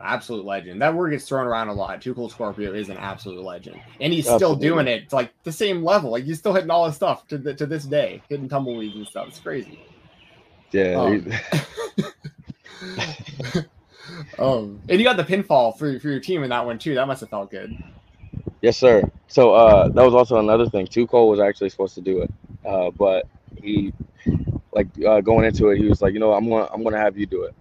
Absolute 0.00 0.44
legend. 0.44 0.82
That 0.82 0.94
word 0.94 1.10
gets 1.10 1.26
thrown 1.26 1.46
around 1.46 1.68
a 1.68 1.72
lot. 1.72 2.02
2 2.02 2.14
Cold 2.14 2.30
Scorpio 2.30 2.74
is 2.74 2.90
an 2.90 2.98
absolute 2.98 3.42
legend, 3.42 3.80
and 4.00 4.12
he's 4.12 4.28
Absolutely. 4.28 4.66
still 4.66 4.74
doing 4.74 4.86
it. 4.86 5.04
It's 5.04 5.12
like 5.12 5.32
the 5.44 5.52
same 5.52 5.82
level. 5.82 6.10
Like 6.10 6.24
he's 6.24 6.38
still 6.38 6.52
hitting 6.52 6.70
all 6.70 6.86
his 6.86 6.94
stuff 6.94 7.26
to 7.28 7.38
the, 7.38 7.54
to 7.54 7.64
this 7.64 7.84
day, 7.84 8.22
hitting 8.28 8.48
tumbleweeds 8.48 8.96
and 8.96 9.06
stuff. 9.06 9.28
It's 9.28 9.38
crazy. 9.38 9.80
Yeah. 10.72 11.00
Um, 11.00 11.32
um, 14.38 14.80
and 14.88 15.00
you 15.00 15.04
got 15.04 15.16
the 15.16 15.24
pinfall 15.24 15.76
for 15.78 15.98
for 16.00 16.08
your 16.08 16.20
team 16.20 16.42
in 16.42 16.50
that 16.50 16.66
one 16.66 16.78
too. 16.78 16.94
That 16.94 17.06
must 17.06 17.20
have 17.20 17.30
felt 17.30 17.50
good. 17.50 17.74
Yes, 18.60 18.76
sir. 18.76 19.10
So 19.26 19.54
uh, 19.54 19.88
that 19.88 20.04
was 20.04 20.14
also 20.14 20.38
another 20.38 20.68
thing. 20.68 20.86
Too 20.86 21.06
Cold 21.06 21.30
was 21.30 21.40
actually 21.40 21.70
supposed 21.70 21.94
to 21.94 22.02
do 22.02 22.22
it, 22.22 22.30
uh, 22.64 22.90
but 22.90 23.26
he, 23.60 23.92
like, 24.72 24.86
uh, 25.04 25.20
going 25.20 25.46
into 25.46 25.68
it, 25.70 25.78
he 25.78 25.86
was 25.86 26.00
like, 26.02 26.12
you 26.14 26.20
know, 26.20 26.32
I'm 26.32 26.48
gonna 26.48 26.68
I'm 26.72 26.84
gonna 26.84 26.98
have 26.98 27.16
you 27.16 27.26
do 27.26 27.44
it 27.44 27.54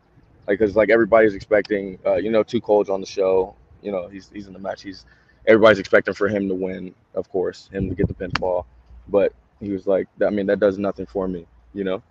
like 0.52 0.60
because 0.60 0.76
like 0.76 0.90
everybody's 0.90 1.34
expecting, 1.34 1.98
uh, 2.06 2.16
you 2.16 2.30
know, 2.30 2.44
2 2.44 2.60
Cold's 2.62 2.90
on 2.90 3.00
the 3.00 3.08
show. 3.08 3.56
You 3.82 3.92
know, 3.92 4.08
he's 4.08 4.30
he's 4.34 4.48
in 4.48 4.54
the 4.54 4.60
match. 4.60 4.84
He's 4.84 5.06
everybody's 5.48 5.80
expecting 5.80 6.14
for 6.14 6.28
him 6.28 6.48
to 6.50 6.56
win, 6.56 6.94
of 7.16 7.30
course, 7.30 7.70
him 7.72 7.90
to 7.90 7.96
get 7.96 8.08
the 8.08 8.14
pinfall. 8.14 8.66
But 9.08 9.34
he 9.60 9.72
was 9.72 9.88
like, 9.88 10.08
I 10.26 10.30
mean, 10.30 10.46
that 10.48 10.60
does 10.60 10.78
nothing 10.78 11.06
for 11.06 11.28
me, 11.28 11.48
you 11.74 11.84
know. 11.84 12.04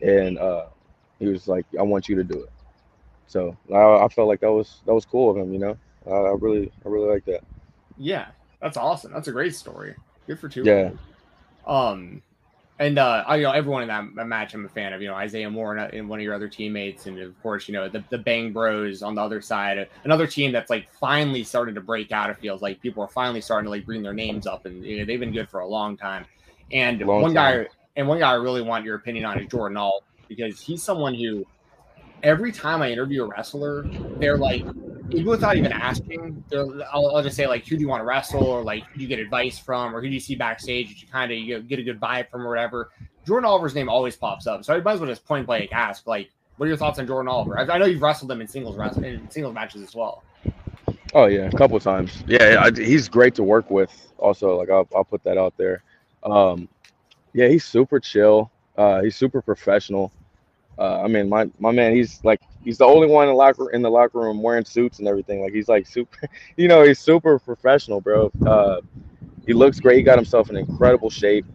And 0.00 0.38
uh, 0.38 0.66
he 1.18 1.26
was 1.26 1.48
like, 1.48 1.66
I 1.78 1.82
want 1.82 2.08
you 2.08 2.16
to 2.16 2.24
do 2.24 2.42
it. 2.42 2.50
So 3.26 3.56
I, 3.74 4.04
I 4.04 4.08
felt 4.08 4.28
like 4.28 4.40
that 4.40 4.52
was 4.52 4.80
that 4.86 4.94
was 4.94 5.04
cool 5.04 5.30
of 5.30 5.36
him, 5.36 5.52
you 5.52 5.58
know. 5.58 5.76
I, 6.06 6.14
I 6.14 6.34
really 6.38 6.70
I 6.84 6.88
really 6.88 7.10
like 7.10 7.24
that. 7.26 7.42
Yeah, 7.98 8.28
that's 8.62 8.76
awesome. 8.76 9.12
That's 9.12 9.28
a 9.28 9.32
great 9.32 9.54
story. 9.54 9.96
Good 10.26 10.38
for 10.38 10.48
two. 10.48 10.62
Yeah. 10.62 10.90
Um, 11.66 12.22
and 12.78 12.98
uh, 12.98 13.24
you 13.30 13.42
know 13.42 13.50
everyone 13.50 13.82
in 13.82 13.88
that 13.88 14.26
match 14.26 14.54
I'm 14.54 14.64
a 14.64 14.68
fan 14.68 14.92
of. 14.92 15.02
You 15.02 15.08
know 15.08 15.14
Isaiah 15.14 15.50
Moore 15.50 15.76
and, 15.76 15.92
and, 15.92 16.08
one 16.08 16.18
of 16.18 16.22
your 16.22 16.34
other 16.34 16.48
teammates, 16.48 17.06
and 17.06 17.18
of 17.18 17.40
course 17.42 17.68
you 17.68 17.74
know 17.74 17.88
the, 17.88 18.04
the 18.10 18.18
Bang 18.18 18.52
Bros 18.52 19.02
on 19.02 19.14
the 19.14 19.22
other 19.22 19.40
side, 19.40 19.88
another 20.04 20.26
team 20.26 20.52
that's 20.52 20.70
like 20.70 20.88
finally 20.92 21.42
starting 21.42 21.74
to 21.74 21.80
break 21.80 22.12
out. 22.12 22.30
It 22.30 22.36
feels 22.38 22.62
like 22.62 22.80
people 22.80 23.02
are 23.02 23.08
finally 23.08 23.40
starting 23.40 23.64
to 23.64 23.70
like 23.70 23.84
bring 23.84 24.02
their 24.02 24.14
names 24.14 24.46
up, 24.46 24.66
and 24.66 24.84
you 24.84 24.98
know, 24.98 25.04
they've 25.04 25.20
been 25.20 25.32
good 25.32 25.48
for 25.48 25.60
a 25.60 25.66
long 25.66 25.96
time. 25.96 26.24
And 26.70 27.00
long 27.00 27.22
one 27.22 27.34
time. 27.34 27.64
guy, 27.64 27.70
and 27.96 28.06
one 28.06 28.18
guy 28.18 28.30
I 28.30 28.34
really 28.34 28.62
want 28.62 28.84
your 28.84 28.96
opinion 28.96 29.24
on 29.24 29.40
is 29.40 29.48
Jordan 29.48 29.76
Alt 29.76 30.04
because 30.28 30.60
he's 30.60 30.82
someone 30.82 31.14
who 31.14 31.46
every 32.22 32.52
time 32.52 32.82
I 32.82 32.90
interview 32.90 33.24
a 33.24 33.26
wrestler, 33.26 33.84
they're 34.18 34.38
like, 34.38 34.64
without 35.08 35.56
even 35.56 35.72
asking, 35.72 36.44
I'll, 36.52 37.16
I'll, 37.16 37.22
just 37.22 37.36
say 37.36 37.46
like, 37.46 37.66
who 37.66 37.76
do 37.76 37.82
you 37.82 37.88
want 37.88 38.00
to 38.00 38.04
wrestle, 38.04 38.44
or 38.44 38.62
like, 38.62 38.84
who 38.84 38.96
do 38.96 39.02
you 39.02 39.08
get 39.08 39.18
advice 39.18 39.58
from, 39.58 39.94
or 39.94 40.00
who 40.00 40.08
do 40.08 40.14
you 40.14 40.20
see 40.20 40.34
backstage 40.34 40.88
that 40.88 41.02
you 41.02 41.08
kind 41.08 41.32
of 41.32 41.38
you 41.38 41.54
know, 41.54 41.62
get 41.62 41.78
a 41.78 41.82
good 41.82 42.00
vibe 42.00 42.30
from, 42.30 42.46
or 42.46 42.50
whatever. 42.50 42.90
Jordan 43.26 43.46
Oliver's 43.46 43.74
name 43.74 43.88
always 43.88 44.16
pops 44.16 44.46
up, 44.46 44.64
so 44.64 44.74
I 44.74 44.80
might 44.80 44.92
as 44.92 45.00
well 45.00 45.08
just 45.08 45.24
point 45.24 45.46
blank 45.46 45.72
ask 45.72 46.06
like, 46.06 46.30
what 46.56 46.66
are 46.66 46.68
your 46.68 46.76
thoughts 46.76 46.98
on 46.98 47.06
Jordan 47.06 47.28
Oliver? 47.28 47.58
I, 47.58 47.62
I 47.62 47.78
know 47.78 47.86
you've 47.86 48.02
wrestled 48.02 48.30
him 48.30 48.40
in 48.40 48.48
singles 48.48 48.76
wrestle 48.76 49.04
in 49.04 49.30
singles 49.30 49.54
matches 49.54 49.82
as 49.82 49.94
well. 49.94 50.24
Oh 51.14 51.26
yeah, 51.26 51.46
a 51.46 51.52
couple 51.52 51.78
times. 51.80 52.24
Yeah, 52.26 52.62
I, 52.64 52.70
he's 52.70 53.08
great 53.08 53.34
to 53.36 53.42
work 53.42 53.70
with. 53.70 54.12
Also, 54.18 54.56
like 54.56 54.70
I'll, 54.70 54.88
I'll 54.94 55.04
put 55.04 55.22
that 55.24 55.38
out 55.38 55.56
there. 55.56 55.82
Um, 56.22 56.68
yeah, 57.32 57.48
he's 57.48 57.64
super 57.64 58.00
chill. 58.00 58.50
Uh, 58.76 59.02
he's 59.02 59.16
super 59.16 59.40
professional. 59.40 60.12
Uh, 60.78 61.02
I 61.02 61.08
mean, 61.08 61.28
my 61.28 61.50
my 61.58 61.70
man, 61.70 61.94
he's 61.94 62.22
like 62.24 62.40
he's 62.64 62.78
the 62.78 62.84
only 62.84 63.06
one 63.06 63.28
in 63.28 63.34
the 63.34 63.36
locker 63.36 63.70
in 63.70 63.82
the 63.82 63.90
locker 63.90 64.18
room 64.18 64.42
wearing 64.42 64.64
suits 64.64 64.98
and 64.98 65.08
everything. 65.08 65.42
Like 65.42 65.52
he's 65.52 65.68
like 65.68 65.86
super, 65.86 66.28
you 66.56 66.68
know, 66.68 66.82
he's 66.82 66.98
super 66.98 67.38
professional, 67.38 68.00
bro. 68.00 68.30
Uh, 68.46 68.80
he 69.46 69.52
looks 69.54 69.80
great. 69.80 69.96
He 69.96 70.02
got 70.02 70.18
himself 70.18 70.50
in 70.50 70.56
incredible 70.56 71.10
shape. 71.10 71.46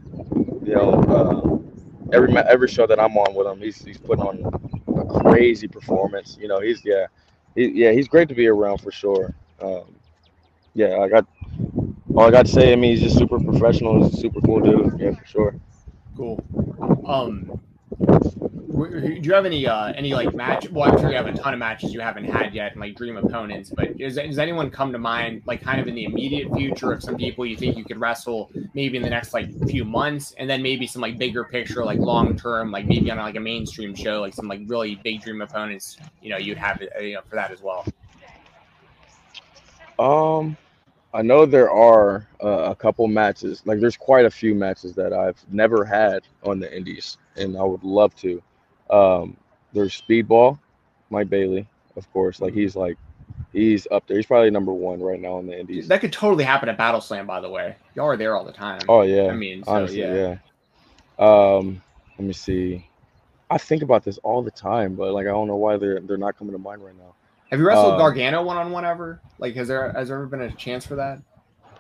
You 0.65 0.75
know, 0.75 0.93
uh, 1.03 2.15
every 2.15 2.35
every 2.37 2.67
show 2.67 2.87
that 2.87 2.99
I'm 2.99 3.17
on 3.17 3.35
with 3.35 3.47
him, 3.47 3.59
he's 3.59 3.83
he's 3.83 3.97
putting 3.97 4.23
on 4.23 4.79
a 4.97 5.21
crazy 5.21 5.67
performance. 5.67 6.37
You 6.39 6.47
know, 6.47 6.59
he's 6.59 6.83
yeah, 6.83 7.07
he, 7.55 7.67
yeah, 7.67 7.91
he's 7.91 8.07
great 8.07 8.29
to 8.29 8.35
be 8.35 8.47
around 8.47 8.79
for 8.79 8.91
sure. 8.91 9.33
Um, 9.61 9.95
yeah, 10.73 10.99
I 10.99 11.07
got 11.07 11.27
all 12.15 12.27
I 12.27 12.31
got 12.31 12.45
to 12.45 12.51
say. 12.51 12.73
I 12.73 12.75
mean, 12.75 12.95
he's 12.95 13.01
just 13.01 13.17
super 13.17 13.39
professional. 13.39 14.03
He's 14.03 14.13
a 14.13 14.17
super 14.17 14.41
cool 14.41 14.61
dude. 14.61 14.99
Yeah, 14.99 15.11
for 15.11 15.25
sure. 15.25 15.55
Cool. 16.15 16.43
Um, 17.07 17.59
do 17.99 19.19
you 19.21 19.33
have 19.33 19.45
any 19.45 19.67
uh 19.67 19.93
any 19.93 20.13
like 20.13 20.33
match 20.33 20.69
well 20.71 20.91
i'm 20.91 20.99
sure 20.99 21.09
you 21.09 21.15
have 21.15 21.27
a 21.27 21.33
ton 21.33 21.53
of 21.53 21.59
matches 21.59 21.93
you 21.93 21.99
haven't 21.99 22.25
had 22.25 22.53
yet 22.53 22.71
and 22.71 22.81
like 22.81 22.95
dream 22.95 23.17
opponents 23.17 23.69
but 23.69 23.97
does, 23.97 24.15
does 24.15 24.39
anyone 24.39 24.69
come 24.69 24.91
to 24.91 24.97
mind 24.97 25.41
like 25.45 25.61
kind 25.61 25.79
of 25.79 25.87
in 25.87 25.95
the 25.95 26.05
immediate 26.05 26.51
future 26.55 26.91
of 26.91 27.01
some 27.03 27.15
people 27.15 27.45
you 27.45 27.55
think 27.55 27.77
you 27.77 27.83
could 27.83 27.99
wrestle 27.99 28.51
maybe 28.73 28.97
in 28.97 29.03
the 29.03 29.09
next 29.09 29.33
like 29.33 29.49
few 29.67 29.85
months? 29.85 30.33
And 30.37 30.49
then 30.49 30.61
maybe 30.61 30.87
some 30.87 31.01
like 31.01 31.17
bigger 31.17 31.43
picture 31.43 31.85
like 31.85 31.99
long 31.99 32.37
term 32.37 32.71
like 32.71 32.85
maybe 32.85 33.09
on 33.11 33.17
like 33.17 33.35
a 33.35 33.39
mainstream 33.39 33.95
show 33.95 34.21
like 34.21 34.33
some 34.33 34.47
like 34.47 34.61
really 34.65 34.95
big 34.95 35.21
dream 35.21 35.41
opponents 35.41 35.97
you 36.21 36.29
know 36.29 36.37
you'd 36.37 36.57
have 36.57 36.81
uh, 36.81 36.99
you 36.99 37.15
know 37.15 37.21
for 37.29 37.35
that 37.35 37.51
as 37.51 37.61
well? 37.61 37.85
Um 39.99 40.57
I 41.13 41.21
know 41.21 41.45
there 41.45 41.69
are 41.69 42.27
uh, 42.43 42.71
a 42.71 42.75
couple 42.75 43.07
matches, 43.07 43.61
like 43.65 43.79
there's 43.79 43.97
quite 43.97 44.25
a 44.25 44.31
few 44.31 44.55
matches 44.55 44.95
that 44.95 45.13
I've 45.13 45.37
never 45.51 45.85
had 45.85 46.23
on 46.43 46.59
the 46.59 46.75
Indies, 46.75 47.17
and 47.35 47.55
I 47.55 47.63
would 47.63 47.83
love 47.83 48.15
to. 48.17 48.41
Um, 48.89 49.37
there's 49.73 49.99
Speedball, 50.01 50.57
Mike 51.09 51.29
Bailey, 51.29 51.67
of 51.95 52.11
course. 52.13 52.41
Like 52.41 52.53
he's 52.53 52.75
like 52.75 52.97
he's 53.51 53.87
up 53.91 54.07
there. 54.07 54.17
He's 54.17 54.25
probably 54.25 54.49
number 54.49 54.73
one 54.73 55.01
right 55.01 55.19
now 55.19 55.37
in 55.37 55.45
the 55.45 55.59
Indies. 55.59 55.87
That 55.87 56.01
could 56.01 56.13
totally 56.13 56.43
happen 56.43 56.67
at 56.67 56.77
Battle 56.77 57.01
Slam, 57.01 57.27
by 57.27 57.39
the 57.39 57.49
way. 57.49 57.75
Y'all 57.95 58.07
are 58.07 58.17
there 58.17 58.35
all 58.35 58.43
the 58.43 58.51
time. 58.51 58.81
Oh 58.89 59.01
yeah. 59.01 59.27
I 59.27 59.35
mean, 59.35 59.63
so, 59.63 59.71
honestly, 59.71 59.99
yeah. 59.99 60.37
yeah. 61.19 61.55
Um, 61.57 61.81
let 62.17 62.25
me 62.25 62.33
see. 62.33 62.87
I 63.51 63.59
think 63.59 63.83
about 63.83 64.03
this 64.03 64.17
all 64.19 64.41
the 64.41 64.51
time, 64.51 64.95
but 64.95 65.13
like 65.13 65.27
I 65.27 65.29
don't 65.29 65.47
know 65.47 65.57
why 65.57 65.77
they're 65.77 65.99
they're 65.99 66.17
not 66.17 66.37
coming 66.37 66.53
to 66.53 66.59
mind 66.59 66.83
right 66.83 66.97
now. 66.97 67.13
Have 67.53 67.59
you 67.59 67.67
wrestled 67.67 67.93
um, 67.93 67.99
Gargano 67.99 68.41
one 68.41 68.57
on 68.57 68.71
one 68.71 68.83
ever? 68.83 69.21
Like, 69.37 69.53
has 69.57 69.67
there 69.67 69.91
has 69.91 70.07
there 70.07 70.17
ever 70.17 70.25
been 70.25 70.41
a 70.41 70.51
chance 70.53 70.87
for 70.87 70.95
that? 70.95 71.21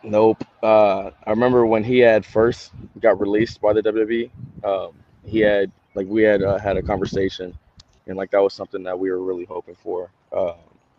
Nope. 0.03 0.43
Uh, 0.61 1.09
I 1.25 1.31
remember 1.31 1.65
when 1.65 1.83
he 1.83 1.97
had 1.97 2.23
first 2.23 2.73
got 2.99 3.19
released 3.19 3.59
by 3.59 3.73
the 3.73 3.81
WWE. 3.81 4.29
Um, 4.63 4.91
he 5.25 5.39
had 5.39 5.71
like 5.95 6.05
we 6.05 6.21
had 6.21 6.43
uh, 6.43 6.59
had 6.59 6.77
a 6.77 6.83
conversation, 6.83 7.57
and 8.05 8.15
like 8.15 8.29
that 8.29 8.43
was 8.43 8.53
something 8.53 8.83
that 8.83 8.99
we 8.99 9.09
were 9.09 9.23
really 9.23 9.45
hoping 9.45 9.73
for. 9.73 10.11
Uh, 10.31 10.53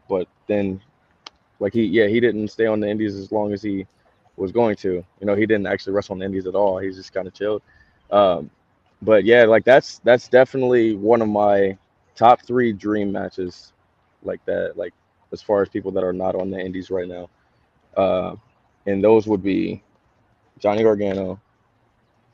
but 0.09 0.27
then, 0.49 0.81
like 1.61 1.73
he 1.73 1.85
yeah 1.85 2.09
he 2.09 2.19
didn't 2.19 2.49
stay 2.49 2.67
on 2.67 2.81
the 2.81 2.89
Indies 2.89 3.15
as 3.15 3.31
long 3.31 3.53
as 3.53 3.63
he 3.63 3.87
was 4.37 4.51
going 4.51 4.75
to. 4.79 4.95
You 5.21 5.27
know 5.27 5.37
he 5.37 5.47
didn't 5.47 5.69
actually 5.69 5.93
wrestle 5.93 6.15
on 6.15 6.19
the 6.19 6.25
Indies 6.25 6.49
at 6.49 6.57
all. 6.57 6.79
He's 6.79 6.97
just 6.97 7.15
kind 7.15 7.29
of 7.29 7.35
chilled. 7.35 7.63
Um, 8.11 8.51
but 9.03 9.25
yeah, 9.25 9.45
like 9.45 9.65
that's 9.65 10.01
that's 10.01 10.27
definitely 10.27 10.97
one 10.97 11.23
of 11.23 11.29
my 11.29 11.79
top 12.17 12.43
three 12.43 12.73
dream 12.73 13.13
matches, 13.13 13.73
like 14.25 14.45
that. 14.47 14.77
Like 14.77 14.95
as 15.33 15.43
far 15.43 15.63
as 15.63 15.69
people 15.69 15.91
that 15.93 16.05
are 16.05 16.13
not 16.13 16.35
on 16.35 16.51
the 16.51 16.59
Indies 16.59 16.91
right 16.91 17.09
now, 17.09 17.29
uh, 17.97 18.37
and 18.87 19.03
those 19.03 19.27
would 19.27 19.43
be 19.43 19.83
Johnny 20.59 20.83
Gargano, 20.83 21.41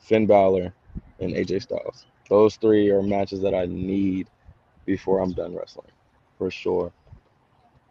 Finn 0.01 0.27
Balor, 0.27 0.73
and 1.21 1.33
AJ 1.33 1.63
Styles. 1.63 2.07
Those 2.29 2.57
three 2.57 2.91
are 2.91 3.03
matches 3.03 3.41
that 3.43 3.55
I 3.55 3.67
need 3.67 4.29
before 4.87 5.21
I'm 5.21 5.33
done 5.33 5.55
wrestling, 5.55 5.91
for 6.39 6.51
sure. 6.51 6.93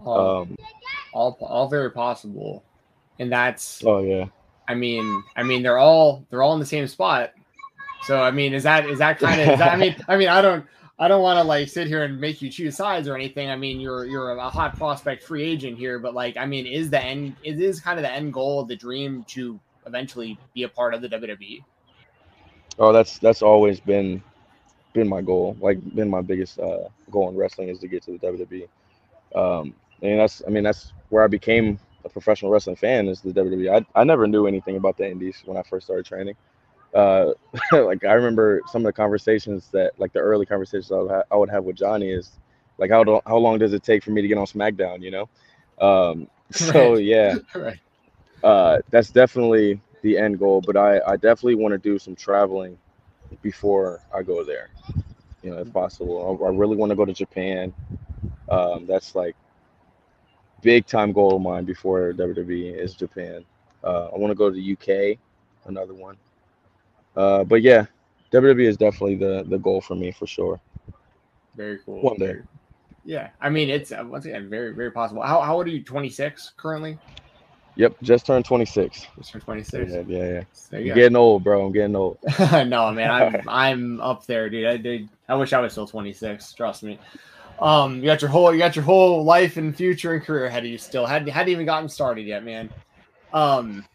um, 0.05 0.55
all 1.13 1.37
all 1.41 1.67
very 1.67 1.91
possible, 1.91 2.63
and 3.19 3.31
that's 3.31 3.83
oh 3.85 3.99
yeah. 3.99 4.25
I 4.67 4.75
mean, 4.75 5.23
I 5.35 5.43
mean 5.43 5.63
they're 5.63 5.77
all 5.77 6.25
they're 6.29 6.43
all 6.43 6.53
in 6.53 6.59
the 6.59 6.65
same 6.65 6.87
spot. 6.87 7.33
So 8.03 8.21
I 8.21 8.31
mean, 8.31 8.53
is 8.53 8.63
that 8.63 8.89
is 8.89 8.99
that 8.99 9.19
kind 9.19 9.41
of? 9.41 9.61
I 9.61 9.75
mean, 9.75 9.95
I 10.07 10.17
mean, 10.17 10.29
I 10.29 10.41
don't. 10.41 10.65
I 10.99 11.07
don't 11.07 11.21
want 11.21 11.37
to 11.37 11.43
like 11.43 11.69
sit 11.69 11.87
here 11.87 12.03
and 12.03 12.19
make 12.19 12.41
you 12.41 12.49
choose 12.49 12.75
sides 12.75 13.07
or 13.07 13.15
anything. 13.15 13.49
I 13.49 13.55
mean, 13.55 13.79
you're 13.79 14.05
you're 14.05 14.31
a 14.31 14.49
hot 14.49 14.75
prospect 14.75 15.23
free 15.23 15.43
agent 15.43 15.77
here, 15.77 15.97
but 15.97 16.13
like, 16.13 16.35
I 16.35 16.45
mean, 16.45 16.67
is 16.67 16.89
the 16.89 17.01
end? 17.01 17.35
It 17.43 17.61
is 17.61 17.79
kind 17.79 17.97
of 17.97 18.03
the 18.03 18.11
end 18.11 18.33
goal, 18.33 18.59
of 18.59 18.67
the 18.67 18.75
dream 18.75 19.23
to 19.29 19.59
eventually 19.85 20.37
be 20.53 20.63
a 20.63 20.69
part 20.69 20.93
of 20.93 21.01
the 21.01 21.07
WWE. 21.07 21.63
Oh, 22.77 22.91
that's 22.91 23.17
that's 23.19 23.41
always 23.41 23.79
been 23.79 24.21
been 24.93 25.07
my 25.07 25.21
goal. 25.21 25.55
Like, 25.59 25.77
been 25.95 26.09
my 26.09 26.21
biggest 26.21 26.59
uh, 26.59 26.89
goal 27.11 27.29
in 27.29 27.35
wrestling 27.35 27.69
is 27.69 27.79
to 27.79 27.87
get 27.87 28.03
to 28.03 28.17
the 28.17 28.19
WWE. 28.19 28.67
Um, 29.35 29.73
and 30.01 30.19
that's, 30.19 30.41
I 30.45 30.49
mean, 30.49 30.63
that's 30.63 30.93
where 31.09 31.23
I 31.23 31.27
became 31.27 31.79
a 32.05 32.09
professional 32.09 32.51
wrestling 32.51 32.75
fan 32.75 33.07
is 33.07 33.21
the 33.21 33.31
WWE. 33.31 33.85
I, 33.95 33.99
I 33.99 34.03
never 34.03 34.27
knew 34.27 34.47
anything 34.47 34.77
about 34.77 34.97
the 34.97 35.09
Indies 35.09 35.41
when 35.45 35.57
I 35.57 35.63
first 35.63 35.85
started 35.85 36.05
training. 36.05 36.35
Uh, 36.93 37.33
like 37.71 38.03
I 38.05 38.13
remember 38.13 38.61
some 38.67 38.81
of 38.81 38.85
the 38.85 38.93
conversations 38.93 39.69
that, 39.71 39.93
like 39.99 40.13
the 40.13 40.19
early 40.19 40.45
conversations 40.45 40.91
I 40.91 40.97
would, 40.97 41.11
ha- 41.11 41.23
I 41.31 41.35
would 41.35 41.49
have 41.49 41.63
with 41.63 41.75
Johnny 41.75 42.09
is 42.09 42.39
like, 42.77 42.89
how 42.91 43.03
do, 43.03 43.19
how 43.25 43.37
long 43.37 43.59
does 43.59 43.73
it 43.73 43.83
take 43.83 44.03
for 44.03 44.11
me 44.11 44.21
to 44.21 44.27
get 44.27 44.37
on 44.37 44.45
SmackDown? 44.45 45.01
You 45.01 45.11
know, 45.11 45.29
um, 45.79 46.27
so 46.51 46.95
Right. 46.95 46.95
yeah, 46.95 47.35
right. 47.55 47.79
uh, 48.43 48.79
that's 48.89 49.11
definitely 49.11 49.81
the 50.01 50.17
end 50.17 50.39
goal. 50.39 50.61
But 50.61 50.77
I, 50.77 50.99
I 51.05 51.15
definitely 51.15 51.55
want 51.55 51.73
to 51.73 51.77
do 51.77 51.97
some 51.99 52.15
traveling 52.15 52.77
before 53.41 54.01
I 54.13 54.23
go 54.23 54.43
there, 54.43 54.69
you 55.41 55.51
know, 55.51 55.57
if 55.59 55.71
possible. 55.71 56.39
I, 56.41 56.45
I 56.45 56.49
really 56.49 56.75
want 56.75 56.89
to 56.91 56.95
go 56.95 57.05
to 57.05 57.13
Japan. 57.13 57.73
Um, 58.49 58.85
that's 58.85 59.15
like 59.15 59.35
big 60.61 60.85
time 60.85 61.11
goal 61.11 61.35
of 61.35 61.41
mine 61.41 61.65
before 61.65 62.13
WWE 62.13 62.69
is 62.69 62.93
Japan. 62.95 63.45
Uh, 63.83 64.07
I 64.13 64.17
want 64.17 64.31
to 64.31 64.35
go 64.35 64.49
to 64.49 64.55
the 64.55 64.61
UK, 64.61 65.17
another 65.65 65.93
one. 65.93 66.17
Uh, 67.15 67.43
but 67.43 67.61
yeah, 67.61 67.85
WWE 68.31 68.67
is 68.67 68.77
definitely 68.77 69.15
the 69.15 69.45
the 69.47 69.57
goal 69.57 69.81
for 69.81 69.95
me 69.95 70.11
for 70.11 70.27
sure. 70.27 70.59
Very 71.55 71.79
cool. 71.85 72.01
One 72.01 72.17
day. 72.17 72.37
Yeah, 73.05 73.29
I 73.41 73.49
mean, 73.49 73.69
it's 73.69 73.91
uh, 73.91 74.03
once 74.05 74.25
again 74.25 74.49
very 74.49 74.73
very 74.73 74.91
possible. 74.91 75.21
How 75.21 75.41
how 75.41 75.55
old 75.57 75.67
are 75.67 75.71
you? 75.71 75.83
Twenty 75.83 76.09
six 76.09 76.53
currently. 76.57 76.97
Yep, 77.75 77.95
just 78.01 78.25
turned 78.25 78.43
26. 78.43 79.07
Just 79.17 79.31
turned 79.31 79.43
twenty 79.43 79.63
six. 79.63 79.91
Yeah, 79.91 80.03
yeah, 80.05 80.17
yeah. 80.17 80.43
There 80.69 80.79
I'm 80.79 80.85
you 80.85 80.87
go. 80.91 80.95
getting 80.95 81.15
old, 81.15 81.43
bro. 81.43 81.65
I'm 81.65 81.71
getting 81.71 81.95
old. 81.95 82.17
no, 82.39 82.91
man, 82.91 83.09
I'm 83.09 83.41
I'm 83.47 84.01
up 84.01 84.25
there, 84.25 84.49
dude. 84.49 84.67
I 84.67 84.77
did. 84.77 85.09
I 85.27 85.35
wish 85.35 85.53
I 85.53 85.59
was 85.59 85.71
still 85.71 85.87
26. 85.87 86.53
Trust 86.53 86.83
me. 86.83 86.99
Um, 87.61 87.97
you 87.97 88.05
got 88.05 88.21
your 88.21 88.31
whole 88.31 88.51
you 88.53 88.59
got 88.59 88.75
your 88.75 88.85
whole 88.85 89.23
life 89.23 89.57
and 89.57 89.75
future 89.75 90.13
and 90.13 90.23
career 90.23 90.45
ahead 90.45 90.65
of 90.65 90.69
you. 90.69 90.77
Still 90.77 91.05
hadn't 91.05 91.29
hadn't 91.29 91.51
even 91.51 91.65
gotten 91.65 91.89
started 91.89 92.25
yet, 92.25 92.43
man. 92.43 92.69
Um, 93.33 93.85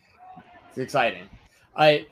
it's 0.70 0.79
exciting. 0.79 1.29
I 1.77 2.07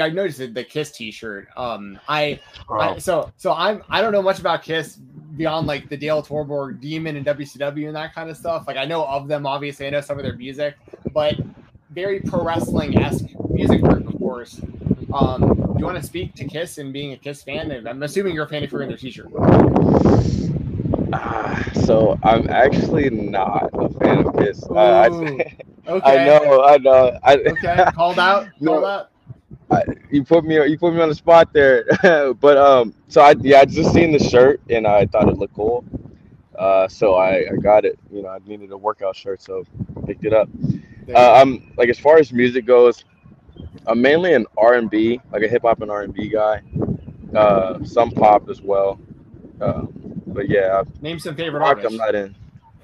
I 0.00 0.08
noticed 0.10 0.38
the, 0.38 0.46
the 0.46 0.64
Kiss 0.64 0.92
T-shirt. 0.92 1.48
Um, 1.56 1.98
I, 2.08 2.40
I 2.70 2.98
so 2.98 3.30
so 3.36 3.52
I'm 3.52 3.82
I 3.90 4.00
don't 4.00 4.12
know 4.12 4.22
much 4.22 4.38
about 4.40 4.62
Kiss 4.62 4.96
beyond 5.36 5.66
like 5.66 5.88
the 5.88 5.96
Dale 5.96 6.22
Torborg 6.22 6.80
Demon 6.80 7.16
and 7.16 7.26
WCW 7.26 7.86
and 7.86 7.96
that 7.96 8.14
kind 8.14 8.30
of 8.30 8.36
stuff. 8.36 8.64
Like 8.66 8.76
I 8.76 8.84
know 8.84 9.04
of 9.04 9.28
them, 9.28 9.46
obviously. 9.46 9.86
I 9.86 9.90
know 9.90 10.00
some 10.00 10.18
of 10.18 10.24
their 10.24 10.36
music, 10.36 10.76
but 11.12 11.36
very 11.90 12.20
pro 12.20 12.42
wrestling 12.44 12.98
esque 12.98 13.26
music 13.50 13.82
group, 13.82 14.06
of 14.06 14.18
course. 14.18 14.60
Um, 15.12 15.40
do 15.40 15.74
you 15.78 15.84
want 15.84 15.96
to 16.00 16.02
speak 16.02 16.34
to 16.34 16.44
Kiss 16.46 16.78
and 16.78 16.92
being 16.92 17.12
a 17.12 17.16
Kiss 17.16 17.42
fan? 17.42 17.70
I'm 17.86 18.02
assuming 18.02 18.34
you're 18.34 18.44
a 18.44 18.48
fan 18.48 18.62
if 18.62 18.72
you're 18.72 18.82
in 18.82 18.88
their 18.88 18.96
T-shirt. 18.98 19.28
Ah, 21.12 21.64
so 21.84 22.18
I'm 22.22 22.48
actually 22.50 23.10
not 23.10 23.70
a 23.74 23.88
fan 23.98 24.26
of 24.26 24.36
Kiss. 24.36 24.62
Uh, 24.68 24.74
I, 24.74 25.08
Ooh, 25.08 25.38
I 25.88 25.92
Okay. 25.92 26.26
know, 26.26 26.62
I 26.64 26.78
know. 26.78 27.18
I, 27.22 27.36
Okay. 27.36 27.84
Called 27.94 28.18
out. 28.18 28.48
No. 28.60 28.80
Called 28.80 29.06
you 30.10 30.24
put 30.24 30.44
me 30.44 30.54
you 30.68 30.78
put 30.78 30.94
me 30.94 31.00
on 31.00 31.08
the 31.08 31.14
spot 31.14 31.52
there. 31.52 31.84
But 32.40 32.56
um 32.56 32.94
so 33.08 33.20
i 33.22 33.34
yeah 33.40 33.60
i 33.60 33.64
just 33.64 33.92
seen 33.92 34.12
the 34.12 34.18
shirt 34.18 34.60
and 34.70 34.86
i 34.86 35.06
thought 35.06 35.28
it 35.28 35.36
looked 35.38 35.54
cool. 35.54 35.84
Uh 36.58 36.88
so 36.88 37.14
i 37.14 37.44
i 37.52 37.56
got 37.60 37.84
it. 37.84 37.98
You 38.10 38.22
know 38.22 38.28
i 38.28 38.38
needed 38.46 38.70
a 38.72 38.76
workout 38.76 39.16
shirt 39.16 39.42
so 39.42 39.64
picked 40.06 40.24
it 40.24 40.32
up. 40.32 40.48
Uh, 41.14 41.34
i'm 41.40 41.72
like 41.76 41.88
as 41.88 41.98
far 41.98 42.18
as 42.18 42.32
music 42.32 42.66
goes 42.66 43.04
i'm 43.86 44.00
mainly 44.02 44.34
an 44.34 44.46
r&b 44.58 45.20
like 45.32 45.42
a 45.42 45.48
hip-hop 45.48 45.80
and 45.82 45.90
r&b 45.90 46.28
guy. 46.28 46.62
Uh 47.34 47.82
some 47.84 48.10
pop 48.10 48.48
as 48.48 48.60
well. 48.62 48.98
Um 49.60 49.92
but 50.28 50.48
yeah 50.48 50.82
Name 51.00 51.18
some 51.18 51.36
favorite 51.36 51.60
rock 51.60 51.78
artists. 51.78 51.90
i'm 51.92 51.96
not 51.96 52.14
in 52.14 52.34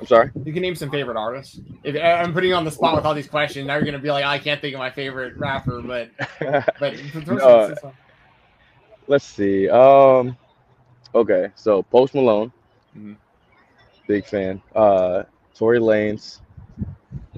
i'm 0.03 0.07
sorry? 0.09 0.31
You 0.45 0.53
can 0.53 0.62
name 0.62 0.75
some 0.75 0.91
favorite 0.91 1.17
artists. 1.17 1.61
If 1.85 1.95
I'm 2.03 2.33
putting 2.33 2.51
you 2.51 2.57
on 2.57 2.65
the 2.65 2.73
spot 2.73 2.97
with 2.97 3.05
all 3.05 3.15
these 3.15 3.29
questions, 3.29 3.69
now 3.69 3.77
you're 3.77 3.85
gonna 3.85 4.01
be 4.01 4.11
like, 4.11 4.25
I 4.25 4.37
can't 4.37 4.61
think 4.61 4.75
of 4.75 4.81
my 4.81 4.91
favorite 4.91 5.37
rapper, 5.37 5.81
but 5.81 6.11
but 6.81 6.99
No. 7.29 7.73
let's 9.07 9.25
see 9.25 9.69
um 9.69 10.37
okay 11.15 11.51
so 11.55 11.85
post 11.85 12.15
malone. 12.17 12.53
Mhm. 12.99 13.17
big 14.09 14.27
fan. 14.27 14.61
Uh 14.75 15.23
Tory 15.55 15.79
Lanez 15.79 16.41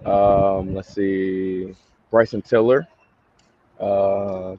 um 0.07 0.75
let's 0.75 0.95
see 0.95 1.75
bryson 2.11 2.41
tiller. 2.41 2.89
Uh 3.79 4.57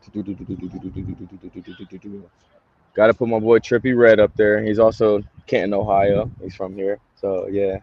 gotta 2.94 3.13
put 3.15 3.28
my 3.28 3.39
boy 3.39 3.58
Trippie 3.58 3.98
Redd 3.98 4.20
up 4.20 4.36
there. 4.36 4.62
He's 4.63 4.78
also 4.78 5.24
canton 5.48 5.74
ohio. 5.74 6.30
He's 6.39 6.54
from 6.56 6.76
here 6.76 7.00
so 7.20 7.48
yeah 7.48 7.80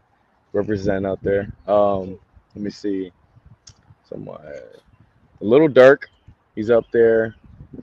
represent 0.52 1.06
out 1.06 1.22
there 1.22 1.52
um 1.66 2.18
let 2.54 2.62
me 2.64 2.70
see 2.70 3.10
someone 4.08 4.40
Lil 5.40 5.68
Durk 5.68 6.04
he's 6.54 6.70
up 6.70 6.84
there 6.92 7.34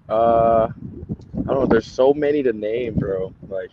uh 0.07 0.67
I 1.49 1.53
don't 1.53 1.61
know. 1.61 1.65
There's 1.65 1.87
so 1.87 2.13
many 2.13 2.43
to 2.43 2.53
name, 2.53 2.93
bro. 2.95 3.33
Like, 3.47 3.71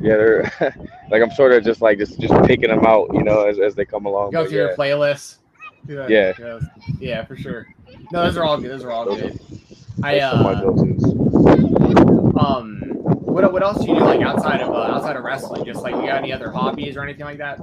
yeah, 0.00 0.16
they're 0.16 0.52
like 1.10 1.22
I'm 1.22 1.30
sort 1.32 1.52
of 1.52 1.62
just 1.64 1.82
like 1.82 1.98
just 1.98 2.18
just 2.18 2.32
picking 2.44 2.70
them 2.70 2.86
out, 2.86 3.10
you 3.12 3.22
know, 3.22 3.46
as, 3.46 3.58
as 3.58 3.74
they 3.74 3.84
come 3.84 4.06
along. 4.06 4.30
Go 4.30 4.46
through 4.46 4.58
yeah, 4.58 4.64
your 4.68 4.76
playlist. 4.76 5.38
Yeah, 5.86 6.08
Yeah. 6.08 6.32
yeah, 6.38 6.60
yeah, 6.98 7.24
for 7.24 7.36
sure. 7.36 7.66
No, 8.10 8.24
those 8.24 8.36
are 8.36 8.44
all 8.44 8.56
good. 8.58 8.70
Those 8.70 8.84
are 8.84 8.90
all 8.90 9.04
Those 9.04 9.20
good. 9.20 9.40
I 10.02 10.18
those 10.18 10.22
are 10.22 10.42
my 10.42 10.52
uh, 10.52 10.60
go-tos. 10.62 11.04
um, 12.36 13.13
what 13.34 13.52
what 13.52 13.62
else 13.64 13.84
do 13.84 13.90
you 13.90 13.98
do 13.98 14.04
like 14.04 14.20
outside 14.20 14.60
of 14.60 14.70
uh, 14.70 14.94
outside 14.94 15.16
of 15.16 15.24
wrestling? 15.24 15.64
Just 15.64 15.82
like 15.82 15.94
you 15.96 16.02
got 16.02 16.18
any 16.18 16.32
other 16.32 16.50
hobbies 16.50 16.96
or 16.96 17.02
anything 17.02 17.24
like 17.24 17.38
that? 17.38 17.60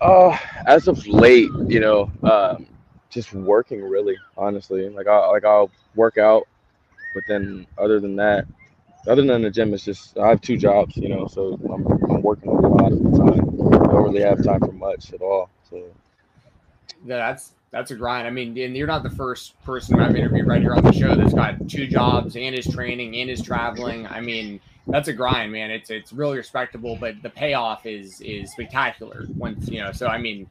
Uh, 0.00 0.36
as 0.66 0.88
of 0.88 1.06
late, 1.06 1.48
you 1.68 1.78
know, 1.78 2.10
um, 2.24 2.66
just 3.08 3.32
working 3.32 3.80
really, 3.80 4.16
honestly. 4.36 4.88
Like 4.88 5.06
I 5.06 5.28
like 5.28 5.44
I'll 5.44 5.70
work 5.94 6.18
out, 6.18 6.48
but 7.14 7.22
then 7.28 7.68
other 7.78 8.00
than 8.00 8.16
that, 8.16 8.46
other 9.06 9.24
than 9.24 9.42
the 9.42 9.50
gym, 9.50 9.72
it's 9.72 9.84
just 9.84 10.18
I 10.18 10.28
have 10.28 10.40
two 10.40 10.56
jobs, 10.56 10.96
you 10.96 11.08
know, 11.08 11.28
so 11.28 11.56
I'm, 11.72 11.86
I'm 12.10 12.22
working 12.22 12.50
a 12.50 12.54
lot 12.54 12.90
of 12.90 12.98
the 12.98 13.10
time. 13.16 13.48
I 13.80 13.92
don't 13.92 14.02
really 14.02 14.22
have 14.22 14.42
time 14.42 14.58
for 14.58 14.72
much 14.72 15.12
at 15.12 15.22
all. 15.22 15.50
So 15.70 15.84
Yeah, 17.06 17.18
that's 17.18 17.52
that's 17.70 17.90
a 17.90 17.94
grind. 17.94 18.26
I 18.26 18.30
mean, 18.30 18.56
and 18.58 18.76
you're 18.76 18.86
not 18.86 19.02
the 19.02 19.10
first 19.10 19.60
person 19.64 20.00
I've 20.00 20.16
interviewed 20.16 20.46
right 20.46 20.62
here 20.62 20.74
on 20.74 20.82
the 20.82 20.92
show 20.92 21.14
that's 21.14 21.34
got 21.34 21.68
two 21.68 21.86
jobs 21.86 22.36
and 22.36 22.54
is 22.54 22.66
training 22.66 23.16
and 23.16 23.28
is 23.28 23.42
traveling. 23.42 24.06
I 24.06 24.20
mean, 24.20 24.60
that's 24.86 25.08
a 25.08 25.12
grind, 25.12 25.52
man. 25.52 25.70
It's 25.70 25.90
it's 25.90 26.12
really 26.12 26.38
respectable, 26.38 26.96
but 26.96 27.22
the 27.22 27.30
payoff 27.30 27.84
is 27.84 28.20
is 28.22 28.50
spectacular. 28.52 29.26
Once 29.36 29.68
you 29.68 29.80
know, 29.80 29.92
so 29.92 30.06
I 30.06 30.18
mean, 30.18 30.48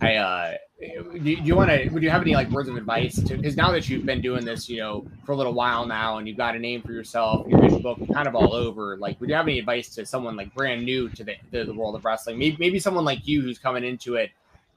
I 0.00 0.14
uh, 0.16 0.54
do, 0.80 1.18
do 1.18 1.30
you 1.30 1.56
want 1.56 1.70
to? 1.70 1.88
Would 1.88 2.02
you 2.02 2.10
have 2.10 2.22
any 2.22 2.34
like 2.34 2.48
words 2.50 2.68
of 2.68 2.76
advice 2.76 3.20
to? 3.20 3.36
Because 3.36 3.56
now 3.56 3.72
that 3.72 3.88
you've 3.88 4.06
been 4.06 4.20
doing 4.20 4.44
this, 4.44 4.68
you 4.68 4.78
know, 4.78 5.06
for 5.24 5.32
a 5.32 5.36
little 5.36 5.52
while 5.52 5.86
now, 5.86 6.18
and 6.18 6.28
you've 6.28 6.36
got 6.36 6.54
a 6.54 6.58
name 6.58 6.82
for 6.82 6.92
yourself, 6.92 7.46
you're 7.48 7.60
getting 7.60 7.82
booked 7.82 8.12
kind 8.12 8.28
of 8.28 8.36
all 8.36 8.54
over. 8.54 8.96
Like, 8.96 9.20
would 9.20 9.28
you 9.28 9.34
have 9.34 9.46
any 9.46 9.58
advice 9.58 9.88
to 9.96 10.06
someone 10.06 10.36
like 10.36 10.54
brand 10.54 10.84
new 10.84 11.08
to 11.10 11.24
the 11.24 11.34
the, 11.50 11.64
the 11.64 11.74
world 11.74 11.96
of 11.96 12.04
wrestling? 12.04 12.38
Maybe 12.38 12.56
maybe 12.60 12.78
someone 12.78 13.04
like 13.04 13.26
you 13.26 13.42
who's 13.42 13.58
coming 13.58 13.82
into 13.82 14.14
it 14.14 14.30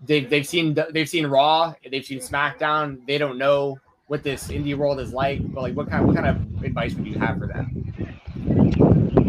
they've 0.05 0.29
they've 0.29 0.47
seen 0.47 0.77
they've 0.91 1.09
seen 1.09 1.27
Raw, 1.27 1.73
they've 1.89 2.05
seen 2.05 2.19
SmackDown. 2.19 3.05
They 3.07 3.17
don't 3.17 3.37
know 3.37 3.79
what 4.07 4.23
this 4.23 4.47
indie 4.47 4.75
world 4.75 4.99
is 4.99 5.13
like. 5.13 5.41
But 5.53 5.61
like, 5.61 5.75
what 5.75 5.89
kind 5.89 6.05
what 6.05 6.15
kind 6.15 6.27
of 6.27 6.63
advice 6.63 6.93
would 6.95 7.07
you 7.07 7.17
have 7.19 7.39
for 7.39 7.47
them? 7.47 7.83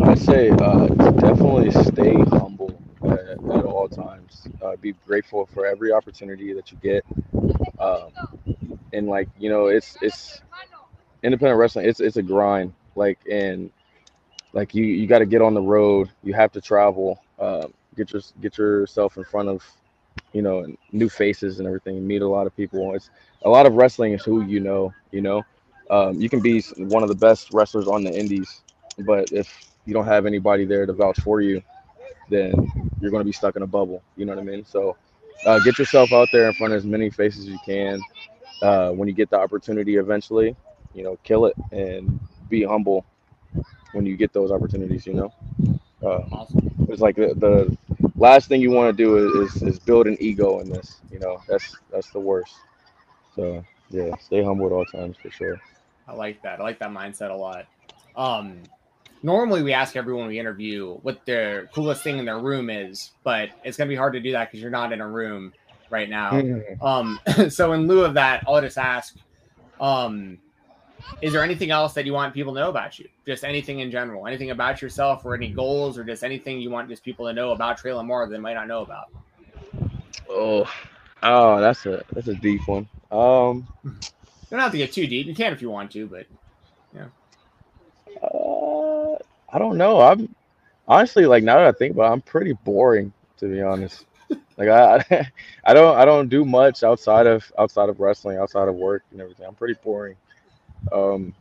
I 0.04 0.14
say 0.14 0.50
uh, 0.50 0.86
definitely 0.86 1.70
stay 1.70 2.14
humble 2.14 2.78
at, 3.04 3.20
at 3.20 3.64
all 3.64 3.88
times. 3.88 4.48
Uh, 4.62 4.76
be 4.76 4.92
grateful 5.06 5.46
for 5.46 5.66
every 5.66 5.92
opportunity 5.92 6.52
that 6.52 6.70
you 6.70 6.78
get. 6.82 7.04
Um, 7.78 8.10
and 8.92 9.06
like 9.06 9.28
you 9.38 9.48
know, 9.48 9.66
it's 9.66 9.96
it's 10.02 10.42
independent 11.22 11.58
wrestling. 11.58 11.88
It's 11.88 12.00
it's 12.00 12.16
a 12.16 12.22
grind. 12.22 12.72
Like 12.96 13.18
and 13.30 13.70
like 14.52 14.74
you 14.74 14.84
you 14.84 15.06
got 15.06 15.18
to 15.20 15.26
get 15.26 15.42
on 15.42 15.54
the 15.54 15.62
road. 15.62 16.10
You 16.22 16.34
have 16.34 16.52
to 16.52 16.60
travel. 16.60 17.22
Um, 17.38 17.72
get 17.96 18.12
your 18.12 18.22
get 18.40 18.58
yourself 18.58 19.16
in 19.16 19.24
front 19.24 19.48
of 19.48 19.62
you 20.32 20.42
know 20.42 20.66
new 20.92 21.08
faces 21.08 21.58
and 21.58 21.66
everything. 21.66 22.06
Meet 22.06 22.22
a 22.22 22.28
lot 22.28 22.46
of 22.46 22.56
people. 22.56 22.94
It's 22.94 23.10
a 23.44 23.48
lot 23.48 23.66
of 23.66 23.74
wrestling 23.74 24.12
is 24.12 24.24
who 24.24 24.42
you 24.44 24.60
know. 24.60 24.92
You 25.12 25.22
know, 25.22 25.42
um, 25.90 26.20
you 26.20 26.28
can 26.28 26.40
be 26.40 26.60
one 26.78 27.02
of 27.02 27.08
the 27.08 27.14
best 27.14 27.50
wrestlers 27.52 27.88
on 27.88 28.04
the 28.04 28.12
indies, 28.12 28.62
but 29.00 29.32
if 29.32 29.48
you 29.86 29.94
don't 29.94 30.06
have 30.06 30.26
anybody 30.26 30.64
there 30.64 30.86
to 30.86 30.92
vouch 30.92 31.20
for 31.20 31.40
you, 31.40 31.62
then 32.30 32.52
you're 33.00 33.10
going 33.10 33.20
to 33.20 33.24
be 33.26 33.32
stuck 33.32 33.56
in 33.56 33.62
a 33.62 33.66
bubble. 33.66 34.02
You 34.16 34.26
know 34.26 34.34
what 34.34 34.40
I 34.40 34.44
mean? 34.44 34.64
So 34.64 34.96
uh, 35.46 35.58
get 35.60 35.78
yourself 35.78 36.12
out 36.12 36.28
there 36.32 36.46
in 36.48 36.54
front 36.54 36.72
of 36.72 36.78
as 36.78 36.84
many 36.86 37.10
faces 37.10 37.40
as 37.46 37.48
you 37.48 37.58
can 37.64 38.00
uh, 38.62 38.90
when 38.90 39.08
you 39.08 39.14
get 39.14 39.30
the 39.30 39.38
opportunity 39.38 39.96
eventually. 39.96 40.56
you 40.94 41.02
know, 41.04 41.18
kill 41.24 41.46
it 41.46 41.54
and 41.72 42.20
be 42.48 42.62
humble 42.64 43.04
when 43.92 44.06
you 44.06 44.16
get 44.16 44.32
those 44.32 44.50
opportunities. 44.52 45.06
You 45.06 45.14
know, 45.14 45.32
uh, 46.04 46.44
it's 46.88 47.00
like 47.00 47.16
the, 47.16 47.34
the 47.34 47.76
last 48.16 48.48
thing 48.48 48.60
you 48.60 48.70
want 48.70 48.96
to 48.96 49.04
do 49.04 49.42
is, 49.42 49.56
is 49.56 49.62
is 49.62 49.78
build 49.78 50.06
an 50.06 50.16
ego 50.20 50.60
in 50.60 50.70
this. 50.70 51.00
You 51.10 51.18
know, 51.18 51.40
that's 51.48 51.76
that's 51.90 52.10
the 52.10 52.20
worst. 52.20 52.54
So 53.34 53.64
yeah, 53.90 54.14
stay 54.16 54.42
humble 54.42 54.66
at 54.66 54.72
all 54.72 54.84
times 54.86 55.16
for 55.16 55.30
sure. 55.30 55.60
I 56.06 56.14
like 56.14 56.42
that. 56.42 56.60
I 56.60 56.62
like 56.62 56.78
that 56.80 56.90
mindset 56.90 57.30
a 57.30 57.34
lot. 57.34 57.66
Um, 58.16 58.62
normally 59.22 59.62
we 59.62 59.72
ask 59.72 59.96
everyone 59.96 60.28
we 60.28 60.38
interview 60.38 60.94
what 61.02 61.24
their 61.26 61.66
coolest 61.68 62.02
thing 62.02 62.18
in 62.18 62.24
their 62.24 62.38
room 62.38 62.70
is, 62.70 63.12
but 63.24 63.50
it's 63.64 63.76
gonna 63.76 63.88
be 63.88 63.96
hard 63.96 64.12
to 64.12 64.20
do 64.20 64.32
that 64.32 64.50
because 64.50 64.60
you're 64.60 64.70
not 64.70 64.92
in 64.92 65.00
a 65.00 65.08
room 65.08 65.52
right 65.90 66.08
now. 66.08 66.32
Mm-hmm. 66.32 66.84
Um, 66.84 67.20
so 67.50 67.72
in 67.72 67.86
lieu 67.86 68.04
of 68.04 68.14
that, 68.14 68.44
I'll 68.46 68.60
just 68.60 68.78
ask, 68.78 69.16
um, 69.80 70.38
is 71.22 71.32
there 71.32 71.42
anything 71.42 71.70
else 71.70 71.94
that 71.94 72.06
you 72.06 72.12
want 72.12 72.34
people 72.34 72.54
to 72.54 72.60
know 72.60 72.68
about 72.68 72.98
you? 72.98 73.08
Just 73.26 73.44
anything 73.44 73.80
in 73.80 73.90
general, 73.90 74.26
anything 74.26 74.50
about 74.50 74.82
yourself, 74.82 75.24
or 75.24 75.34
any 75.34 75.48
goals, 75.48 75.98
or 75.98 76.04
just 76.04 76.24
anything 76.24 76.60
you 76.60 76.70
want 76.70 76.88
just 76.88 77.04
people 77.04 77.26
to 77.26 77.32
know 77.32 77.52
about 77.52 77.78
Tre' 77.78 77.92
LaMar 77.92 78.26
that 78.26 78.32
they 78.32 78.38
might 78.38 78.54
not 78.54 78.68
know 78.68 78.82
about. 78.82 79.06
Oh, 80.28 80.70
oh, 81.22 81.60
that's 81.60 81.86
a 81.86 82.02
that's 82.12 82.28
a 82.28 82.34
deep 82.34 82.66
one. 82.66 82.88
Um, 83.10 83.66
You 83.84 83.92
don't 84.50 84.60
have 84.60 84.72
to 84.72 84.78
get 84.78 84.92
too 84.92 85.06
deep. 85.06 85.26
You 85.26 85.34
can 85.34 85.52
if 85.52 85.62
you 85.62 85.70
want 85.70 85.90
to, 85.92 86.06
but 86.06 86.26
uh, 88.22 89.14
I 89.52 89.58
don't 89.58 89.78
know. 89.78 90.00
I'm 90.00 90.34
honestly 90.86 91.26
like 91.26 91.44
now 91.44 91.56
that 91.56 91.66
I 91.66 91.72
think 91.72 91.94
about, 91.94 92.10
it, 92.10 92.12
I'm 92.12 92.22
pretty 92.22 92.52
boring 92.64 93.12
to 93.38 93.46
be 93.46 93.62
honest. 93.62 94.04
Like 94.56 94.68
I, 94.68 95.28
I 95.64 95.74
don't 95.74 95.96
I 95.96 96.04
don't 96.04 96.28
do 96.28 96.44
much 96.44 96.82
outside 96.82 97.26
of 97.26 97.50
outside 97.58 97.88
of 97.88 98.00
wrestling, 98.00 98.38
outside 98.38 98.68
of 98.68 98.74
work 98.74 99.02
and 99.10 99.20
everything. 99.20 99.46
I'm 99.46 99.54
pretty 99.54 99.74
boring. 99.82 100.16
Um, 100.92 101.34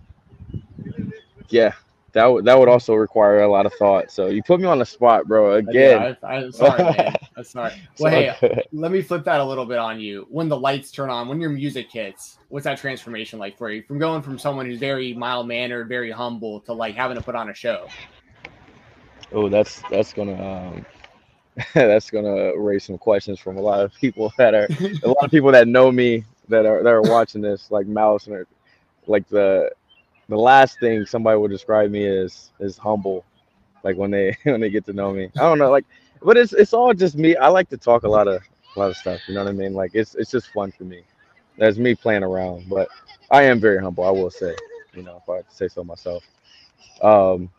yeah, 1.49 1.73
that 2.13 2.25
would 2.25 2.45
that 2.45 2.57
would 2.57 2.69
also 2.69 2.93
require 2.93 3.41
a 3.41 3.51
lot 3.51 3.65
of 3.65 3.73
thought. 3.73 4.11
So 4.11 4.27
you 4.27 4.43
put 4.43 4.59
me 4.59 4.67
on 4.67 4.79
the 4.79 4.85
spot, 4.85 5.27
bro. 5.27 5.55
Again. 5.55 6.15
I, 6.23 6.43
am 6.43 6.51
sorry, 6.51 6.83
man. 6.83 7.15
I'm 7.37 7.43
sorry. 7.43 7.73
Well, 7.99 8.11
hey, 8.11 8.27
It's 8.29 8.43
all 8.43 8.49
good. 8.49 8.63
let 8.71 8.91
me 8.91 9.01
flip 9.01 9.23
that 9.25 9.41
a 9.41 9.43
little 9.43 9.65
bit 9.65 9.79
on 9.79 9.99
you. 9.99 10.27
When 10.29 10.47
the 10.47 10.57
lights 10.57 10.91
turn 10.91 11.09
on, 11.09 11.27
when 11.27 11.41
your 11.41 11.49
music 11.49 11.91
hits, 11.91 12.37
what's 12.49 12.65
that 12.65 12.77
transformation 12.77 13.39
like 13.39 13.57
for 13.57 13.71
you? 13.71 13.83
From 13.83 13.97
going 13.97 14.21
from 14.21 14.37
someone 14.37 14.67
who's 14.67 14.79
very 14.79 15.13
mild 15.13 15.47
mannered, 15.47 15.89
very 15.89 16.11
humble, 16.11 16.59
to 16.61 16.73
like 16.73 16.95
having 16.95 17.17
to 17.17 17.23
put 17.23 17.35
on 17.35 17.49
a 17.49 17.53
show. 17.53 17.87
Oh, 19.31 19.49
that's 19.49 19.81
that's 19.89 20.13
gonna 20.13 20.73
um, 20.73 20.85
that's 21.73 22.11
gonna 22.11 22.55
raise 22.57 22.83
some 22.83 22.99
questions 22.99 23.39
from 23.39 23.57
a 23.57 23.61
lot 23.61 23.79
of 23.79 23.93
people 23.95 24.31
that 24.37 24.53
are 24.53 24.67
a 25.03 25.07
lot 25.07 25.23
of 25.23 25.31
people 25.31 25.51
that 25.51 25.67
know 25.67 25.91
me 25.91 26.23
that 26.49 26.67
are 26.67 26.83
that 26.83 26.93
are 26.93 27.01
watching 27.01 27.41
this, 27.41 27.71
like 27.71 27.87
Mouse 27.87 28.27
and 28.27 28.45
like 29.07 29.27
the 29.29 29.71
the 30.29 30.37
last 30.37 30.79
thing 30.79 31.05
somebody 31.05 31.37
would 31.37 31.51
describe 31.51 31.91
me 31.91 32.05
as 32.05 32.51
is 32.59 32.77
humble, 32.77 33.25
like 33.83 33.97
when 33.97 34.11
they 34.11 34.37
when 34.43 34.61
they 34.61 34.69
get 34.69 34.85
to 34.85 34.93
know 34.93 35.11
me. 35.13 35.29
I 35.35 35.41
don't 35.41 35.59
know, 35.59 35.71
like, 35.71 35.85
but 36.21 36.37
it's 36.37 36.53
it's 36.53 36.73
all 36.73 36.93
just 36.93 37.15
me. 37.15 37.35
I 37.35 37.47
like 37.49 37.69
to 37.69 37.77
talk 37.77 38.03
a 38.03 38.09
lot 38.09 38.27
of 38.27 38.41
a 38.75 38.79
lot 38.79 38.89
of 38.89 38.97
stuff. 38.97 39.21
You 39.27 39.35
know 39.35 39.43
what 39.43 39.49
I 39.49 39.53
mean? 39.53 39.73
Like 39.73 39.91
it's 39.93 40.15
it's 40.15 40.31
just 40.31 40.51
fun 40.53 40.71
for 40.71 40.83
me. 40.83 41.03
That's 41.57 41.77
me 41.77 41.95
playing 41.95 42.23
around, 42.23 42.67
but 42.69 42.89
I 43.29 43.43
am 43.43 43.59
very 43.59 43.81
humble. 43.81 44.05
I 44.05 44.09
will 44.09 44.31
say, 44.31 44.55
you 44.93 45.03
know, 45.03 45.21
if 45.21 45.29
I 45.29 45.41
say 45.49 45.67
so 45.67 45.83
myself. 45.83 46.23
Um, 47.01 47.49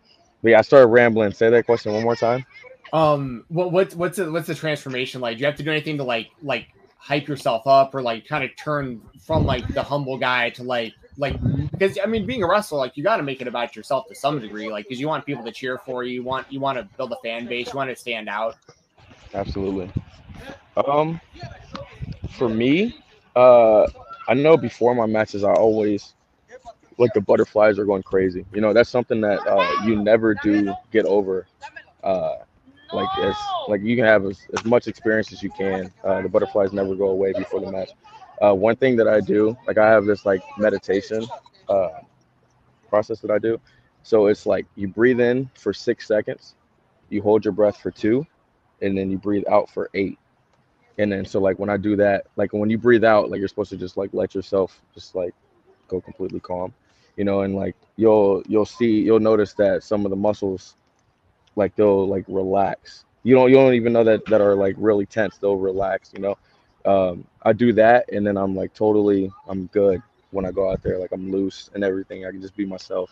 but 0.43 0.51
yeah, 0.51 0.59
I 0.59 0.63
started 0.63 0.89
rambling. 0.89 1.33
Say 1.33 1.51
that 1.51 1.65
question 1.67 1.93
one 1.93 2.03
more 2.03 2.17
time. 2.17 2.45
Um, 2.93 3.45
what 3.49 3.73
what's 3.73 3.95
what's 3.95 4.19
the, 4.19 4.31
what's 4.31 4.47
the 4.47 4.55
transformation 4.55 5.21
like? 5.21 5.37
Do 5.37 5.41
you 5.41 5.47
have 5.47 5.57
to 5.57 5.63
do 5.63 5.71
anything 5.71 5.99
to 5.99 6.05
like 6.05 6.29
like 6.43 6.69
hype 6.97 7.29
yourself 7.29 7.67
up 7.67 7.95
or 7.95 8.03
like 8.03 8.27
kind 8.27 8.45
of 8.45 8.51
turn 8.57 9.01
from 9.21 9.45
like 9.45 9.67
the 9.75 9.83
humble 9.83 10.17
guy 10.17 10.51
to 10.51 10.63
like 10.63 10.95
like 11.17 11.37
because 11.71 11.99
I 12.03 12.07
mean 12.07 12.27
being 12.27 12.43
a 12.43 12.49
wrestler 12.49 12.79
like 12.79 12.97
you 12.97 13.05
got 13.05 13.19
to 13.19 13.23
make 13.23 13.41
it 13.41 13.49
about 13.49 13.77
yourself 13.77 14.09
to 14.09 14.15
some 14.15 14.41
degree 14.41 14.69
like 14.69 14.87
because 14.87 15.01
you 15.01 15.09
want 15.09 15.25
people 15.25 15.45
to 15.45 15.53
cheer 15.53 15.79
for 15.79 16.03
you, 16.03 16.15
you 16.15 16.23
want 16.23 16.51
you 16.51 16.61
want 16.61 16.79
to 16.79 16.89
build 16.97 17.13
a 17.13 17.17
fan 17.23 17.47
base, 17.47 17.73
you 17.73 17.77
want 17.77 17.91
to 17.91 17.97
stand 17.97 18.29
out. 18.29 18.57
Absolutely. 19.33 19.91
Um, 20.77 21.21
for 22.31 22.49
me, 22.49 22.97
uh, 23.37 23.87
I 24.29 24.35
know 24.35 24.57
before 24.57 24.95
my 24.95 25.07
matches, 25.07 25.45
I 25.45 25.53
always 25.53 26.15
like 26.99 27.13
the 27.13 27.21
butterflies 27.21 27.79
are 27.79 27.85
going 27.85 28.03
crazy. 28.03 28.45
You 28.53 28.61
know, 28.61 28.73
that's 28.73 28.91
something 28.91 29.21
that 29.21 29.41
uh, 29.47 29.85
you 29.85 29.97
never 29.97 30.35
do 30.35 30.73
get 30.93 31.05
over. 31.07 31.47
Uh, 32.03 32.37
like 32.93 33.09
as 33.19 33.35
like 33.69 33.83
you 33.83 33.97
can 33.97 34.05
have 34.05 34.25
as, 34.25 34.41
as 34.57 34.65
much 34.65 34.87
experience 34.87 35.33
as 35.33 35.43
you 35.43 35.51
can. 35.51 35.93
Uh, 36.05 36.23
the 36.23 36.29
butterflies 36.29 36.73
never 36.73 36.95
go 36.95 37.09
away 37.09 37.33
before 37.33 37.61
the 37.61 37.71
match. 37.71 37.91
Uh, 38.43 38.55
one 38.55 38.77
thing 38.77 38.97
that 38.97 39.09
I 39.09 39.21
do, 39.21 39.57
like 39.67 39.79
I 39.79 39.89
have 39.89 40.05
this 40.05 40.27
like 40.27 40.43
meditation 40.59 41.27
uh, 41.69 42.01
process 42.89 43.21
that 43.21 43.31
I 43.31 43.39
do. 43.39 43.61
So 44.03 44.27
it's 44.27 44.45
like 44.45 44.67
you 44.77 44.89
breathe 44.89 45.21
in 45.21 45.51
for 45.55 45.73
six 45.73 46.07
seconds, 46.07 46.55
you 47.09 47.23
hold 47.23 47.45
your 47.45 47.53
breath 47.53 47.79
for 47.79 47.91
two, 47.91 48.27
and 48.83 48.97
then 48.97 49.11
you 49.11 49.19
breathe 49.19 49.45
out 49.51 49.71
for 49.71 49.89
eight. 49.95 50.19
And 50.99 51.11
then 51.11 51.25
so 51.25 51.41
like 51.41 51.59
when 51.59 51.71
I 51.71 51.77
do 51.77 51.97
that, 51.97 52.27
like 52.37 52.53
when 52.53 52.71
you 52.71 52.79
breathe 52.79 53.05
out, 53.05 53.31
like 53.31 53.39
you're 53.39 53.49
supposed 53.49 53.71
to 53.71 53.77
just 53.77 53.97
like 53.97 54.11
let 54.13 54.35
yourself 54.35 54.81
just 54.95 55.15
like 55.15 55.35
go 55.89 56.01
completely 56.01 56.41
calm, 56.41 56.73
you 57.17 57.25
know, 57.25 57.41
and 57.43 57.55
like 57.55 57.77
you'll 57.97 58.43
you'll 58.47 58.67
see 58.67 59.01
you'll 59.01 59.21
notice 59.21 59.55
that 59.55 59.83
some 59.83 60.05
of 60.05 60.11
the 60.11 60.17
muscles 60.17 60.77
like 61.57 61.75
they'll 61.77 62.07
like 62.07 62.25
relax. 62.29 63.05
You 63.23 63.35
don't 63.35 63.49
you 63.49 63.57
don't 63.57 63.75
even 63.75 63.93
know 63.93 64.05
that 64.05 64.25
that 64.27 64.41
are 64.41 64.55
like 64.55 64.77
really 64.79 65.07
tense, 65.07 65.39
they'll 65.39 65.57
relax, 65.57 66.13
you 66.13 66.21
know. 66.21 66.37
Um 66.85 67.25
I 67.43 67.53
do 67.53 67.73
that 67.75 68.11
and 68.13 68.27
then 68.27 68.37
I'm 68.37 68.55
like 68.55 68.75
totally 68.75 69.33
I'm 69.49 69.67
good 69.67 70.03
when 70.31 70.45
I 70.45 70.51
go 70.51 70.71
out 70.71 70.83
there, 70.83 70.99
like 70.99 71.13
I'm 71.13 71.31
loose 71.31 71.71
and 71.75 71.85
everything. 71.85 72.27
I 72.27 72.31
can 72.31 72.41
just 72.41 72.57
be 72.57 72.67
myself. 72.67 73.11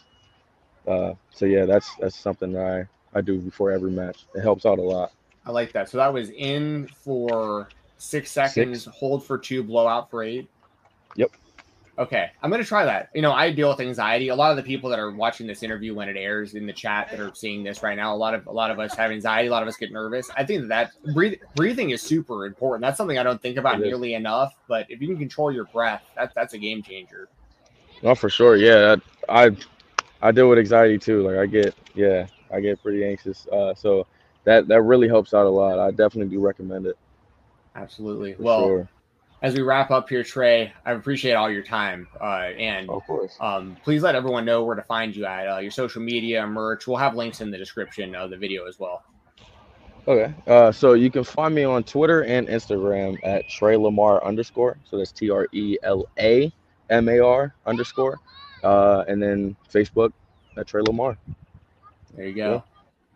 Uh 0.86 1.14
so 1.30 1.46
yeah, 1.46 1.64
that's 1.64 1.94
that's 1.96 2.16
something 2.16 2.52
that 2.52 2.88
I, 3.14 3.18
I 3.18 3.20
do 3.20 3.38
before 3.38 3.70
every 3.70 3.90
match. 3.90 4.24
It 4.34 4.42
helps 4.42 4.66
out 4.66 4.78
a 4.78 4.82
lot. 4.82 5.12
I 5.44 5.50
like 5.50 5.72
that. 5.72 5.88
So 5.88 5.98
that 5.98 6.12
was 6.12 6.30
in 6.30 6.88
for 6.88 7.68
six 7.98 8.30
seconds, 8.30 8.84
hold 8.84 9.24
for 9.24 9.38
two, 9.38 9.62
blow 9.62 9.86
out 9.86 10.10
for 10.10 10.22
eight. 10.22 10.48
Okay, 11.98 12.30
I'm 12.42 12.50
gonna 12.50 12.64
try 12.64 12.86
that. 12.86 13.10
You 13.14 13.20
know, 13.20 13.32
I 13.32 13.52
deal 13.52 13.68
with 13.68 13.80
anxiety. 13.80 14.28
A 14.28 14.34
lot 14.34 14.50
of 14.50 14.56
the 14.56 14.62
people 14.62 14.88
that 14.90 14.98
are 14.98 15.10
watching 15.10 15.46
this 15.46 15.62
interview 15.62 15.94
when 15.94 16.08
it 16.08 16.16
airs 16.16 16.54
in 16.54 16.66
the 16.66 16.72
chat 16.72 17.08
that 17.10 17.20
are 17.20 17.34
seeing 17.34 17.62
this 17.62 17.82
right 17.82 17.96
now, 17.96 18.14
a 18.14 18.16
lot 18.16 18.32
of 18.32 18.46
a 18.46 18.50
lot 18.50 18.70
of 18.70 18.78
us 18.78 18.94
have 18.94 19.10
anxiety. 19.10 19.48
A 19.48 19.50
lot 19.50 19.62
of 19.62 19.68
us 19.68 19.76
get 19.76 19.92
nervous. 19.92 20.30
I 20.34 20.44
think 20.44 20.68
that 20.68 20.92
breathe, 21.12 21.38
breathing 21.54 21.90
is 21.90 22.00
super 22.00 22.46
important. 22.46 22.80
That's 22.80 22.96
something 22.96 23.18
I 23.18 23.22
don't 23.22 23.42
think 23.42 23.58
about 23.58 23.74
It 23.74 23.82
is. 23.82 23.86
nearly 23.88 24.14
enough. 24.14 24.54
But 24.68 24.86
if 24.90 25.02
you 25.02 25.08
can 25.08 25.18
control 25.18 25.52
your 25.52 25.64
breath, 25.64 26.02
that 26.16 26.32
that's 26.34 26.54
a 26.54 26.58
game 26.58 26.82
changer. 26.82 27.28
No, 28.02 28.14
for 28.14 28.30
sure. 28.30 28.56
Yeah, 28.56 28.96
I, 29.28 29.46
I 29.46 29.56
I 30.22 30.32
deal 30.32 30.48
with 30.48 30.58
anxiety 30.58 30.98
too. 30.98 31.28
Like 31.28 31.36
I 31.36 31.44
get, 31.44 31.74
yeah, 31.94 32.26
I 32.50 32.60
get 32.60 32.82
pretty 32.82 33.04
anxious. 33.04 33.46
Uh, 33.48 33.74
so 33.74 34.06
that 34.44 34.66
that 34.68 34.80
really 34.80 35.08
helps 35.08 35.34
out 35.34 35.44
a 35.44 35.50
lot. 35.50 35.78
I 35.78 35.90
definitely 35.90 36.34
do 36.34 36.40
recommend 36.40 36.86
it. 36.86 36.96
Absolutely. 37.74 38.32
For 38.32 38.42
well, 38.42 38.66
sure. 38.66 38.88
As 39.42 39.54
we 39.54 39.62
wrap 39.62 39.90
up 39.90 40.08
here, 40.08 40.22
Tre', 40.22 40.72
I 40.86 40.92
appreciate 40.92 41.32
all 41.32 41.50
your 41.50 41.64
time. 41.64 42.06
Uh, 42.20 42.50
and 42.56 42.88
Of 42.88 43.04
course. 43.04 43.36
um, 43.40 43.76
please 43.82 44.00
let 44.02 44.14
everyone 44.14 44.44
know 44.44 44.62
where 44.64 44.76
to 44.76 44.82
find 44.82 45.14
you 45.14 45.24
at 45.26 45.48
uh, 45.48 45.58
your 45.58 45.72
social 45.72 46.00
media, 46.00 46.46
merch. 46.46 46.86
We'll 46.86 46.96
have 46.98 47.16
links 47.16 47.40
in 47.40 47.50
the 47.50 47.58
description 47.58 48.14
of 48.14 48.30
the 48.30 48.36
video 48.36 48.66
as 48.66 48.78
well. 48.78 49.02
Okay. 50.06 50.32
Uh, 50.46 50.70
so 50.70 50.92
you 50.94 51.10
can 51.10 51.24
find 51.24 51.54
me 51.54 51.64
on 51.64 51.82
Twitter 51.82 52.22
and 52.24 52.46
Instagram 52.46 53.18
at 53.24 53.48
Tre' 53.48 53.76
LaMar 53.76 54.24
underscore. 54.24 54.78
So 54.88 54.98
that's 54.98 55.10
T 55.12 55.28
R 55.30 55.48
E 55.52 55.76
L 55.82 56.08
A 56.18 56.52
M 56.90 57.08
A 57.08 57.18
R 57.18 57.54
underscore. 57.66 58.18
Uh, 58.62 59.04
and 59.08 59.20
then 59.20 59.56
Facebook 59.72 60.12
at 60.56 60.68
Tre' 60.68 60.82
LaMar. 60.82 61.16
There 62.16 62.26
you 62.26 62.34
go. 62.34 62.62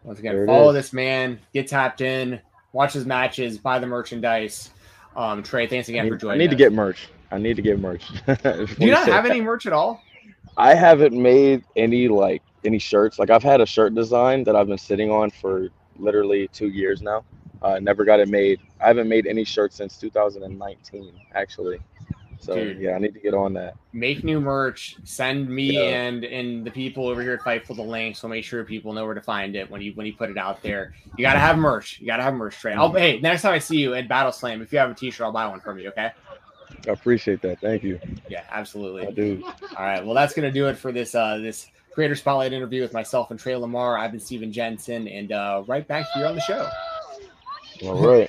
Once 0.02 0.18
again, 0.18 0.34
There 0.34 0.46
follow 0.46 0.72
this 0.72 0.92
man, 0.92 1.38
get 1.52 1.66
tapped 1.66 2.00
in, 2.00 2.40
watch 2.72 2.92
his 2.92 3.06
matches, 3.06 3.58
buy 3.58 3.78
the 3.80 3.86
merchandise. 3.86 4.70
Um, 5.16 5.42
Tre', 5.42 5.66
thanks 5.66 5.88
again 5.88 6.08
for 6.08 6.16
joining. 6.16 6.40
I 6.40 6.44
need 6.44 6.50
to 6.50 6.56
get 6.56 6.72
merch. 6.72 7.08
I 7.30 7.38
need 7.38 7.56
to 7.56 7.62
get 7.62 7.80
merch. 7.80 8.06
Do 8.26 8.66
you 8.78 8.90
not 8.90 9.08
have 9.08 9.26
any 9.26 9.40
merch 9.40 9.66
at 9.66 9.72
all? 9.72 10.02
I 10.56 10.74
haven't 10.74 11.14
made 11.14 11.64
any 11.74 12.08
like 12.08 12.42
any 12.64 12.78
shirts. 12.78 13.18
Like 13.18 13.30
I've 13.30 13.42
had 13.42 13.60
a 13.60 13.66
shirt 13.66 13.94
design 13.94 14.44
that 14.44 14.54
I've 14.54 14.66
been 14.68 14.78
sitting 14.78 15.10
on 15.10 15.30
for 15.30 15.68
literally 15.98 16.48
two 16.52 16.68
years 16.68 17.02
now. 17.02 17.24
Uh, 17.62 17.78
never 17.80 18.04
got 18.04 18.20
it 18.20 18.28
made. 18.28 18.60
I 18.80 18.86
haven't 18.88 19.08
made 19.08 19.26
any 19.26 19.44
shirts 19.44 19.76
since 19.76 19.96
2019, 19.96 21.12
actually. 21.34 21.78
So 22.38 22.54
Dude. 22.54 22.78
yeah, 22.78 22.92
I 22.92 22.98
need 22.98 23.14
to 23.14 23.20
get 23.20 23.34
on 23.34 23.52
that. 23.54 23.74
Make 23.92 24.22
new 24.22 24.40
merch. 24.40 24.96
Send 25.04 25.48
me 25.48 25.72
Yeah. 25.74 25.80
and 25.82 26.24
and 26.24 26.64
the 26.64 26.70
people 26.70 27.08
over 27.08 27.22
here 27.22 27.32
at 27.34 27.40
Fightful 27.40 27.76
the 27.76 27.82
link, 27.82 28.16
so 28.16 28.28
make 28.28 28.44
sure 28.44 28.62
people 28.64 28.92
know 28.92 29.04
where 29.04 29.14
to 29.14 29.20
find 29.22 29.56
it 29.56 29.70
when 29.70 29.80
you 29.80 29.92
when 29.94 30.06
you 30.06 30.12
put 30.14 30.30
it 30.30 30.38
out 30.38 30.62
there. 30.62 30.94
You 31.16 31.22
gotta 31.22 31.38
have 31.38 31.58
merch. 31.58 31.98
You 32.00 32.06
gotta 32.06 32.22
have 32.22 32.34
merch, 32.34 32.56
Tre'. 32.60 32.74
I'll, 32.76 32.92
hey, 32.92 33.18
next 33.20 33.42
time 33.42 33.52
I 33.54 33.58
see 33.58 33.78
you 33.78 33.94
at 33.94 34.08
Battle 34.08 34.32
Slam, 34.32 34.62
if 34.62 34.72
you 34.72 34.78
have 34.78 34.90
a 34.90 34.94
T-shirt, 34.94 35.24
I'll 35.24 35.32
buy 35.32 35.46
one 35.48 35.60
from 35.60 35.78
you. 35.78 35.88
Okay? 35.88 36.10
I 36.86 36.90
appreciate 36.90 37.40
that. 37.42 37.60
Thank 37.60 37.82
you. 37.82 37.98
Yeah, 38.28 38.44
absolutely. 38.50 39.06
I 39.06 39.10
do. 39.10 39.42
All 39.76 39.84
right. 39.84 40.04
Well, 40.04 40.14
that's 40.14 40.34
gonna 40.34 40.52
do 40.52 40.66
it 40.68 40.76
for 40.76 40.92
this 40.92 41.14
uh 41.14 41.38
this 41.38 41.68
creator 41.92 42.14
spotlight 42.14 42.52
interview 42.52 42.82
with 42.82 42.92
myself 42.92 43.30
and 43.30 43.40
Tre' 43.40 43.54
LaMar. 43.56 43.96
I've 43.98 44.10
been 44.10 44.20
Steven 44.20 44.52
Jensen, 44.52 45.08
and 45.08 45.32
uh 45.32 45.62
right 45.66 45.86
back 45.88 46.06
here 46.14 46.26
on 46.26 46.34
the 46.34 46.40
show. 46.42 46.68
All 47.84 48.06
right. 48.06 48.28